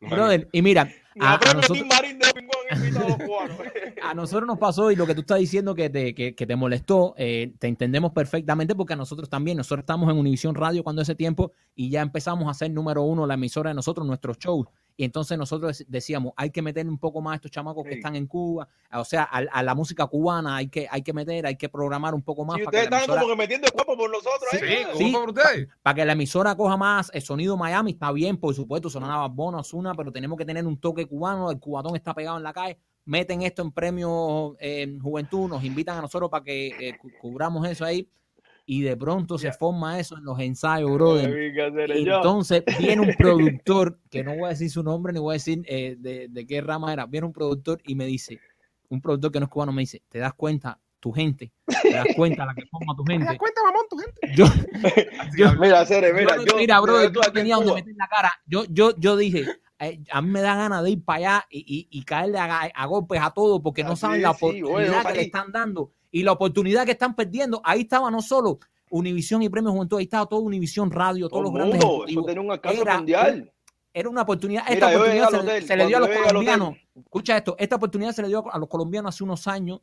Brother, 0.00 0.48
y 0.52 0.60
mira, 0.60 0.88
a, 1.20 1.34
a 1.34 1.54
nosotros, 1.54 1.86
a 1.90 2.78
los 3.08 3.16
cubanos. 3.16 3.58
a 4.02 4.14
nosotros 4.14 4.46
nos 4.46 4.58
pasó 4.58 4.90
y 4.90 4.96
lo 4.96 5.06
que 5.06 5.14
tú 5.14 5.22
estás 5.22 5.38
diciendo 5.38 5.74
que 5.74 5.88
te, 5.88 6.14
que, 6.14 6.34
que 6.34 6.46
te 6.46 6.56
molestó, 6.56 7.14
eh, 7.16 7.54
te 7.58 7.68
entendemos 7.68 8.12
perfectamente 8.12 8.74
porque 8.74 8.92
a 8.92 8.96
nosotros 8.96 9.30
también, 9.30 9.56
nosotros 9.56 9.80
estamos 9.84 10.10
en 10.10 10.18
Univisión 10.18 10.54
Radio 10.54 10.82
cuando 10.84 11.00
ese 11.00 11.14
tiempo 11.14 11.52
y 11.74 11.88
ya 11.88 12.02
empezamos 12.02 12.48
a 12.48 12.50
hacer 12.50 12.70
número 12.70 13.02
uno 13.02 13.26
la 13.26 13.34
emisora 13.34 13.70
de 13.70 13.74
nosotros, 13.74 14.06
nuestros 14.06 14.38
shows. 14.38 14.66
Y 14.96 15.04
entonces 15.04 15.36
nosotros 15.36 15.80
dec- 15.80 15.86
decíamos, 15.88 16.32
hay 16.36 16.50
que 16.50 16.62
meter 16.62 16.86
un 16.86 16.98
poco 16.98 17.20
más 17.20 17.32
a 17.32 17.36
estos 17.36 17.50
chamacos 17.50 17.84
que 17.84 17.94
están 17.94 18.14
en 18.14 18.26
Cuba, 18.28 18.68
o 18.92 19.04
sea, 19.04 19.24
a, 19.24 19.38
a 19.38 19.62
la 19.62 19.74
música 19.74 20.06
cubana 20.06 20.56
hay 20.56 20.68
que, 20.68 20.86
hay 20.90 21.02
que 21.02 21.12
meter, 21.12 21.46
hay 21.46 21.56
que 21.56 21.68
programar 21.68 22.14
un 22.14 22.22
poco 22.22 22.44
más 22.44 22.58
ustedes 22.60 22.70
que 22.70 22.76
la 22.76 22.82
están 22.84 22.98
emisora, 23.00 23.20
como 23.22 23.32
que 23.32 23.38
metiendo 23.38 23.66
el 23.66 23.72
cuerpo 23.72 23.96
por 23.96 24.08
nosotros. 24.10 24.48
Sí, 24.52 24.58
ahí, 24.64 24.84
¿cómo 24.84 24.98
Sí. 24.98 25.10
fue 25.12 25.20
por 25.20 25.28
ustedes? 25.30 25.68
para 25.82 25.94
que 25.94 26.04
la 26.04 26.12
emisora 26.12 26.54
coja 26.54 26.76
más 26.76 27.10
el 27.12 27.22
sonido 27.22 27.56
Miami, 27.56 27.90
está 27.92 28.12
bien, 28.12 28.36
por 28.36 28.54
supuesto, 28.54 28.88
sonaba 28.88 29.26
Bono, 29.28 29.58
Osuna, 29.58 29.94
pero 29.96 30.12
tenemos 30.12 30.38
que 30.38 30.44
tener 30.44 30.64
un 30.66 30.76
toque 30.78 31.06
cubano, 31.06 31.50
el 31.50 31.58
cubatón 31.58 31.96
está 31.96 32.14
pegado 32.14 32.36
en 32.36 32.44
la 32.44 32.52
calle, 32.52 32.78
meten 33.06 33.42
esto 33.42 33.62
en 33.62 33.72
premios 33.72 34.52
eh, 34.60 34.96
Juventud, 35.02 35.48
nos 35.48 35.64
invitan 35.64 35.98
a 35.98 36.02
nosotros 36.02 36.30
para 36.30 36.44
que 36.44 36.68
eh, 36.68 36.96
cu- 36.98 37.10
cubramos 37.20 37.66
eso 37.68 37.84
ahí, 37.84 38.08
y 38.66 38.82
de 38.82 38.96
pronto 38.96 39.36
se 39.38 39.52
forma 39.52 39.98
eso 39.98 40.16
en 40.16 40.24
los 40.24 40.38
ensayos, 40.40 40.90
brother. 40.92 41.30
Entonces 41.90 42.64
viene 42.78 43.02
un 43.02 43.14
productor, 43.16 43.98
que 44.10 44.24
no 44.24 44.34
voy 44.36 44.46
a 44.46 44.48
decir 44.50 44.70
su 44.70 44.82
nombre 44.82 45.12
ni 45.12 45.18
voy 45.20 45.32
a 45.32 45.34
decir 45.34 45.62
eh, 45.66 45.96
de, 45.98 46.28
de 46.28 46.46
qué 46.46 46.60
rama 46.60 46.92
era, 46.92 47.06
viene 47.06 47.26
un 47.26 47.32
productor 47.32 47.80
y 47.84 47.94
me 47.94 48.06
dice, 48.06 48.38
un 48.88 49.00
productor 49.00 49.32
que 49.32 49.40
no 49.40 49.46
es 49.46 49.50
cubano 49.50 49.72
me 49.72 49.82
dice, 49.82 50.02
¿te 50.08 50.18
das 50.18 50.34
cuenta 50.34 50.80
tu 51.00 51.12
gente? 51.12 51.52
¿Te 51.66 51.88
das 51.96 52.06
cuenta 52.16 52.46
la 52.46 52.54
que 52.54 52.64
forma 52.66 52.94
tu 52.96 53.04
¿Te 53.06 53.12
das 53.12 53.20
gente? 53.20 53.38
cuenta, 53.38 53.62
mamón, 53.64 53.82
tu 53.90 53.98
gente? 53.98 54.20
Yo. 54.34 54.46
Mira, 55.60 55.84
Cere, 55.84 56.12
mira, 56.12 56.36
yo 56.36 56.36
no- 56.36 56.44
yo, 56.46 56.56
mira, 56.56 56.80
brother, 56.80 57.12
tú 57.12 57.20
yo 57.20 57.28
en 57.28 57.34
tenía 57.34 57.56
donde 57.56 57.74
meter 57.74 57.94
la 57.96 58.08
cara. 58.08 58.32
Yo, 58.46 58.64
yo, 58.70 58.96
yo 58.98 59.16
dije, 59.16 59.44
eh, 59.80 60.00
a 60.10 60.22
mí 60.22 60.30
me 60.30 60.40
da 60.40 60.54
ganas 60.56 60.82
de 60.82 60.90
ir 60.90 61.04
para 61.04 61.16
allá 61.18 61.46
y, 61.50 61.58
y- 61.90 61.98
y 61.98 62.04
caerle 62.04 62.38
a, 62.38 62.60
a 62.74 62.86
golpes 62.86 63.20
a 63.20 63.30
todos 63.32 63.60
porque 63.60 63.82
no 63.84 63.92
Así 63.92 64.00
saben 64.00 64.22
la 64.22 64.32
sí, 64.32 64.62
oportunidad 64.62 64.90
bueno, 64.92 65.08
que 65.10 65.14
le 65.16 65.22
están 65.22 65.52
dando 65.52 65.92
y 66.14 66.22
la 66.22 66.30
oportunidad 66.30 66.84
que 66.86 66.92
están 66.92 67.16
perdiendo. 67.16 67.60
Ahí 67.64 67.80
estaba 67.80 68.08
no 68.08 68.22
solo 68.22 68.60
Univisión 68.90 69.42
y 69.42 69.48
Premios 69.48 69.72
Juventud, 69.74 69.98
ahí 69.98 70.04
estaba 70.04 70.26
todo 70.26 70.40
Univisión 70.40 70.88
Radio, 70.92 71.28
todo 71.28 71.40
todos 71.40 71.44
los 71.44 71.52
grandes 71.52 71.84
mundo, 71.84 72.06
eso 72.06 72.22
tiene 72.22 72.40
un 72.40 72.52
alcance 72.52 72.80
Era 72.80 72.96
mundial. 72.98 73.52
Era 73.92 74.08
una 74.08 74.22
oportunidad. 74.22 74.64
Esta 74.68 74.88
oportunidad 74.94 75.30
se, 75.30 75.36
hotel, 75.38 75.64
se 75.64 75.76
le 75.76 75.86
dio 75.88 75.96
a 75.96 76.00
los 76.00 76.08
colombianos. 76.10 76.74
Escucha 76.94 77.36
esto, 77.36 77.56
esta 77.58 77.74
oportunidad 77.76 78.12
se 78.12 78.22
le 78.22 78.28
dio 78.28 78.44
a 78.52 78.58
los 78.58 78.68
colombianos 78.68 79.12
hace 79.12 79.24
unos 79.24 79.46
años. 79.48 79.80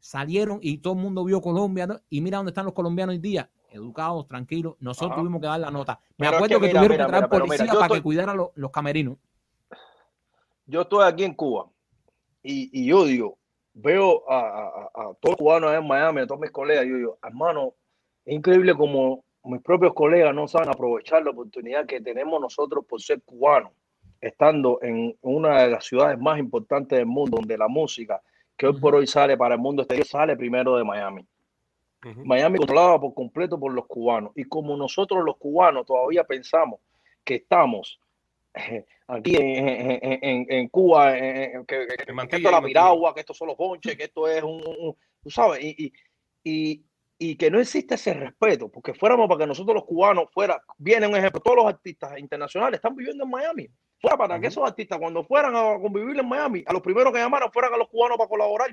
Salieron 0.00 0.58
y 0.60 0.78
todo 0.78 0.94
el 0.94 0.98
mundo 0.98 1.24
vio 1.24 1.40
Colombia. 1.40 1.86
¿no? 1.86 2.00
Y 2.10 2.20
mira 2.20 2.38
dónde 2.38 2.50
están 2.50 2.64
los 2.64 2.74
colombianos 2.74 3.12
hoy 3.12 3.18
día. 3.20 3.48
Educados, 3.70 4.26
tranquilos. 4.26 4.74
Nosotros 4.80 5.12
Ajá. 5.12 5.20
tuvimos 5.20 5.40
que 5.40 5.46
dar 5.46 5.60
la 5.60 5.70
nota. 5.70 6.00
Me 6.18 6.26
Pero 6.26 6.30
es 6.30 6.34
acuerdo 6.36 6.54
que 6.60 6.60
que, 6.60 6.66
mira, 6.68 6.80
tuvieron 6.80 6.96
mira, 6.96 7.04
que 7.06 7.10
traer 7.10 7.22
mira, 7.30 7.44
policía 7.46 7.66
para 7.72 7.86
estoy- 7.86 7.98
que 7.98 8.02
cuidara 8.02 8.34
los, 8.34 8.48
los 8.56 8.70
camerinos. 8.72 9.16
Yo 10.66 10.82
estoy 10.82 11.04
aquí 11.06 11.24
en 11.24 11.34
Cuba 11.34 11.68
y, 12.42 12.70
y 12.72 12.86
yo 12.86 13.04
digo, 13.04 13.38
veo 13.80 14.28
a, 14.30 14.38
a, 14.38 14.64
a- 14.66 14.90
a 14.94 15.14
todos 15.14 15.32
los 15.32 15.36
cubanos 15.36 15.70
allá 15.70 15.78
en 15.80 15.86
Miami, 15.88 16.20
a 16.20 16.26
todos 16.26 16.40
mis 16.40 16.50
colegas, 16.50 16.86
yo 16.86 16.96
digo, 16.96 17.18
hermano, 17.22 17.74
es 18.24 18.34
increíble 18.34 18.74
como 18.74 19.24
mis 19.44 19.62
propios 19.62 19.94
colegas 19.94 20.34
no 20.34 20.46
saben 20.46 20.68
aprovechar 20.68 21.22
la 21.24 21.30
oportunidad 21.30 21.86
que 21.86 22.00
tenemos 22.00 22.40
nosotros 22.40 22.84
por 22.86 23.00
ser 23.00 23.22
cubanos, 23.22 23.72
estando 24.20 24.78
en 24.82 25.16
una 25.22 25.62
de 25.62 25.70
las 25.70 25.84
ciudades 25.86 26.18
más 26.18 26.38
importantes 26.38 26.98
del 26.98 27.06
mundo, 27.06 27.38
donde 27.38 27.56
la 27.56 27.68
música 27.68 28.20
que 28.56 28.66
hoy 28.66 28.78
por 28.78 28.94
hoy 28.94 29.06
sale 29.06 29.38
para 29.38 29.54
el 29.54 29.60
mundo 29.60 29.82
exterior 29.82 30.06
sale 30.06 30.36
primero 30.36 30.76
de 30.76 30.84
Miami. 30.84 31.26
Miami 32.24 32.58
controlada 32.58 32.98
por 33.00 33.14
completo 33.14 33.58
por 33.58 33.72
los 33.72 33.86
cubanos. 33.86 34.32
Y 34.34 34.44
como 34.44 34.76
nosotros 34.76 35.24
los 35.24 35.36
cubanos 35.38 35.86
todavía 35.86 36.24
pensamos 36.24 36.80
que 37.24 37.36
estamos 37.36 37.98
aquí 39.06 39.36
en, 39.36 39.68
en- 39.68 40.18
en- 40.22 40.46
en 40.48 40.68
Cuba, 40.68 41.12
que, 41.14 41.64
que- 41.66 42.12
Mantilla, 42.12 42.36
esto 42.38 42.48
es 42.48 42.52
la 42.54 42.62
piragua, 42.62 43.14
que 43.14 43.20
esto 43.20 43.34
son 43.34 43.48
los 43.48 43.56
que 43.80 43.96
esto 44.04 44.28
es 44.28 44.42
un, 44.42 44.62
un- 44.66 44.96
tú 45.22 45.30
sabes, 45.30 45.62
y, 45.62 45.92
y, 46.44 46.84
y- 47.18 47.36
que 47.36 47.50
no 47.50 47.60
existe 47.60 47.94
ese 47.94 48.14
respeto, 48.14 48.68
porque 48.70 48.94
fuéramos 48.94 49.28
para 49.28 49.40
que 49.40 49.46
nosotros 49.46 49.74
los 49.74 49.84
cubanos 49.84 50.24
fuera, 50.32 50.60
viene 50.78 51.06
un 51.06 51.16
ejemplo, 51.16 51.40
todos 51.40 51.56
los 51.58 51.66
artistas 51.66 52.18
internacionales 52.18 52.78
están 52.78 52.96
viviendo 52.96 53.24
en 53.24 53.30
Miami. 53.30 53.68
Fuera 54.00 54.16
para 54.16 54.40
que 54.40 54.46
esos 54.46 54.66
artistas 54.66 54.98
cuando 54.98 55.22
fueran 55.24 55.54
a 55.54 55.78
convivir 55.78 56.18
en 56.18 56.26
Miami, 56.26 56.64
a 56.66 56.72
los 56.72 56.80
primeros 56.80 57.12
que 57.12 57.18
llamaran 57.18 57.52
fueran 57.52 57.74
a 57.74 57.76
los 57.76 57.88
cubanos 57.88 58.16
para 58.16 58.30
colaborar, 58.30 58.70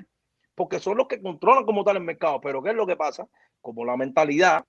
porque 0.54 0.80
son 0.80 0.96
los 0.96 1.06
que 1.06 1.20
controlan 1.20 1.66
como 1.66 1.84
tal 1.84 1.98
el 1.98 2.02
mercado. 2.02 2.40
Pero 2.40 2.62
¿qué 2.62 2.70
es 2.70 2.74
lo 2.76 2.86
que 2.86 2.96
pasa? 2.96 3.28
Como 3.60 3.84
la 3.84 3.96
mentalidad, 3.98 4.64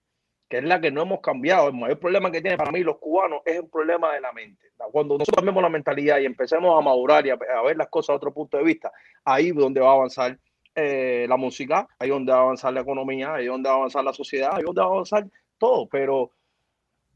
que 0.50 0.58
es 0.58 0.64
la 0.64 0.82
que 0.82 0.90
no 0.92 1.04
hemos 1.04 1.22
cambiado, 1.22 1.68
el 1.68 1.76
mayor 1.76 2.00
problema 2.00 2.32
que 2.32 2.42
tienen 2.42 2.58
para 2.58 2.72
mí 2.72 2.80
los 2.82 2.98
cubanos 2.98 3.42
es 3.46 3.60
un 3.60 3.70
problema 3.70 4.14
de 4.14 4.22
la 4.22 4.34
mente. 4.34 4.66
Cuando 4.92 5.14
nosotros 5.18 5.36
cambiemos 5.36 5.62
la 5.62 5.70
mentalidad 5.70 6.18
y 6.20 6.26
empecemos 6.26 6.76
a 6.78 6.82
madurar 6.82 7.26
y 7.28 7.30
a, 7.30 7.34
a 7.56 7.62
ver 7.62 7.78
las 7.78 7.88
cosas 7.90 8.10
a 8.10 8.16
otro 8.16 8.34
punto 8.34 8.58
de 8.58 8.64
vista, 8.64 8.92
ahí 9.24 9.50
es 9.50 9.56
donde 9.56 9.80
va 9.80 9.90
a 9.92 9.94
avanzar 9.94 10.38
eh, 10.76 11.26
la 11.30 11.38
música, 11.38 11.88
ahí 12.00 12.10
es 12.10 12.14
donde 12.14 12.32
va 12.32 12.40
a 12.40 12.42
avanzar 12.42 12.74
la 12.74 12.82
economía, 12.82 13.36
ahí 13.36 13.46
es 13.46 13.52
donde 13.52 13.70
va 13.70 13.76
a 13.76 13.78
avanzar 13.78 14.04
la 14.04 14.14
sociedad, 14.14 14.50
ahí 14.54 14.60
es 14.62 14.66
donde 14.66 14.82
va 14.82 14.88
a 14.88 14.92
avanzar 14.92 15.26
todo. 15.60 15.88
Pero, 15.88 16.32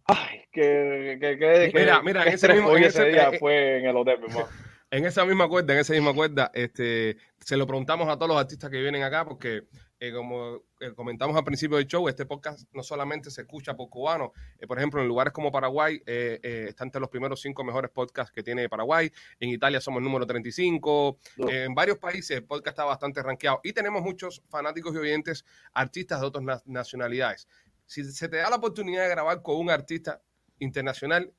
ay, 0.05 0.41
que, 0.51 1.17
que, 1.19 1.37
que, 1.39 1.71
que- 1.71 1.79
Mira, 1.79 2.01
mira, 2.03 2.23
que 2.23 2.29
ese 2.31 2.47
mismo- 2.53 2.69
hoy 2.69 2.83
ese- 2.83 3.05
día 3.05 3.29
eh, 3.31 3.39
fue 3.39 3.79
en 3.79 3.85
el 3.87 3.97
hotel, 3.97 4.19
mi 4.19 4.25
hermano. 4.27 4.47
En 4.95 5.05
esa 5.05 5.25
misma 5.25 5.47
cuerda, 5.49 5.73
en 5.73 5.79
esa 5.79 5.93
misma 5.93 6.13
cuerda, 6.13 6.51
este, 6.53 7.17
se 7.39 7.57
lo 7.57 7.65
preguntamos 7.65 8.07
a 8.09 8.15
todos 8.15 8.27
los 8.27 8.37
artistas 8.37 8.69
que 8.69 8.79
vienen 8.79 9.01
acá, 9.01 9.25
porque 9.25 9.63
eh, 9.99 10.11
como 10.13 10.57
eh, 10.79 10.93
comentamos 10.95 11.35
al 11.35 11.43
principio 11.43 11.77
del 11.77 11.87
show, 11.87 12.07
este 12.07 12.27
podcast 12.27 12.61
no 12.73 12.83
solamente 12.83 13.31
se 13.31 13.41
escucha 13.41 13.75
por 13.75 13.89
cubanos, 13.89 14.29
eh, 14.59 14.67
por 14.67 14.77
ejemplo, 14.77 15.01
en 15.01 15.07
lugares 15.07 15.33
como 15.33 15.51
Paraguay, 15.51 15.95
eh, 16.05 16.39
eh, 16.43 16.65
está 16.69 16.83
entre 16.83 17.01
los 17.01 17.09
primeros 17.09 17.41
cinco 17.41 17.63
mejores 17.63 17.89
podcasts 17.89 18.31
que 18.31 18.43
tiene 18.43 18.69
Paraguay, 18.69 19.11
en 19.39 19.49
Italia 19.49 19.81
somos 19.81 19.97
el 19.97 20.03
número 20.03 20.27
35, 20.27 21.17
No. 21.37 21.49
en 21.49 21.73
varios 21.73 21.97
países 21.97 22.37
el 22.37 22.43
podcast 22.43 22.67
está 22.75 22.85
bastante 22.85 23.23
rankeado 23.23 23.61
y 23.63 23.73
tenemos 23.73 24.03
muchos 24.03 24.43
fanáticos 24.47 24.93
y 24.93 24.99
oyentes, 24.99 25.43
artistas 25.73 26.21
de 26.21 26.27
otras 26.27 26.43
na- 26.43 26.61
nacionalidades. 26.65 27.47
Si 27.87 28.03
se 28.03 28.29
te 28.29 28.37
da 28.37 28.49
la 28.51 28.57
oportunidad 28.57 29.01
de 29.05 29.09
grabar 29.09 29.41
con 29.41 29.55
un 29.57 29.71
artista 29.71 30.21
internacional, 30.59 31.33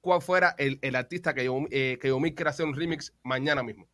¿cuál 0.00 0.20
fuera 0.22 0.54
el, 0.58 0.78
el 0.82 0.96
artista 0.96 1.34
que, 1.34 1.48
Yomi- 1.48 1.68
eh, 1.70 1.98
que 2.00 2.08
Yomir 2.08 2.34
quiera 2.34 2.50
hacer 2.50 2.66
un 2.66 2.74
remix 2.76 3.12
mañana 3.22 3.62
mismo? 3.62 3.86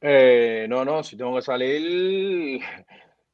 Eh, 0.00 0.66
no, 0.68 0.84
no, 0.84 1.02
si 1.02 1.16
tengo 1.16 1.36
que 1.36 1.42
salir. 1.42 2.60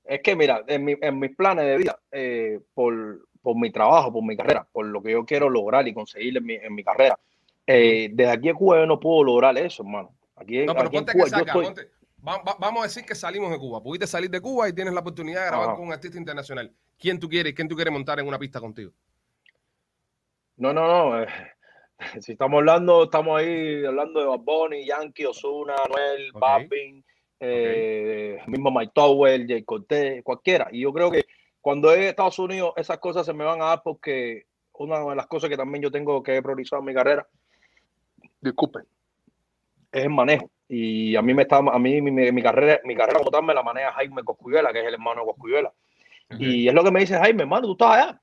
Es 0.05 0.20
que, 0.22 0.36
mira, 0.36 0.64
en, 0.66 0.84
mi- 0.84 0.97
en 1.01 1.18
mis 1.18 1.34
planes 1.34 1.64
de 1.64 1.76
vida, 1.78 1.99
eh, 2.12 2.61
por, 2.74 3.26
por 3.43 3.57
mi 3.57 3.70
trabajo, 3.70 4.12
por 4.12 4.22
mi 4.24 4.36
carrera, 4.36 4.66
por 4.70 4.86
lo 4.86 5.03
que 5.03 5.12
yo 5.12 5.24
quiero 5.24 5.49
lograr 5.49 5.86
y 5.89 5.95
conseguir 5.95 6.36
en 6.36 6.45
mi, 6.45 6.55
en 6.55 6.74
mi 6.74 6.84
carrera, 6.84 7.18
eh, 7.66 8.09
desde 8.12 8.30
aquí 8.30 8.49
a 8.49 8.55
Cuba 8.55 8.78
yo 8.78 8.86
no 8.86 9.01
puedo 9.01 9.24
lograr 9.24 9.57
eso, 9.59 9.82
hermano. 9.82 10.14
Aquí, 10.36 10.64
No, 10.64 10.74
pero 10.74 10.89
aquí 10.89 10.97
en 10.97 11.05
ponte 11.05 11.12
que 11.12 11.18
Cuba 11.18 11.26
yo 11.26 11.30
salga, 11.30 11.53
estoy. 11.53 11.64
ponte. 11.64 11.91
vamos 12.59 12.80
a 12.80 12.86
decir 12.86 13.05
que 13.05 13.14
salimos 13.14 13.51
de 13.51 13.59
Cuba. 13.59 13.82
Pudiste 13.82 14.07
salir 14.07 14.30
de 14.30 14.41
Cuba 14.41 14.68
y 14.68 14.72
tienes 14.72 14.93
la 14.95 15.01
oportunidad 15.01 15.43
de 15.43 15.47
grabar 15.49 15.76
con 15.76 15.86
un 15.86 15.93
artista 15.93 16.18
internacional. 16.18 16.72
¿Quién 16.99 17.18
tú 17.18 17.28
quieres? 17.28 17.55
¿Quién 17.55 17.68
tú 17.68 17.74
quieres 17.76 17.93
montar 17.93 18.18
en 18.20 18.26
una 18.26 18.39
pista 18.39 18.61
contigo? 18.61 18.93
No, 20.59 20.72
no, 20.72 20.86
no. 20.86 21.22
Eh, 21.22 21.26
si 22.20 22.32
estamos 22.32 22.59
hablando, 22.59 23.04
estamos 23.04 23.40
ahí 23.40 23.84
hablando 23.84 24.20
de 24.20 24.26
Bad 24.26 24.40
Bunny, 24.40 24.84
Yankee, 24.84 25.24
Osuna, 25.24 25.74
Noel, 25.88 26.30
okay. 26.34 27.02
eh, 27.40 28.42
mismo 28.46 28.70
Mike 28.70 28.92
Tower, 28.94 29.46
Jay 29.46 29.62
Cortez, 29.62 30.22
cualquiera. 30.22 30.68
Y 30.70 30.80
yo 30.80 30.92
creo 30.92 31.11
que 31.11 31.24
cuando 31.61 31.92
es 31.92 32.00
Estados 32.00 32.38
Unidos, 32.38 32.72
esas 32.76 32.98
cosas 32.98 33.24
se 33.24 33.32
me 33.32 33.44
van 33.44 33.62
a 33.62 33.66
dar 33.66 33.82
porque 33.82 34.46
una 34.74 35.00
de 35.00 35.16
las 35.16 35.26
cosas 35.26 35.48
que 35.48 35.56
también 35.56 35.82
yo 35.82 35.90
tengo 35.90 36.22
que 36.22 36.40
priorizar 36.42 36.78
en 36.80 36.84
mi 36.84 36.94
carrera, 36.94 37.26
disculpen, 38.40 38.84
es 39.92 40.04
el 40.04 40.11
manejo. 40.11 40.50
Y 40.68 41.16
a 41.16 41.22
mí 41.22 41.32
me 41.32 41.42
está, 41.42 41.59
a 41.59 41.78
mí 41.78 42.00
mi, 42.02 42.42
carrera, 42.42 42.80
mi 42.84 42.94
carrera 42.94 43.18
como 43.18 43.30
tal 43.30 43.42
me 43.42 43.54
la 43.54 43.62
maneja 43.62 43.92
Jaime 43.92 44.22
Coscuyuela, 44.22 44.72
que 44.72 44.80
es 44.80 44.86
el 44.86 44.94
hermano 44.94 45.22
de 45.22 45.26
Coscuyuela. 45.26 45.72
Y 46.38 46.68
es 46.68 46.74
lo 46.74 46.84
que 46.84 46.90
me 46.90 47.00
dice 47.00 47.16
Jaime, 47.16 47.42
hermano, 47.42 47.66
tú 47.66 47.72
estás 47.72 47.96
allá. 47.96 48.20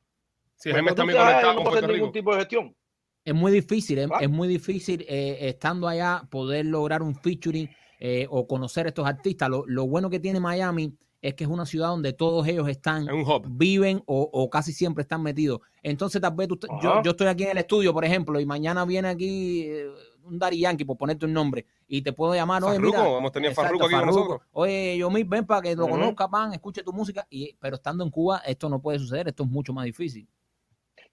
Sí, 0.55 0.71
Jaime 0.71 0.89
está 0.89 1.03
muy 1.03 1.13
conectado 1.13 1.55
con 1.55 1.63
Puerto 1.63 1.87
ningún 1.91 2.11
tipo 2.11 2.31
de 2.33 2.39
gestión. 2.39 2.75
Es 3.23 3.33
muy 3.33 3.51
difícil, 3.51 3.97
es, 3.97 4.29
muy 4.29 4.47
difícil 4.47 5.03
eh, 5.07 5.37
estando 5.41 5.87
allá 5.87 6.27
poder 6.29 6.67
lograr 6.67 7.01
un 7.01 7.15
featuring 7.15 7.67
eh, 7.99 8.27
o 8.29 8.45
conocer 8.47 8.85
a 8.85 8.89
estos 8.89 9.07
artistas. 9.07 9.49
Lo, 9.49 9.63
lo, 9.65 9.87
bueno 9.87 10.11
que 10.11 10.19
tiene 10.19 10.39
Miami 10.39 10.95
es 11.25 11.33
que 11.33 11.43
es 11.43 11.49
una 11.49 11.65
ciudad 11.65 11.87
donde 11.87 12.13
todos 12.13 12.47
ellos 12.47 12.67
están, 12.69 13.07
viven 13.47 14.03
o, 14.05 14.49
casi 14.51 14.73
siempre 14.73 15.01
están 15.01 15.23
metidos. 15.23 15.59
Entonces, 15.81 16.21
tal 16.21 16.35
vez 16.35 16.47
yo, 16.81 17.01
yo, 17.01 17.11
estoy 17.11 17.27
aquí 17.27 17.43
en 17.45 17.49
el 17.49 17.57
estudio, 17.57 17.93
por 17.93 18.05
ejemplo, 18.05 18.39
y 18.39 18.45
mañana 18.45 18.85
viene 18.85 19.07
aquí 19.07 19.63
eh, 19.63 19.87
un 20.23 20.37
Dari 20.37 20.59
Yankee, 20.59 20.85
por 20.85 20.97
ponerte 20.97 21.25
un 21.25 21.33
nombre, 21.33 21.65
y 21.87 22.03
te 22.03 22.13
puedo 22.13 22.35
llamar, 22.35 22.63
oye, 22.63 22.77
mira. 22.77 23.07
Hemos 23.17 23.31
tenido 23.31 23.53
Farruko 23.53 23.85
aquí 23.85 23.95
con 23.95 24.05
nosotros. 24.05 24.41
Oye, 24.51 24.97
yo 24.97 25.09
ven 25.09 25.45
para 25.47 25.61
que 25.63 25.75
lo 25.75 25.87
conozca, 25.87 26.27
pan, 26.27 26.53
escuche 26.53 26.83
tu 26.83 26.93
música. 26.93 27.25
Y, 27.29 27.55
pero 27.59 27.77
estando 27.77 28.03
en 28.03 28.11
Cuba, 28.11 28.43
esto 28.45 28.69
no 28.69 28.79
puede 28.79 28.99
suceder, 28.99 29.27
esto 29.27 29.43
es 29.43 29.49
mucho 29.49 29.73
más 29.73 29.85
difícil. 29.85 30.27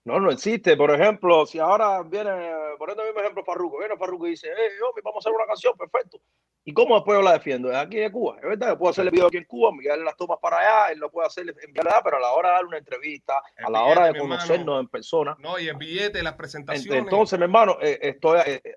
No, 0.04 0.18
no 0.18 0.30
existe. 0.30 0.76
Por 0.76 0.90
ejemplo, 0.90 1.46
si 1.46 1.58
ahora 1.58 2.02
viene, 2.02 2.30
por 2.78 2.90
el 2.90 2.96
mismo 2.96 3.20
ejemplo, 3.20 3.44
Farruko, 3.44 3.78
viene 3.78 3.96
Farruko 3.96 4.26
y 4.26 4.30
dice, 4.30 4.48
hey, 4.56 4.70
vamos 5.02 5.24
a 5.24 5.28
hacer 5.28 5.32
una 5.32 5.46
canción, 5.46 5.74
perfecto. 5.76 6.20
¿Y 6.64 6.72
cómo 6.72 6.94
después 6.94 7.18
yo 7.18 7.22
la 7.22 7.32
defiendo? 7.32 7.70
Es 7.70 7.76
aquí 7.76 7.96
de 7.96 8.10
Cuba, 8.10 8.36
es 8.36 8.42
verdad, 8.42 8.68
yo 8.68 8.78
puedo 8.78 8.90
hacerle 8.90 9.10
video 9.10 9.26
aquí 9.26 9.36
en 9.36 9.44
Cuba, 9.44 9.70
enviarle 9.70 10.04
las 10.04 10.16
tomas 10.16 10.38
para 10.40 10.58
allá, 10.58 10.92
él 10.92 11.00
lo 11.00 11.10
puede 11.10 11.26
hacer, 11.26 11.44
enviarle 11.60 11.90
pero 12.04 12.18
a 12.18 12.20
la 12.20 12.32
hora 12.32 12.50
de 12.50 12.54
dar 12.54 12.64
una 12.66 12.78
entrevista, 12.78 13.42
a 13.64 13.70
la 13.70 13.82
hora 13.82 14.12
de 14.12 14.18
conocernos 14.18 14.80
en 14.80 14.88
persona. 14.88 15.36
No, 15.40 15.58
y 15.58 15.68
el 15.68 15.76
billete, 15.76 16.22
las 16.22 16.34
presentaciones. 16.34 17.02
Entonces, 17.02 17.36
mi 17.38 17.44
hermano, 17.44 17.78
eh, 17.80 17.98
estoy 18.00 18.40
eh, 18.46 18.60
eh, 18.62 18.76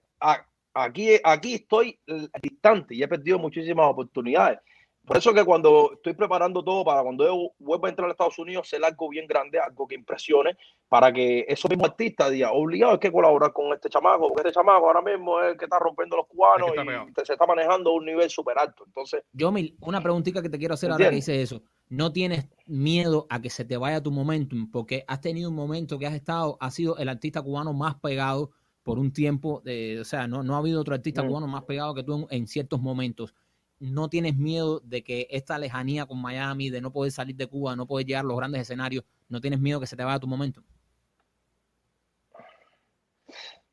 aquí, 0.73 1.19
aquí 1.23 1.55
estoy 1.55 1.99
distante 2.41 2.95
y 2.95 3.03
he 3.03 3.07
perdido 3.07 3.37
muchísimas 3.37 3.87
oportunidades. 3.87 4.59
Por 5.05 5.17
eso 5.17 5.33
que 5.33 5.45
cuando 5.45 5.93
estoy 5.93 6.13
preparando 6.13 6.63
todo 6.63 6.83
para 6.83 7.03
cuando 7.03 7.25
yo 7.25 7.51
vuelva 7.59 7.87
a 7.87 7.91
entrar 7.91 8.09
a 8.09 8.11
Estados 8.11 8.39
Unidos, 8.39 8.67
ser 8.67 8.83
algo 8.83 9.07
bien 9.09 9.27
grande, 9.27 9.59
algo 9.59 9.87
que 9.87 9.93
impresione, 9.93 10.57
para 10.89 11.13
que 11.13 11.45
esos 11.47 11.69
mismos 11.69 11.89
artistas 11.89 12.31
digan, 12.31 12.51
obligado 12.53 12.93
hay 12.93 12.99
que 12.99 13.11
colaborar 13.11 13.53
con 13.53 13.71
este 13.73 13.87
chamaco, 13.87 14.29
porque 14.29 14.47
este 14.47 14.53
chamaco 14.53 14.87
ahora 14.87 15.01
mismo 15.01 15.39
es 15.41 15.51
el 15.51 15.57
que 15.57 15.65
está 15.65 15.77
rompiendo 15.77 16.17
los 16.17 16.25
cubanos 16.27 16.71
y 16.73 17.25
se 17.25 17.33
está 17.33 17.45
manejando 17.45 17.91
a 17.91 17.93
un 17.93 18.05
nivel 18.05 18.29
súper 18.29 18.57
alto. 18.57 18.83
Entonces, 18.87 19.23
yo, 19.31 19.53
una 19.81 20.01
preguntita 20.01 20.41
que 20.41 20.49
te 20.49 20.57
quiero 20.57 20.73
hacer 20.73 20.91
ahora 20.91 21.09
que 21.09 21.15
dice 21.15 21.41
eso. 21.41 21.61
¿No 21.87 22.11
tienes 22.11 22.49
miedo 22.65 23.27
a 23.29 23.39
que 23.39 23.51
se 23.51 23.63
te 23.63 23.77
vaya 23.77 24.01
tu 24.01 24.09
momentum? 24.09 24.71
Porque 24.71 25.05
has 25.07 25.21
tenido 25.21 25.51
un 25.51 25.55
momento 25.55 25.99
que 25.99 26.07
has 26.07 26.15
estado, 26.15 26.57
has 26.59 26.73
sido 26.73 26.97
el 26.97 27.09
artista 27.09 27.43
cubano 27.43 27.73
más 27.73 27.93
pegado 27.95 28.49
por 28.81 28.97
un 28.97 29.13
tiempo, 29.13 29.61
de, 29.63 29.99
o 29.99 30.03
sea, 30.03 30.27
no, 30.27 30.41
no 30.41 30.55
ha 30.55 30.59
habido 30.59 30.81
otro 30.81 30.95
artista 30.95 31.25
cubano 31.25 31.47
más 31.47 31.63
pegado 31.63 31.93
que 31.93 32.03
tú 32.03 32.27
en 32.31 32.47
ciertos 32.47 32.81
momentos 32.81 33.35
no 33.79 34.09
tienes 34.09 34.35
miedo 34.35 34.79
de 34.79 35.03
que 35.03 35.27
esta 35.29 35.57
lejanía 35.57 36.05
con 36.05 36.21
Miami, 36.21 36.69
de 36.69 36.81
no 36.81 36.91
poder 36.91 37.11
salir 37.11 37.35
de 37.35 37.47
Cuba, 37.47 37.75
no 37.75 37.85
poder 37.85 38.05
llegar 38.05 38.23
a 38.23 38.27
los 38.27 38.37
grandes 38.37 38.61
escenarios, 38.61 39.03
no 39.29 39.41
tienes 39.41 39.59
miedo 39.59 39.79
que 39.79 39.87
se 39.87 39.95
te 39.95 40.03
vaya 40.03 40.19
tu 40.19 40.27
momento? 40.27 40.61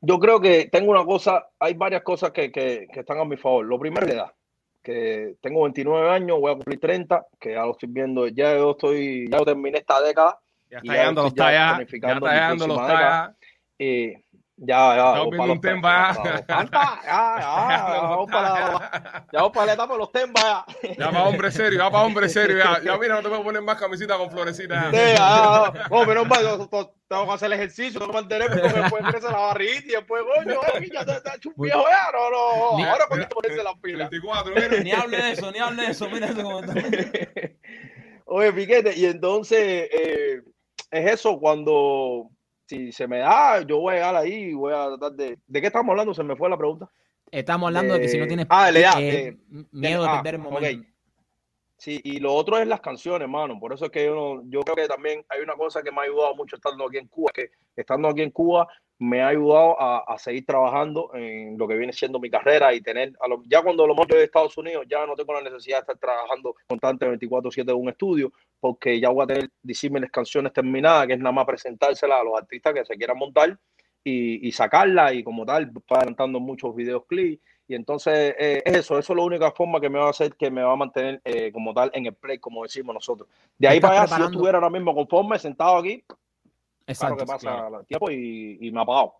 Yo 0.01 0.19
creo 0.19 0.41
que 0.41 0.67
tengo 0.69 0.91
una 0.91 1.05
cosa, 1.05 1.47
hay 1.59 1.75
varias 1.75 2.03
cosas 2.03 2.31
que, 2.31 2.51
que, 2.51 2.87
están 2.93 3.19
a 3.19 3.25
mi 3.25 3.37
favor. 3.37 3.65
Lo 3.65 3.79
primero 3.79 4.05
es 4.05 4.13
la 4.13 4.21
edad, 4.23 4.33
que 4.81 5.35
tengo 5.39 5.63
29 5.63 6.09
años, 6.09 6.39
voy 6.41 6.51
a 6.51 6.55
cumplir 6.55 6.79
30, 6.79 7.25
que 7.39 7.51
ya 7.53 7.65
lo 7.65 7.71
estoy 7.71 7.89
viendo, 7.89 8.27
ya 8.27 8.53
yo 8.55 8.71
estoy, 8.71 9.29
ya 9.29 9.39
terminé 9.39 9.77
esta 9.77 10.01
década. 10.01 10.39
Ya 10.69 10.79
está 10.79 10.93
llegando 10.93 11.23
los 11.23 11.35
tallas, 11.35 11.77
ya 11.89 12.13
está 12.13 12.33
llegando 12.33 12.67
los 12.67 12.77
tallas. 12.77 13.35
Ya, 14.57 14.95
ya. 14.95 15.03
Vamos 15.03 15.35
para 15.35 15.47
los 15.47 15.61
temba. 15.61 16.13
Ya, 16.23 16.45
ya, 16.47 17.39
ya. 17.39 17.83
Vamos 18.01 18.31
para, 18.31 19.25
ya 19.31 19.39
vamos 19.39 19.51
para 19.51 19.65
la 19.65 19.73
etapa 19.73 19.93
de 19.93 19.99
los 19.99 20.11
temba. 20.11 20.65
Ya, 20.83 20.95
ya 20.95 21.11
para 21.11 21.23
hombre 21.23 21.51
serio, 21.51 21.79
ya 21.79 21.89
para 21.89 22.05
hombre 22.05 22.29
serio. 22.29 22.57
Ya, 22.57 22.81
ya 22.83 22.97
mira, 22.97 23.15
no 23.15 23.23
te 23.23 23.29
puedo 23.29 23.43
poner 23.43 23.61
más 23.61 23.79
camisita 23.79 24.17
con 24.17 24.29
florecitas. 24.29 24.91
Sí, 24.91 24.97
ya, 24.97 25.13
ya. 25.15 25.87
No, 25.89 26.05
pero 26.05 26.23
no, 26.23 26.93
tengo 27.07 27.25
que 27.25 27.31
hacer 27.31 27.47
el 27.47 27.53
ejercicio, 27.53 27.99
tengo 27.99 28.11
que 28.11 28.17
mantenerme 28.17 28.61
porque 28.61 28.79
después 28.79 29.03
crece 29.09 29.31
la 29.31 29.37
barriguita 29.37 29.87
y 29.87 29.91
después, 29.91 30.23
coño, 30.23 30.59
ya 30.93 31.05
te 31.05 31.35
hecho 31.35 31.49
un 31.55 31.63
viejo 31.63 31.83
ya. 31.89 32.11
No, 32.11 32.29
no, 32.29 32.89
ahora 32.89 33.05
cuando 33.07 33.29
ponerse 33.29 33.63
las 33.63 33.75
pilas. 33.79 34.09
24, 34.11 34.53
mira. 34.55 34.83
Ni 34.83 34.91
hable 34.91 35.17
de 35.17 35.31
eso, 35.31 35.51
ni 35.51 35.59
hable 35.59 35.83
de 35.83 35.91
eso. 35.91 36.09
Mira 36.09 36.27
eso 36.27 36.43
como 36.43 36.59
está. 36.59 36.73
Oye, 38.25 38.53
Piquete, 38.53 38.97
y 38.97 39.05
entonces 39.05 39.89
eh, 39.91 40.41
es 40.91 41.11
eso 41.11 41.39
cuando 41.39 42.29
si 42.65 42.91
se 42.91 43.07
me 43.07 43.19
da, 43.19 43.61
yo 43.61 43.79
voy 43.79 43.93
a 43.93 43.95
llegar 43.95 44.15
ahí 44.15 44.33
y 44.33 44.53
voy 44.53 44.73
a 44.73 44.87
tratar 44.87 45.11
de. 45.13 45.39
¿De 45.45 45.61
qué 45.61 45.67
estamos 45.67 45.91
hablando? 45.91 46.13
Se 46.13 46.23
me 46.23 46.35
fue 46.35 46.49
la 46.49 46.57
pregunta. 46.57 46.89
Estamos 47.31 47.67
hablando 47.67 47.95
de 47.95 48.01
que 48.01 48.09
si 48.09 48.17
no 48.17 48.27
tienes 48.27 48.45
ah, 48.49 48.69
eh, 48.69 49.35
miedo 49.71 50.03
de 50.03 50.09
ah, 50.09 50.21
perder 50.21 50.35
el 50.35 50.41
momento. 50.41 50.87
Sí, 51.77 51.99
y 52.03 52.19
lo 52.19 52.33
otro 52.33 52.59
es 52.59 52.67
las 52.67 52.79
canciones, 52.79 53.23
hermano. 53.23 53.59
Por 53.59 53.73
eso 53.73 53.85
es 53.85 53.91
que 53.91 54.05
yo, 54.05 54.41
yo 54.45 54.61
creo 54.61 54.75
que 54.75 54.87
también 54.87 55.25
hay 55.29 55.41
una 55.41 55.55
cosa 55.55 55.81
que 55.81 55.91
me 55.91 56.01
ha 56.01 56.03
ayudado 56.03 56.35
mucho 56.35 56.55
estando 56.55 56.85
aquí 56.87 56.97
en 56.97 57.07
Cuba, 57.07 57.31
que 57.33 57.49
estando 57.75 58.07
aquí 58.07 58.21
en 58.21 58.31
Cuba 58.31 58.67
me 59.03 59.21
ha 59.21 59.27
ayudado 59.27 59.75
a, 59.79 60.17
seguir 60.17 60.45
trabajando 60.45 61.11
en 61.13 61.57
lo 61.57 61.67
que 61.67 61.75
viene 61.75 61.91
siendo 61.91 62.19
mi 62.19 62.29
carrera 62.29 62.73
y 62.73 62.79
tener, 62.79 63.11
a 63.19 63.27
lo, 63.27 63.43
ya 63.45 63.61
cuando 63.61 63.85
lo 63.85 63.93
monto 63.93 64.15
de 64.15 64.23
Estados 64.23 64.57
Unidos, 64.57 64.85
ya 64.89 65.05
no 65.05 65.13
tengo 65.15 65.33
la 65.33 65.41
necesidad 65.41 65.77
de 65.77 65.81
estar 65.81 65.97
trabajando 65.97 66.55
constante 66.67 67.05
24/7 67.05 67.69
en 67.69 67.77
un 67.77 67.89
estudio, 67.89 68.31
porque 68.61 69.01
ya 69.01 69.09
voy 69.09 69.25
a 69.25 69.27
tener 69.27 69.49
las 70.01 70.11
canciones 70.11 70.53
terminadas, 70.53 71.07
que 71.07 71.13
es 71.13 71.19
nada 71.19 71.33
más 71.33 71.45
presentárselas 71.45 72.21
a 72.21 72.23
los 72.23 72.37
artistas 72.37 72.73
que 72.73 72.85
se 72.85 72.95
quieran 72.95 73.17
montar 73.17 73.57
y, 74.05 74.47
y 74.47 74.51
sacarla 74.53 75.13
y 75.13 75.21
como 75.21 75.45
tal, 75.45 75.71
adelantando 75.89 76.39
muchos 76.39 76.73
videos 76.73 77.03
clips 77.05 77.41
y 77.67 77.75
entonces 77.75 78.35
eh, 78.37 78.61
eso, 78.65 78.99
eso 78.99 79.13
es 79.13 79.17
la 79.17 79.23
única 79.23 79.51
forma 79.51 79.79
que 79.79 79.89
me 79.89 79.99
va 79.99 80.07
a 80.07 80.11
hacer 80.11 80.35
que 80.35 80.51
me 80.51 80.61
va 80.61 80.73
a 80.73 80.77
mantener 80.77 81.21
eh, 81.23 81.51
como 81.51 81.73
tal 81.73 81.91
en 81.93 82.05
el 82.05 82.13
play, 82.13 82.37
como 82.37 82.63
decimos 82.63 82.93
nosotros. 82.93 83.27
De 83.57 83.67
ahí 83.67 83.79
para 83.79 84.01
allá, 84.01 84.15
si 84.15 84.21
yo 84.21 84.25
estuviera 84.27 84.57
ahora 84.57 84.69
mismo 84.69 84.93
conforme, 84.93 85.39
sentado 85.39 85.77
aquí, 85.77 86.03
Exacto, 86.85 87.17
que 87.17 87.25
pasa 87.25 87.67
el 87.67 87.85
tiempo 87.85 88.11
y, 88.11 88.69
me 88.71 88.79
ha 88.79 88.83
apagado. 88.83 89.15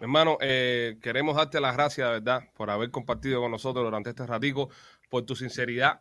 hermano, 0.00 0.38
eh, 0.40 0.98
queremos 1.02 1.36
darte 1.36 1.60
las 1.60 1.74
gracias, 1.74 2.06
de 2.06 2.12
verdad, 2.14 2.42
por 2.54 2.70
haber 2.70 2.90
compartido 2.90 3.40
con 3.40 3.50
nosotros 3.50 3.84
durante 3.84 4.10
este 4.10 4.26
ratico, 4.26 4.70
por 5.08 5.24
tu 5.24 5.34
sinceridad, 5.34 6.00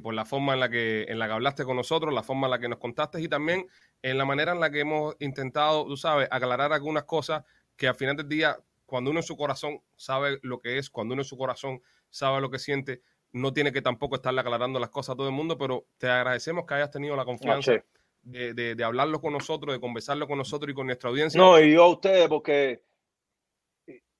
por 0.00 0.14
la 0.14 0.24
forma 0.24 0.54
en 0.54 0.60
la, 0.60 0.68
que, 0.68 1.06
en 1.08 1.18
la 1.18 1.26
que 1.26 1.32
hablaste 1.32 1.64
con 1.64 1.76
nosotros, 1.76 2.14
la 2.14 2.22
forma 2.22 2.46
en 2.46 2.52
la 2.52 2.60
que 2.60 2.68
nos 2.68 2.78
contaste 2.78 3.20
y 3.20 3.26
también 3.26 3.66
en 4.00 4.16
la 4.16 4.24
manera 4.24 4.52
en 4.52 4.60
la 4.60 4.70
que 4.70 4.80
hemos 4.80 5.16
intentado, 5.18 5.84
tú 5.86 5.96
sabes, 5.96 6.28
aclarar 6.30 6.72
algunas 6.72 7.02
cosas 7.02 7.42
que 7.76 7.88
al 7.88 7.96
final 7.96 8.16
del 8.16 8.28
día 8.28 8.56
cuando 8.92 9.10
uno 9.10 9.20
en 9.20 9.24
su 9.24 9.38
corazón 9.38 9.80
sabe 9.96 10.38
lo 10.42 10.60
que 10.60 10.76
es, 10.76 10.90
cuando 10.90 11.14
uno 11.14 11.22
en 11.22 11.26
su 11.26 11.38
corazón 11.38 11.80
sabe 12.10 12.42
lo 12.42 12.50
que 12.50 12.58
siente, 12.58 13.00
no 13.32 13.54
tiene 13.54 13.72
que 13.72 13.80
tampoco 13.80 14.16
estarle 14.16 14.42
aclarando 14.42 14.78
las 14.78 14.90
cosas 14.90 15.14
a 15.14 15.16
todo 15.16 15.28
el 15.28 15.32
mundo, 15.32 15.56
pero 15.56 15.86
te 15.96 16.10
agradecemos 16.10 16.66
que 16.66 16.74
hayas 16.74 16.90
tenido 16.90 17.16
la 17.16 17.24
confianza 17.24 17.72
de, 18.22 18.74
de, 18.74 18.84
hablarlo 18.84 19.20
con 19.20 19.32
nosotros, 19.32 19.74
de 19.74 19.80
conversarlo 19.80 20.26
con 20.26 20.38
nosotros 20.38 20.70
y 20.70 20.74
con 20.74 20.86
nuestra 20.86 21.10
audiencia. 21.10 21.40
No, 21.40 21.60
y 21.60 21.72
yo 21.72 21.84
a 21.84 21.88
ustedes, 21.88 22.28
porque, 22.28 22.82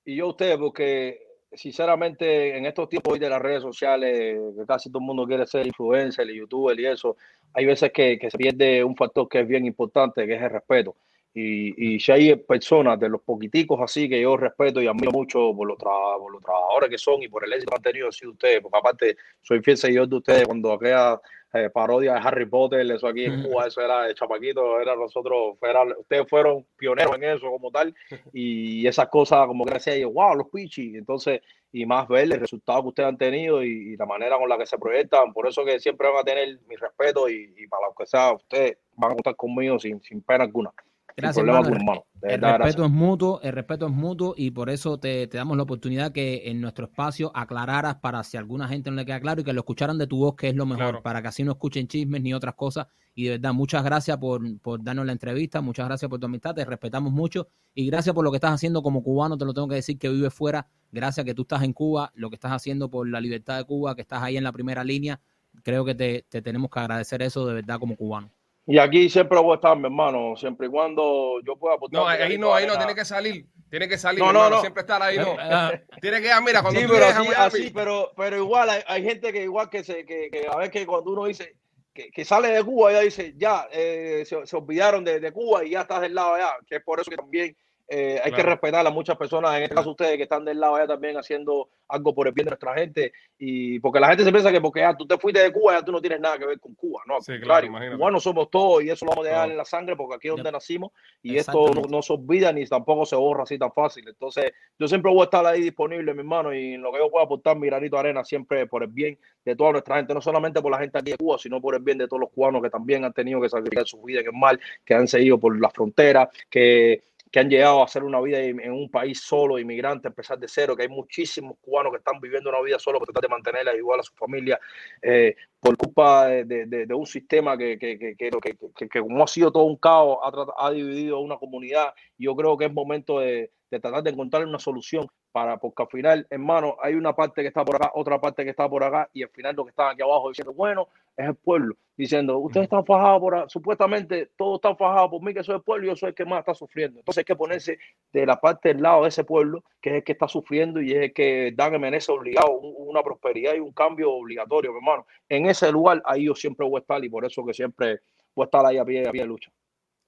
y 0.05 0.17
yo 0.17 0.27
a 0.27 0.29
ustedes, 0.29 0.57
porque 0.59 1.21
sinceramente 1.53 2.57
en 2.57 2.67
estos 2.67 2.89
tiempos 2.89 3.19
de 3.19 3.29
las 3.29 3.41
redes 3.41 3.63
sociales, 3.63 4.39
que 4.57 4.67
casi 4.67 4.91
todo 4.91 5.01
el 5.01 5.07
mundo 5.07 5.27
quiere 5.27 5.47
ser 5.47 5.67
influencer, 5.67 6.27
youtuber 6.29 6.79
y 6.79 6.87
eso, 6.87 7.17
hay 7.55 7.67
veces 7.67 7.93
que 7.93 8.19
se 8.31 8.39
pierde 8.39 8.83
un 8.83 8.97
factor 8.97 9.29
que 9.29 9.41
es 9.41 9.49
bien 9.49 9.67
importante, 9.67 10.27
que 10.27 10.35
es 10.35 10.43
el 10.43 10.51
respeto. 10.51 10.97
Y, 11.35 11.95
y, 11.95 11.99
si 11.99 12.12
hay 12.12 12.37
personas 12.37 13.01
de 13.01 13.09
los 13.09 13.22
poquiticos 13.22 13.80
así 13.80 14.07
que 14.07 14.20
yo 14.20 14.37
respeto 14.37 14.83
y 14.83 14.87
admiro 14.87 15.12
mucho 15.12 15.55
por 15.57 15.66
los, 15.66 15.78
por 15.78 16.30
los 16.30 16.43
trabajadores 16.43 16.91
que 16.91 16.99
son 16.99 17.22
y 17.22 17.28
por 17.28 17.43
el 17.45 17.55
éxito 17.55 17.70
que 17.70 17.76
han 17.76 17.83
tenido 17.83 18.09
así 18.09 18.26
ustedes, 18.26 18.61
porque 18.61 18.78
aparte 18.78 19.16
soy 19.41 19.62
fiel 19.62 19.78
seguidor 19.78 20.09
de 20.09 20.16
ustedes 20.16 20.47
cuando 20.47 20.72
aquella 20.72 21.18
eh, 21.55 21.68
parodia 21.68 22.14
de 22.14 22.20
Harry 22.20 22.47
Potter, 22.47 22.91
eso 22.91 23.07
aquí 23.07 23.26
en 23.26 23.43
Cuba, 23.43 23.66
eso 23.66 23.83
era 23.83 24.05
de 24.05 24.14
chapaquito, 24.14 24.80
era 24.80 24.97
nosotros, 24.97 25.59
ustedes 25.99 26.26
fueron 26.28 26.66
pioneros 26.76 27.14
en 27.16 27.24
eso 27.24 27.51
como 27.51 27.70
tal, 27.70 27.95
y 28.33 28.87
esas 28.87 29.09
cosas 29.09 29.47
como 29.47 29.66
que 29.66 29.74
decía 29.74 29.97
yo, 29.99 30.11
wow, 30.11 30.35
los 30.35 30.49
pichis, 30.49 30.95
entonces, 30.95 31.43
y 31.70 31.85
más 31.85 32.09
ver 32.09 32.24
el 32.24 32.41
resultado 32.41 32.80
que 32.83 32.89
ustedes 32.89 33.09
han 33.11 33.18
tenido 33.18 33.62
y, 33.62 33.97
la 33.99 34.07
manera 34.07 34.39
con 34.39 34.49
la 34.49 34.57
que 34.57 34.64
se 34.64 34.78
proyectan, 34.78 35.35
por 35.35 35.47
eso 35.47 35.62
que 35.62 35.78
siempre 35.78 36.09
van 36.09 36.20
a 36.20 36.24
tener 36.24 36.59
mi 36.66 36.76
respeto 36.76 37.28
y, 37.28 37.66
para 37.68 37.89
lo 37.89 37.95
que 37.95 38.07
sea, 38.07 38.33
ustedes 38.33 38.78
van 38.97 39.12
a 39.12 39.14
contar 39.14 39.37
conmigo 39.37 39.78
sin, 39.78 40.03
sin 40.03 40.22
pena 40.22 40.45
alguna. 40.45 40.72
Gracias, 41.17 41.45
hermano. 41.45 42.05
El 42.23 42.41
respeto 42.41 42.85
es 42.85 42.91
mutuo, 42.91 43.41
el 43.43 43.53
respeto 43.53 43.87
es 43.87 43.93
mutuo 43.93 44.35
y 44.37 44.53
por 44.53 44.71
eso 44.71 44.99
te, 44.99 45.27
damos 45.27 45.57
la 45.57 45.65
oportunidad 45.65 46.13
que 46.13 46.43
en 46.47 46.61
nuestro 46.61 46.87
espacio 46.87 47.33
aclararas 47.35 47.97
para 47.97 48.23
si 48.23 48.37
alguna 48.37 48.69
gente 48.69 48.91
no 48.91 48.97
le 48.97 49.05
queda 49.05 49.21
claro 49.21 49.41
y 49.41 49.45
que 49.45 49.53
lo 49.53 49.61
escucharan 49.61 49.99
de 49.99 50.07
tu 50.07 50.19
voz, 50.19 50.37
que 50.37 50.49
es 50.49 50.55
lo 50.55 50.65
mejor, 50.65 51.03
para 51.03 51.21
que 51.21 51.29
así 51.29 51.43
no 51.43 51.53
escuchen 51.53 51.89
chismes 51.89 52.23
ni 52.23 52.33
otras 52.33 52.55
cosas. 52.55 52.87
Y 53.15 53.25
de 53.25 53.31
verdad, 53.31 53.53
muchas 53.53 53.83
gracias 53.85 54.17
por, 54.19 54.41
por 54.61 54.83
darnos 54.83 55.05
la 55.05 55.13
entrevista, 55.13 55.61
muchas 55.61 55.87
gracias 55.87 56.09
por 56.09 56.21
tu 56.21 56.27
amistad, 56.27 56.55
te 56.55 56.65
respetamos 56.65 57.13
mucho 57.13 57.49
y 57.75 57.87
gracias 57.87 58.15
por 58.15 58.25
lo 58.25 58.31
que 58.31 58.37
estás 58.37 58.53
haciendo 58.53 58.83
como 58.83 59.03
cubano, 59.03 59.37
te 59.37 59.45
lo 59.45 59.53
tengo 59.53 59.69
que 59.69 59.75
decir 59.75 59.99
que 59.99 60.09
vive 60.09 60.31
fuera, 60.31 60.69
gracias 60.93 61.27
que 61.27 61.35
tú 61.35 61.43
estás 61.43 61.63
en 61.63 61.73
Cuba, 61.73 62.13
lo 62.15 62.31
que 62.31 62.37
estás 62.37 62.53
haciendo 62.53 62.89
por 62.89 63.09
la 63.09 63.21
libertad 63.21 63.59
de 63.59 63.65
Cuba, 63.65 63.95
que 63.97 64.03
estás 64.03 64.23
ahí 64.23 64.37
en 64.37 64.45
la 64.45 64.53
primera 64.53 64.85
línea, 64.85 65.21
creo 65.63 65.85
que 65.85 65.95
te, 65.95 66.25
te 66.29 66.41
tenemos 66.41 66.71
que 66.71 66.81
agradecer 66.81 67.21
eso 67.21 67.47
de 67.47 67.55
verdad 67.55 67.79
como 67.79 67.97
cubano. 67.97 68.31
Y 68.67 68.79
aquí 68.79 69.09
siempre 69.09 69.39
voy 69.41 69.53
a 69.53 69.55
estar, 69.57 69.77
mi 69.77 69.85
hermano, 69.85 70.37
siempre 70.37 70.69
y 70.69 70.71
cuando 70.71 71.41
yo 71.45 71.57
pueda 71.57 71.75
aportar. 71.75 72.01
No, 72.01 72.07
ahí 72.07 72.39
no, 72.39 72.55
ahí 72.55 72.67
no, 72.67 72.77
tiene 72.77 72.95
que 72.95 73.05
salir. 73.05 73.47
Tiene 73.69 73.89
que 73.89 73.99
salir, 73.99 74.21
no, 74.21 74.33
no, 74.33 74.51
no. 74.51 74.61
siempre 74.61 74.83
estar 74.83 75.03
ahí, 75.03 75.17
no. 75.17 75.35
tiene 76.01 76.21
que, 76.21 76.31
mira, 76.45 76.63
cuando 76.63 76.79
sí, 76.79 76.87
pero 76.89 77.07
así, 77.07 77.29
así, 77.37 77.71
pero, 77.75 78.13
pero 78.17 78.37
igual 78.37 78.69
hay, 78.69 78.83
hay, 78.87 79.03
gente 79.03 79.33
que 79.33 79.43
igual 79.43 79.71
que 79.71 79.83
se, 79.83 80.05
que, 80.05 80.29
que 80.31 80.47
a 80.47 80.57
ver 80.57 80.71
que 80.71 80.87
cuando 80.87 81.11
uno 81.11 81.25
dice 81.25 81.57
que, 81.93 82.11
que 82.11 82.25
sale 82.25 82.49
de 82.49 82.63
Cuba, 82.63 82.93
ya 82.93 83.01
dice, 83.01 83.35
ya, 83.37 83.67
eh, 83.73 84.25
se, 84.27 84.47
se, 84.47 84.57
olvidaron 84.57 85.05
de, 85.05 85.21
de, 85.21 85.33
Cuba 85.33 85.65
y 85.65 85.71
ya 85.71 85.81
estás 85.81 86.03
del 86.03 86.15
lado 86.15 86.35
allá, 86.35 86.53
que 86.67 86.77
es 86.77 86.85
por 86.85 87.01
eso 87.01 87.11
que 87.11 87.17
también 87.17 87.57
eh, 87.95 88.18
hay 88.24 88.32
que 88.32 88.43
respetar 88.43 88.86
a 88.86 88.90
muchas 88.90 89.18
personas, 89.18 89.55
en 89.55 89.64
este 89.64 89.74
caso 89.74 89.90
ustedes 89.90 90.16
que 90.16 90.22
están 90.22 90.47
del 90.47 90.59
lado 90.59 90.76
allá 90.76 90.86
también 90.86 91.14
haciendo 91.18 91.68
algo 91.88 92.14
por 92.14 92.26
el 92.26 92.32
bien 92.32 92.47
de 92.47 92.53
nuestra 92.53 92.72
gente. 92.72 93.12
Y 93.36 93.80
porque 93.80 94.01
la 94.01 94.09
gente 94.09 94.24
se 94.24 94.32
piensa 94.32 94.51
que 94.51 94.62
porque 94.62 94.82
ah, 94.82 94.97
tú 94.97 95.07
te 95.07 95.18
fuiste 95.18 95.43
de 95.43 95.53
Cuba, 95.53 95.74
ya 95.74 95.84
tú 95.84 95.93
no 95.93 96.01
tienes 96.01 96.18
nada 96.18 96.38
que 96.38 96.47
ver 96.47 96.59
con 96.59 96.74
Cuba. 96.74 97.03
No, 97.07 97.20
sí, 97.20 97.38
claro, 97.38 97.68
bueno, 97.99 98.18
somos 98.18 98.49
todos 98.51 98.82
y 98.82 98.88
eso 98.88 99.05
lo 99.05 99.11
vamos 99.11 99.26
a 99.26 99.28
dejar 99.28 99.51
en 99.51 99.59
la 99.59 99.66
sangre 99.66 99.95
porque 99.95 100.14
aquí 100.14 100.28
es 100.28 100.34
donde 100.34 100.51
nacimos 100.51 100.93
y 101.22 101.36
esto 101.36 101.70
no, 101.86 102.01
se 102.01 102.14
olvida 102.14 102.51
ni 102.51 102.64
tampoco 102.64 103.05
se 103.05 103.14
borra 103.14 103.43
así 103.43 103.59
tan 103.59 103.72
fácil. 103.72 104.09
Entonces, 104.09 104.53
yo 104.78 104.88
siempre 104.88 105.12
voy 105.12 105.20
a 105.20 105.24
estar 105.24 105.45
ahí 105.45 105.61
disponible, 105.61 106.14
mi 106.14 106.20
hermano, 106.20 106.55
y 106.55 106.72
en 106.72 106.80
lo 106.80 106.93
que 106.93 106.99
yo 106.99 107.11
pueda 107.11 107.26
aportar 107.26 107.59
mi 107.59 107.66
granito 107.66 107.97
de 107.97 108.01
arena 108.01 108.24
siempre 108.24 108.66
por 108.66 108.84
el 108.84 108.88
bien 108.88 109.18
de 109.45 109.55
toda 109.55 109.72
nuestra 109.72 109.97
gente, 109.97 110.14
no 110.14 110.22
solamente 110.22 110.62
por 110.62 110.72
la 110.72 110.78
gente 110.78 110.97
aquí 110.97 111.11
de 111.11 111.18
Cuba, 111.18 111.36
sino 111.36 111.61
por 111.61 111.74
el 111.74 111.82
bien 111.82 111.99
de 111.99 112.09
todos 112.09 112.20
los 112.20 112.30
cubanos 112.30 112.62
que 112.62 112.70
también 112.70 113.05
han 113.05 113.12
tenido 113.12 113.38
que 113.38 113.51
sacrificar 113.51 113.86
su 113.86 114.01
vida 114.03 114.20
en 114.20 114.26
el 114.28 114.32
mal, 114.32 114.59
que 114.82 114.95
han 114.95 115.07
seguido 115.07 115.38
por 115.38 115.61
la 115.61 115.68
frontera, 115.68 116.30
que 116.49 117.03
que 117.33 117.41
han 117.41 117.49
llegado 117.49 117.80
a 117.80 117.87
hacer 117.87 118.05
una 118.05 118.20
vida 118.20 118.39
en 118.41 118.70
un 118.70 118.91
país 118.91 119.22
solo, 119.22 119.59
inmigrante, 119.59 120.07
empezar 120.07 120.39
de 120.39 120.47
cero, 120.49 120.76
que 120.76 120.83
hay 120.83 120.91
muchísimos 120.91 121.57
cubanos 121.62 121.91
que 121.91 121.97
están 121.97 122.20
viviendo 122.20 122.51
una 122.51 122.61
vida 122.61 122.78
solo 122.78 122.99
por 122.99 123.09
tratar 123.09 123.22
de 123.22 123.35
mantenerla 123.35 123.74
igual 123.74 124.01
a 124.01 124.03
su 124.03 124.14
familia, 124.14 124.61
eh, 125.01 125.35
por 125.59 125.74
culpa 125.78 126.26
de, 126.26 126.87
un 126.95 127.07
sistema 127.07 127.57
que, 127.57 127.78
que, 127.78 127.99
que, 127.99 128.14
que, 128.16 129.01
como 129.01 129.24
ha 129.24 129.26
sido 129.26 129.51
todo 129.51 129.64
un 129.64 129.76
caos, 129.76 130.18
ha, 130.22 130.66
ha 130.66 130.70
dividido 130.70 131.20
una 131.20 131.39
comunidad. 131.39 131.95
Yo 132.18 132.37
creo 132.37 132.59
que 132.59 132.66
es 132.66 132.72
momento 132.72 133.20
de, 133.20 133.51
de 133.72 133.80
tratar 133.80 134.03
de 134.03 134.11
encontrar 134.11 134.47
una 134.47 134.59
solución 134.59 135.09
para, 135.33 135.57
porque 135.57 135.83
al 135.83 135.89
final, 135.89 136.26
hermano, 136.28 136.76
hay 136.83 136.93
una 136.95 137.14
parte 137.14 137.41
que 137.41 137.49
está 137.49 137.64
por 137.64 137.76
acá, 137.76 137.91
otra 137.95 138.20
parte 138.20 138.45
que 138.45 138.51
está 138.51 138.68
por 138.68 138.85
acá, 138.85 139.09
y 139.14 139.22
al 139.22 139.30
final 139.30 139.57
lo 139.57 139.64
que 139.64 139.70
están 139.70 139.91
aquí 139.91 140.03
abajo 140.03 140.28
diciendo, 140.28 140.53
bueno, 140.53 140.89
es 141.17 141.29
el 141.29 141.35
pueblo, 141.35 141.77
diciendo, 141.97 142.39
ustedes 142.39 142.65
están 142.65 142.85
fajados 142.85 143.21
por, 143.21 143.51
supuestamente 143.51 144.31
todos 144.37 144.57
están 144.57 144.77
fajados 144.77 145.11
por 145.11 145.23
mí, 145.23 145.35
que 145.35 145.45
soy 145.45 145.57
el 145.57 145.63
pueblo, 145.63 145.87
y 145.87 145.89
yo 145.91 145.97
soy 145.97 146.11
el 146.11 146.15
que 146.15 146.25
más 146.25 146.41
está 146.41 146.55
sufriendo. 146.55 146.99
Entonces 146.99 147.19
hay 147.19 147.25
que 147.25 147.37
ponerse 147.37 147.79
de 148.13 148.27
la 148.27 148.41
parte 148.41 148.71
del 148.71 148.83
lado 148.83 149.03
de 149.03 149.09
ese 149.09 149.25
pueblo, 149.25 149.65
que 149.81 149.91
es 149.91 149.97
el 149.97 150.05
que 150.05 150.13
está 150.13 150.29
sufriendo 150.29 150.81
y 150.81 150.93
es 150.93 151.03
el 151.03 151.13
que 151.13 151.53
dan 151.55 151.81
merece 151.81 152.13
obligado 152.13 152.51
una 152.59 153.03
prosperidad 153.03 153.55
y 153.55 153.61
un 153.61 153.73
cambio 153.73 154.13
obligatorio, 154.13 154.75
hermano. 154.75 155.07
En 155.29 155.47
ese 155.47 155.71
lugar, 155.71 156.03
ahí 156.05 156.25
yo 156.25 156.35
siempre 156.35 156.67
voy 156.67 156.79
a 156.79 156.81
estar, 156.81 157.05
y 157.05 157.09
por 157.09 157.25
eso 157.25 157.45
que 157.45 157.55
siempre 157.55 158.01
voy 158.35 158.45
a 158.45 158.47
estar 158.47 158.65
ahí 158.67 158.79
a 158.79 158.85
pie, 158.85 159.07
a 159.07 159.13
pie 159.13 159.23
de 159.23 159.29
lucha. 159.29 159.51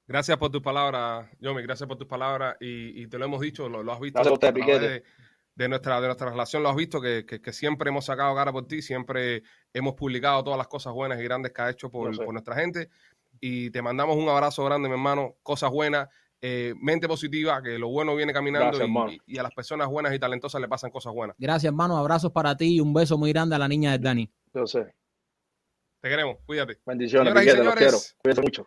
Gracias 0.07 0.37
por 0.37 0.51
tus 0.51 0.61
palabras, 0.61 1.31
Yomi, 1.41 1.63
gracias 1.63 1.89
por 1.89 1.97
tus 1.97 2.07
palabras 2.07 2.57
y, 2.61 3.07
te 3.07 3.19
lo 3.19 3.25
hemos 3.25 3.41
dicho, 3.41 3.71
lo, 3.71 3.91
has 3.91 4.01
visto 4.01 4.23
de, 4.23 5.03
nuestra, 5.57 6.01
de 6.01 6.07
nuestra 6.07 6.31
relación, 6.31 6.63
lo 6.63 6.69
has 6.69 6.77
visto 6.77 7.01
que, 7.01 7.41
siempre 7.53 7.91
hemos 7.91 8.05
sacado 8.05 8.35
cara 8.35 8.53
por 8.53 8.67
ti, 8.67 8.83
siempre 8.83 9.43
hemos 9.73 9.95
publicado 9.95 10.43
todas 10.43 10.59
las 10.59 10.69
cosas 10.69 10.93
buenas 10.93 11.21
y 11.21 11.25
grandes 11.25 11.53
que 11.53 11.63
ha 11.63 11.71
hecho 11.71 11.91
por, 11.91 12.15
nuestra 12.33 12.57
gente 12.57 12.91
y 13.41 13.71
te 13.71 13.83
mandamos 13.83 14.17
un 14.17 14.29
abrazo 14.29 14.65
grande, 14.65 14.89
mi 14.89 14.95
hermano, 14.95 15.37
cosas 15.43 15.71
buenas, 15.71 16.09
eh, 16.41 16.75
mente 16.81 17.09
positiva, 17.09 17.63
que 17.63 17.79
lo 17.79 17.89
bueno 17.89 18.15
viene 18.17 18.33
caminando 18.33 18.79
y, 19.27 19.39
a 19.39 19.43
las 19.43 19.55
personas 19.55 19.89
buenas 19.89 20.15
y 20.15 20.19
talentosas 20.19 20.61
le 20.61 20.69
pasan 20.69 20.91
cosas 20.91 21.13
buenas. 21.13 21.37
Gracias, 21.39 21.71
hermano, 21.71 21.97
abrazos 21.97 22.33
para 22.33 22.57
ti 22.57 22.77
y 22.77 22.81
un 22.81 22.93
beso 22.93 23.17
muy 23.17 23.33
grande 23.33 23.55
a 23.57 23.59
la 23.59 23.69
niña 23.69 23.93
de 23.93 23.99
Dani. 23.99 24.31
Yo 24.53 24.67
sé. 24.67 24.95
Te 26.01 26.09
queremos, 26.09 26.37
cuídate. 26.45 26.81
Bendiciones, 26.85 27.33
Piquete, 27.33 27.65
los 27.65 27.75
quiero. 27.75 27.99
Cuídate 28.23 28.43
mucho. 28.43 28.67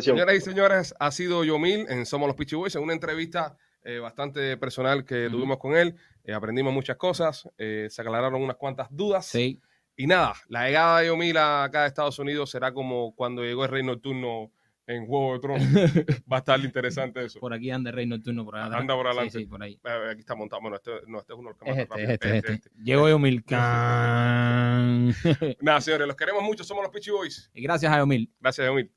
Señoras 0.00 0.34
y 0.34 0.40
señores, 0.40 0.94
ha 0.98 1.10
sido 1.10 1.44
Yomil 1.44 1.86
en 1.88 2.06
Somos 2.06 2.26
los 2.26 2.36
Pitchy 2.36 2.56
Boys 2.56 2.74
en 2.74 2.82
una 2.82 2.94
entrevista 2.94 3.56
eh, 3.88 3.98
bastante 4.00 4.58
personal 4.58 5.02
que 5.02 5.30
tuvimos 5.30 5.56
con 5.56 5.74
él. 5.74 5.96
Eh, 6.22 6.34
aprendimos 6.34 6.74
muchas 6.74 6.98
cosas, 6.98 7.48
eh, 7.56 7.86
se 7.88 8.02
aclararon 8.02 8.42
unas 8.42 8.56
cuantas 8.56 8.88
dudas. 8.90 9.24
Sí. 9.24 9.62
Y 9.96 10.06
nada, 10.06 10.34
la 10.48 10.66
llegada 10.66 11.00
de 11.00 11.06
Yomil 11.06 11.38
acá 11.38 11.84
a 11.84 11.86
Estados 11.86 12.18
Unidos 12.18 12.50
será 12.50 12.74
como 12.74 13.14
cuando 13.14 13.42
llegó 13.42 13.64
el 13.64 13.70
Rey 13.70 13.82
Nocturno 13.82 14.52
en 14.86 15.06
Juego 15.06 15.32
de 15.32 15.40
Tronos. 15.40 15.62
Va 16.30 16.36
a 16.36 16.40
estar 16.40 16.60
interesante 16.60 17.24
eso. 17.24 17.40
Por 17.40 17.54
aquí 17.54 17.70
anda 17.70 17.88
el 17.88 17.96
Rey 17.96 18.04
Nocturno 18.04 18.44
por 18.44 18.56
allá. 18.56 18.76
Anda 18.76 18.94
por 18.94 19.06
adelante. 19.06 19.38
Sí, 19.38 19.46
por 19.46 19.62
ahí. 19.62 19.80
Aquí 20.10 20.20
está 20.20 20.34
montado. 20.34 20.60
Bueno, 20.60 20.76
este, 20.76 20.90
no, 21.06 21.20
este 21.20 21.32
es 21.32 21.38
uno 21.38 21.48
de 21.48 21.54
los 21.54 21.58
que 21.58 21.70
más 21.70 21.78
este, 21.78 21.94
este, 21.94 22.12
este, 22.12 22.36
este, 22.36 22.52
este. 22.52 22.70
Llegó 22.84 23.08
Yomil. 23.08 23.42
nada, 23.48 25.14
señores, 25.80 26.06
los 26.06 26.16
queremos 26.16 26.42
mucho. 26.42 26.62
Somos 26.62 26.82
los 26.82 26.92
Pitchy 26.92 27.10
Boys. 27.10 27.50
Y 27.54 27.62
gracias 27.62 27.90
a 27.90 28.00
Yomil. 28.00 28.30
Gracias, 28.38 28.66
Yomil. 28.66 28.92